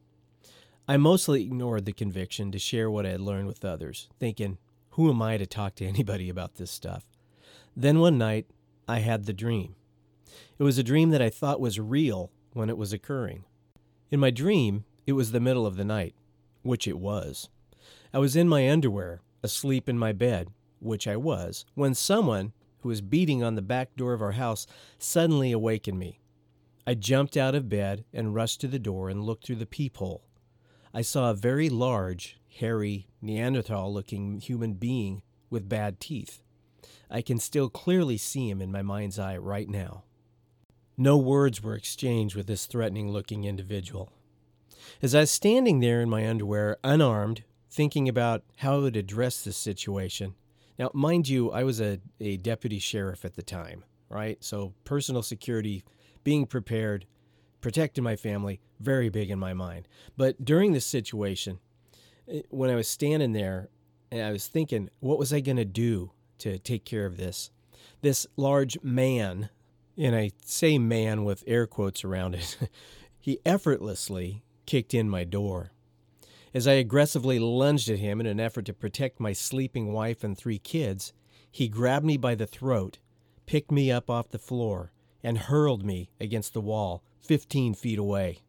I 0.88 0.96
mostly 0.96 1.42
ignored 1.42 1.84
the 1.84 1.92
conviction 1.92 2.50
to 2.52 2.58
share 2.58 2.90
what 2.90 3.04
I 3.04 3.10
had 3.10 3.20
learned 3.20 3.46
with 3.46 3.62
others, 3.62 4.08
thinking, 4.18 4.56
who 4.92 5.10
am 5.10 5.20
I 5.20 5.36
to 5.36 5.44
talk 5.44 5.74
to 5.76 5.86
anybody 5.86 6.30
about 6.30 6.54
this 6.54 6.70
stuff? 6.70 7.04
Then 7.76 8.00
one 8.00 8.16
night, 8.16 8.46
I 8.88 9.00
had 9.00 9.26
the 9.26 9.34
dream. 9.34 9.74
It 10.58 10.62
was 10.62 10.78
a 10.78 10.82
dream 10.82 11.10
that 11.10 11.20
I 11.20 11.28
thought 11.28 11.60
was 11.60 11.78
real 11.78 12.30
when 12.54 12.70
it 12.70 12.78
was 12.78 12.94
occurring. 12.94 13.44
In 14.10 14.18
my 14.18 14.30
dream, 14.30 14.86
it 15.06 15.12
was 15.12 15.32
the 15.32 15.40
middle 15.40 15.66
of 15.66 15.76
the 15.76 15.84
night, 15.84 16.14
which 16.62 16.88
it 16.88 16.98
was. 16.98 17.50
I 18.14 18.18
was 18.18 18.34
in 18.34 18.48
my 18.48 18.70
underwear, 18.70 19.20
asleep 19.42 19.90
in 19.90 19.98
my 19.98 20.12
bed, 20.12 20.48
which 20.80 21.06
I 21.06 21.16
was, 21.16 21.64
when 21.74 21.94
someone 21.94 22.52
who 22.80 22.88
was 22.88 23.00
beating 23.00 23.42
on 23.42 23.54
the 23.54 23.62
back 23.62 23.94
door 23.96 24.12
of 24.12 24.22
our 24.22 24.32
house 24.32 24.66
suddenly 24.98 25.52
awakened 25.52 25.98
me. 25.98 26.18
I 26.86 26.94
jumped 26.94 27.36
out 27.36 27.54
of 27.54 27.68
bed 27.68 28.04
and 28.12 28.34
rushed 28.34 28.60
to 28.62 28.68
the 28.68 28.78
door 28.78 29.08
and 29.08 29.22
looked 29.22 29.46
through 29.46 29.56
the 29.56 29.66
peephole. 29.66 30.24
I 30.92 31.02
saw 31.02 31.30
a 31.30 31.34
very 31.34 31.68
large, 31.68 32.38
hairy, 32.48 33.06
Neanderthal 33.22 33.92
looking 33.92 34.40
human 34.40 34.74
being 34.74 35.22
with 35.50 35.68
bad 35.68 36.00
teeth. 36.00 36.42
I 37.10 37.22
can 37.22 37.38
still 37.38 37.68
clearly 37.68 38.16
see 38.16 38.48
him 38.48 38.62
in 38.62 38.72
my 38.72 38.82
mind's 38.82 39.18
eye 39.18 39.36
right 39.36 39.68
now. 39.68 40.04
No 40.96 41.16
words 41.16 41.62
were 41.62 41.74
exchanged 41.74 42.34
with 42.36 42.46
this 42.46 42.66
threatening 42.66 43.10
looking 43.10 43.44
individual. 43.44 44.12
As 45.02 45.14
I 45.14 45.20
was 45.20 45.30
standing 45.30 45.80
there 45.80 46.00
in 46.00 46.10
my 46.10 46.28
underwear, 46.28 46.78
unarmed, 46.82 47.44
thinking 47.70 48.08
about 48.08 48.42
how 48.58 48.76
I 48.76 48.78
would 48.78 48.96
address 48.96 49.42
this 49.42 49.56
situation. 49.56 50.34
Now, 50.80 50.90
mind 50.94 51.28
you, 51.28 51.50
I 51.50 51.62
was 51.62 51.78
a, 51.78 52.00
a 52.20 52.38
deputy 52.38 52.78
sheriff 52.78 53.26
at 53.26 53.34
the 53.34 53.42
time, 53.42 53.84
right? 54.08 54.42
So, 54.42 54.72
personal 54.84 55.22
security, 55.22 55.84
being 56.24 56.46
prepared, 56.46 57.04
protecting 57.60 58.02
my 58.02 58.16
family, 58.16 58.60
very 58.80 59.10
big 59.10 59.30
in 59.30 59.38
my 59.38 59.52
mind. 59.52 59.86
But 60.16 60.42
during 60.42 60.72
this 60.72 60.86
situation, 60.86 61.58
eh, 62.26 62.40
when 62.48 62.70
I 62.70 62.76
was 62.76 62.88
standing 62.88 63.34
there, 63.34 63.68
and 64.10 64.22
I 64.22 64.32
was 64.32 64.46
thinking, 64.46 64.88
what 65.00 65.18
was 65.18 65.34
I 65.34 65.40
going 65.40 65.58
to 65.58 65.66
do 65.66 66.12
to 66.38 66.58
take 66.58 66.86
care 66.86 67.04
of 67.04 67.18
this? 67.18 67.50
This 68.00 68.26
large 68.38 68.82
man 68.82 69.50
and 69.98 70.16
I 70.16 70.30
say 70.46 70.78
man 70.78 71.24
with 71.24 71.44
air 71.46 71.66
quotes 71.66 72.04
around 72.04 72.36
it, 72.36 72.56
he 73.20 73.38
effortlessly 73.44 74.44
kicked 74.64 74.94
in 74.94 75.10
my 75.10 75.24
door. 75.24 75.72
As 76.52 76.66
I 76.66 76.72
aggressively 76.72 77.38
lunged 77.38 77.88
at 77.88 78.00
him 78.00 78.20
in 78.20 78.26
an 78.26 78.40
effort 78.40 78.64
to 78.66 78.72
protect 78.72 79.20
my 79.20 79.32
sleeping 79.32 79.92
wife 79.92 80.24
and 80.24 80.36
three 80.36 80.58
kids, 80.58 81.12
he 81.48 81.68
grabbed 81.68 82.04
me 82.04 82.16
by 82.16 82.34
the 82.34 82.46
throat, 82.46 82.98
picked 83.46 83.70
me 83.70 83.92
up 83.92 84.10
off 84.10 84.30
the 84.30 84.38
floor, 84.38 84.90
and 85.22 85.38
hurled 85.38 85.84
me 85.84 86.10
against 86.18 86.52
the 86.52 86.60
wall, 86.60 87.04
15 87.20 87.74
feet 87.74 87.98
away. 87.98 88.40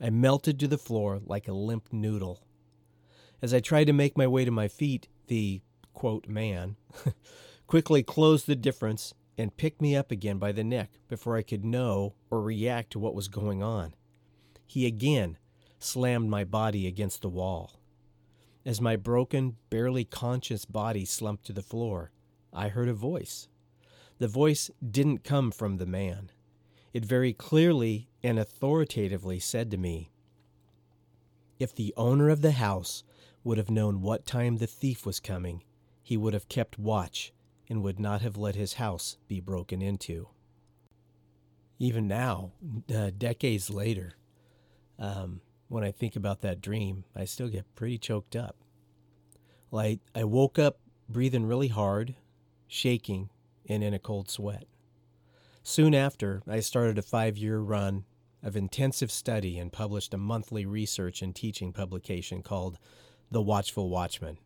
I 0.00 0.10
melted 0.10 0.60
to 0.60 0.68
the 0.68 0.78
floor 0.78 1.20
like 1.24 1.48
a 1.48 1.52
limp 1.52 1.92
noodle. 1.92 2.40
As 3.42 3.52
I 3.52 3.58
tried 3.60 3.84
to 3.84 3.92
make 3.92 4.16
my 4.16 4.28
way 4.28 4.44
to 4.44 4.50
my 4.52 4.68
feet, 4.68 5.08
the 5.26 5.60
quote 5.92 6.28
man 6.28 6.76
quickly 7.66 8.04
closed 8.04 8.46
the 8.46 8.54
difference 8.54 9.12
and 9.36 9.56
picked 9.56 9.80
me 9.80 9.96
up 9.96 10.12
again 10.12 10.38
by 10.38 10.52
the 10.52 10.62
neck 10.62 10.92
before 11.08 11.36
I 11.36 11.42
could 11.42 11.64
know 11.64 12.14
or 12.30 12.40
react 12.40 12.90
to 12.92 13.00
what 13.00 13.14
was 13.14 13.26
going 13.26 13.60
on. 13.62 13.94
He 14.66 14.86
again 14.86 15.38
slammed 15.84 16.28
my 16.28 16.44
body 16.44 16.86
against 16.86 17.22
the 17.22 17.28
wall. 17.28 17.80
As 18.64 18.80
my 18.80 18.96
broken, 18.96 19.56
barely 19.68 20.04
conscious 20.04 20.64
body 20.64 21.04
slumped 21.04 21.44
to 21.46 21.52
the 21.52 21.62
floor, 21.62 22.10
I 22.52 22.68
heard 22.68 22.88
a 22.88 22.94
voice. 22.94 23.48
The 24.18 24.28
voice 24.28 24.70
didn't 24.88 25.24
come 25.24 25.50
from 25.50 25.76
the 25.76 25.86
man. 25.86 26.30
It 26.92 27.04
very 27.04 27.32
clearly 27.32 28.08
and 28.22 28.38
authoritatively 28.38 29.40
said 29.40 29.70
to 29.72 29.76
me, 29.76 30.10
If 31.58 31.74
the 31.74 31.92
owner 31.96 32.30
of 32.30 32.40
the 32.40 32.52
house 32.52 33.02
would 33.42 33.58
have 33.58 33.70
known 33.70 34.00
what 34.00 34.24
time 34.24 34.56
the 34.56 34.66
thief 34.66 35.04
was 35.04 35.20
coming, 35.20 35.62
he 36.02 36.16
would 36.16 36.32
have 36.32 36.48
kept 36.48 36.78
watch 36.78 37.32
and 37.68 37.82
would 37.82 37.98
not 37.98 38.22
have 38.22 38.36
let 38.36 38.54
his 38.54 38.74
house 38.74 39.18
be 39.28 39.40
broken 39.40 39.82
into. 39.82 40.28
Even 41.78 42.06
now, 42.06 42.52
uh, 42.94 43.10
decades 43.16 43.68
later, 43.68 44.14
um, 44.98 45.40
when 45.74 45.82
I 45.82 45.90
think 45.90 46.14
about 46.14 46.40
that 46.42 46.60
dream, 46.60 47.02
I 47.16 47.24
still 47.24 47.48
get 47.48 47.74
pretty 47.74 47.98
choked 47.98 48.36
up. 48.36 48.54
Like, 49.72 49.98
I 50.14 50.22
woke 50.22 50.56
up 50.56 50.78
breathing 51.08 51.46
really 51.46 51.66
hard, 51.66 52.14
shaking, 52.68 53.28
and 53.68 53.82
in 53.82 53.92
a 53.92 53.98
cold 53.98 54.30
sweat. 54.30 54.68
Soon 55.64 55.92
after, 55.92 56.42
I 56.46 56.60
started 56.60 56.96
a 56.96 57.02
five 57.02 57.36
year 57.36 57.58
run 57.58 58.04
of 58.40 58.54
intensive 58.54 59.10
study 59.10 59.58
and 59.58 59.72
published 59.72 60.14
a 60.14 60.16
monthly 60.16 60.64
research 60.64 61.22
and 61.22 61.34
teaching 61.34 61.72
publication 61.72 62.40
called 62.40 62.78
The 63.32 63.42
Watchful 63.42 63.88
Watchman. 63.88 64.38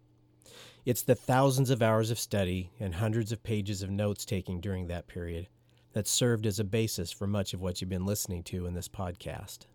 It's 0.86 1.02
the 1.02 1.14
thousands 1.14 1.68
of 1.68 1.82
hours 1.82 2.10
of 2.10 2.18
study 2.18 2.70
and 2.80 2.94
hundreds 2.94 3.32
of 3.32 3.42
pages 3.42 3.82
of 3.82 3.90
notes 3.90 4.24
taking 4.24 4.62
during 4.62 4.86
that 4.86 5.08
period 5.08 5.48
that 5.92 6.06
served 6.06 6.46
as 6.46 6.58
a 6.58 6.64
basis 6.64 7.12
for 7.12 7.26
much 7.26 7.52
of 7.52 7.60
what 7.60 7.82
you've 7.82 7.90
been 7.90 8.06
listening 8.06 8.44
to 8.44 8.64
in 8.64 8.72
this 8.72 8.88
podcast. 8.88 9.66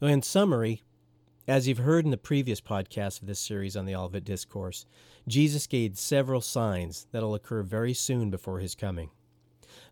In 0.00 0.22
summary, 0.22 0.82
as 1.46 1.68
you've 1.68 1.78
heard 1.78 2.04
in 2.04 2.10
the 2.10 2.16
previous 2.16 2.60
podcast 2.60 3.20
of 3.20 3.26
this 3.26 3.38
series 3.38 3.76
on 3.76 3.86
the 3.86 3.94
Olivet 3.94 4.24
Discourse, 4.24 4.86
Jesus 5.28 5.66
gave 5.66 5.98
several 5.98 6.40
signs 6.40 7.06
that'll 7.12 7.34
occur 7.34 7.62
very 7.62 7.94
soon 7.94 8.30
before 8.30 8.60
his 8.60 8.74
coming. 8.74 9.10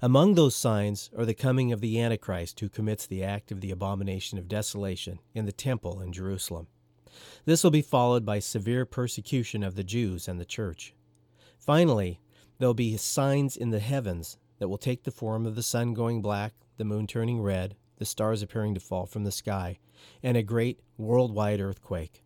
Among 0.00 0.34
those 0.34 0.54
signs 0.54 1.10
are 1.16 1.24
the 1.24 1.34
coming 1.34 1.72
of 1.72 1.80
the 1.80 2.00
Antichrist 2.00 2.60
who 2.60 2.68
commits 2.68 3.06
the 3.06 3.22
act 3.22 3.52
of 3.52 3.60
the 3.60 3.70
abomination 3.70 4.38
of 4.38 4.48
desolation 4.48 5.18
in 5.34 5.46
the 5.46 5.52
temple 5.52 6.00
in 6.00 6.12
Jerusalem. 6.12 6.66
This 7.44 7.62
will 7.62 7.70
be 7.70 7.82
followed 7.82 8.24
by 8.24 8.38
severe 8.38 8.84
persecution 8.84 9.62
of 9.62 9.74
the 9.74 9.84
Jews 9.84 10.28
and 10.28 10.40
the 10.40 10.44
church. 10.44 10.94
Finally, 11.58 12.20
there 12.58 12.68
will 12.68 12.74
be 12.74 12.96
signs 12.96 13.56
in 13.56 13.70
the 13.70 13.78
heavens 13.78 14.38
that 14.58 14.68
will 14.68 14.78
take 14.78 15.04
the 15.04 15.10
form 15.10 15.46
of 15.46 15.54
the 15.54 15.62
sun 15.62 15.94
going 15.94 16.22
black, 16.22 16.54
the 16.76 16.84
moon 16.84 17.06
turning 17.06 17.40
red, 17.40 17.76
the 18.02 18.06
stars 18.06 18.42
appearing 18.42 18.74
to 18.74 18.80
fall 18.80 19.06
from 19.06 19.22
the 19.22 19.30
sky, 19.30 19.78
and 20.24 20.36
a 20.36 20.42
great 20.42 20.80
worldwide 20.98 21.60
earthquake. 21.60 22.24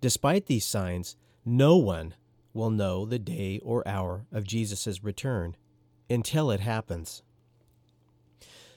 Despite 0.00 0.46
these 0.46 0.64
signs, 0.64 1.16
no 1.44 1.76
one 1.76 2.14
will 2.54 2.70
know 2.70 3.04
the 3.04 3.18
day 3.18 3.58
or 3.64 3.86
hour 3.86 4.26
of 4.30 4.44
Jesus' 4.44 5.02
return 5.02 5.56
until 6.08 6.52
it 6.52 6.60
happens. 6.60 7.24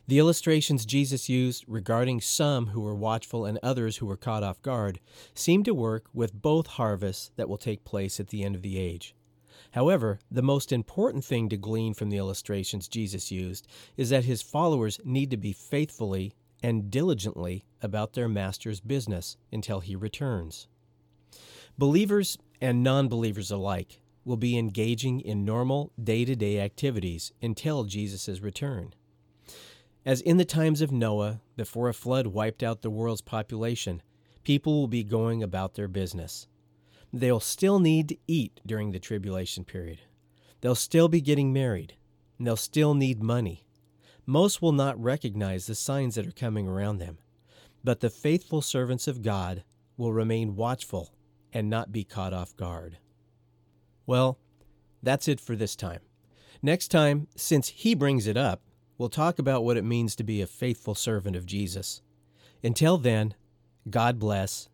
The 0.07 0.17
illustrations 0.17 0.83
Jesus 0.83 1.29
used 1.29 1.63
regarding 1.67 2.21
some 2.21 2.67
who 2.67 2.81
were 2.81 2.95
watchful 2.95 3.45
and 3.45 3.59
others 3.61 3.97
who 3.97 4.07
were 4.07 4.17
caught 4.17 4.41
off 4.41 4.63
guard 4.63 4.99
seem 5.35 5.63
to 5.63 5.75
work 5.75 6.07
with 6.11 6.41
both 6.41 6.65
harvests 6.65 7.29
that 7.35 7.47
will 7.47 7.59
take 7.59 7.85
place 7.85 8.19
at 8.19 8.29
the 8.29 8.43
end 8.43 8.55
of 8.55 8.63
the 8.63 8.79
age. 8.79 9.13
However, 9.75 10.19
the 10.31 10.41
most 10.41 10.71
important 10.71 11.25
thing 11.25 11.49
to 11.49 11.57
glean 11.57 11.93
from 11.93 12.09
the 12.09 12.15
illustrations 12.15 12.87
Jesus 12.87 13.29
used 13.29 13.67
is 13.97 14.09
that 14.09 14.23
his 14.23 14.41
followers 14.41 15.01
need 15.03 15.29
to 15.31 15.37
be 15.37 15.51
faithfully 15.51 16.33
and 16.63 16.89
diligently 16.89 17.65
about 17.81 18.13
their 18.13 18.29
master's 18.29 18.79
business 18.79 19.35
until 19.51 19.81
he 19.81 19.93
returns. 19.93 20.69
Believers 21.77 22.37
and 22.61 22.83
non 22.83 23.09
believers 23.09 23.51
alike 23.51 23.99
will 24.23 24.37
be 24.37 24.57
engaging 24.57 25.19
in 25.19 25.43
normal 25.43 25.91
day 26.01 26.23
to 26.23 26.37
day 26.37 26.61
activities 26.61 27.33
until 27.41 27.83
Jesus' 27.83 28.39
return. 28.39 28.93
As 30.05 30.21
in 30.21 30.37
the 30.37 30.45
times 30.45 30.79
of 30.79 30.93
Noah, 30.93 31.41
before 31.57 31.89
a 31.89 31.93
flood 31.93 32.27
wiped 32.27 32.63
out 32.63 32.81
the 32.81 32.89
world's 32.89 33.19
population, 33.19 34.01
people 34.45 34.79
will 34.79 34.87
be 34.87 35.03
going 35.03 35.43
about 35.43 35.73
their 35.73 35.89
business. 35.89 36.47
They'll 37.15 37.39
still 37.39 37.79
need 37.79 38.09
to 38.09 38.17
eat 38.27 38.59
during 38.65 38.91
the 38.91 38.99
tribulation 38.99 39.63
period. 39.63 40.01
They'll 40.59 40.75
still 40.75 41.07
be 41.07 41.21
getting 41.21 41.53
married. 41.53 41.93
And 42.37 42.45
they'll 42.45 42.57
still 42.57 42.93
need 42.93 43.23
money. 43.23 43.65
Most 44.25 44.61
will 44.61 44.73
not 44.73 45.01
recognize 45.01 45.65
the 45.65 45.75
signs 45.75 46.15
that 46.15 46.27
are 46.27 46.33
coming 46.33 46.67
around 46.67 46.97
them. 46.97 47.19
But 47.85 48.01
the 48.01 48.09
faithful 48.09 48.61
servants 48.61 49.07
of 49.07 49.21
God 49.21 49.63
will 49.95 50.11
remain 50.11 50.57
watchful 50.57 51.13
and 51.53 51.69
not 51.69 51.93
be 51.93 52.03
caught 52.03 52.33
off 52.33 52.53
guard. 52.57 52.97
Well, 54.05 54.37
that's 55.01 55.29
it 55.29 55.39
for 55.39 55.55
this 55.55 55.77
time. 55.77 56.01
Next 56.61 56.89
time, 56.89 57.27
since 57.37 57.69
he 57.69 57.95
brings 57.95 58.27
it 58.27 58.35
up, 58.35 58.61
we'll 58.97 59.07
talk 59.07 59.39
about 59.39 59.63
what 59.63 59.77
it 59.77 59.85
means 59.85 60.17
to 60.17 60.23
be 60.25 60.41
a 60.41 60.47
faithful 60.47 60.95
servant 60.95 61.37
of 61.37 61.45
Jesus. 61.45 62.01
Until 62.61 62.97
then, 62.97 63.35
God 63.89 64.19
bless, 64.19 64.67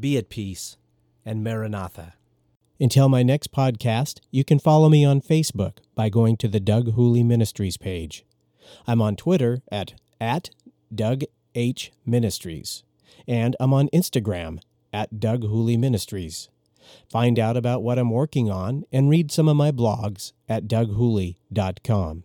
be 0.00 0.16
at 0.16 0.30
peace, 0.30 0.78
and 1.24 1.42
Maranatha. 1.44 2.14
Until 2.80 3.08
my 3.08 3.22
next 3.22 3.52
podcast, 3.52 4.20
you 4.30 4.44
can 4.44 4.58
follow 4.58 4.88
me 4.88 5.04
on 5.04 5.20
Facebook 5.20 5.78
by 5.94 6.08
going 6.08 6.36
to 6.38 6.48
the 6.48 6.60
Doug 6.60 6.94
Hooley 6.94 7.22
Ministries 7.22 7.76
page. 7.76 8.24
I'm 8.86 9.00
on 9.00 9.16
Twitter 9.16 9.62
at, 9.70 9.94
at 10.20 10.50
Doug 10.94 11.22
H. 11.54 11.92
Ministries. 12.04 12.82
And 13.28 13.56
I'm 13.60 13.72
on 13.72 13.88
Instagram 13.90 14.60
at 14.92 15.20
Doug 15.20 15.42
Hooley 15.42 15.76
Ministries. 15.76 16.48
Find 17.10 17.38
out 17.38 17.56
about 17.56 17.82
what 17.82 17.98
I'm 17.98 18.10
working 18.10 18.50
on 18.50 18.84
and 18.92 19.08
read 19.08 19.30
some 19.30 19.48
of 19.48 19.56
my 19.56 19.70
blogs 19.70 20.32
at 20.48 20.66
doughooley.com 20.66 22.24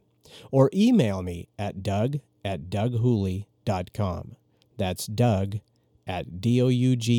or 0.52 0.70
email 0.74 1.22
me 1.22 1.48
at 1.58 1.84
doug 1.84 2.18
at 2.43 2.70
doughooley.com. 2.70 4.36
That's 4.78 5.08
Doug 5.08 5.60
at 6.08 6.41
D-O-U-G-H-O-O-L-E-Y 6.41 7.14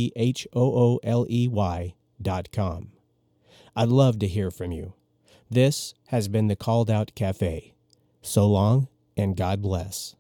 dot 2.20 2.50
com. 2.50 2.88
I'd 3.76 3.88
love 3.88 4.18
to 4.18 4.26
hear 4.26 4.50
from 4.50 4.72
you. 4.72 4.94
This 5.50 5.94
has 6.08 6.26
been 6.28 6.48
the 6.48 6.56
Called 6.56 6.90
Out 6.90 7.14
Cafe. 7.14 7.74
So 8.22 8.46
long 8.46 8.88
and 9.16 9.36
God 9.36 9.62
bless. 9.62 10.16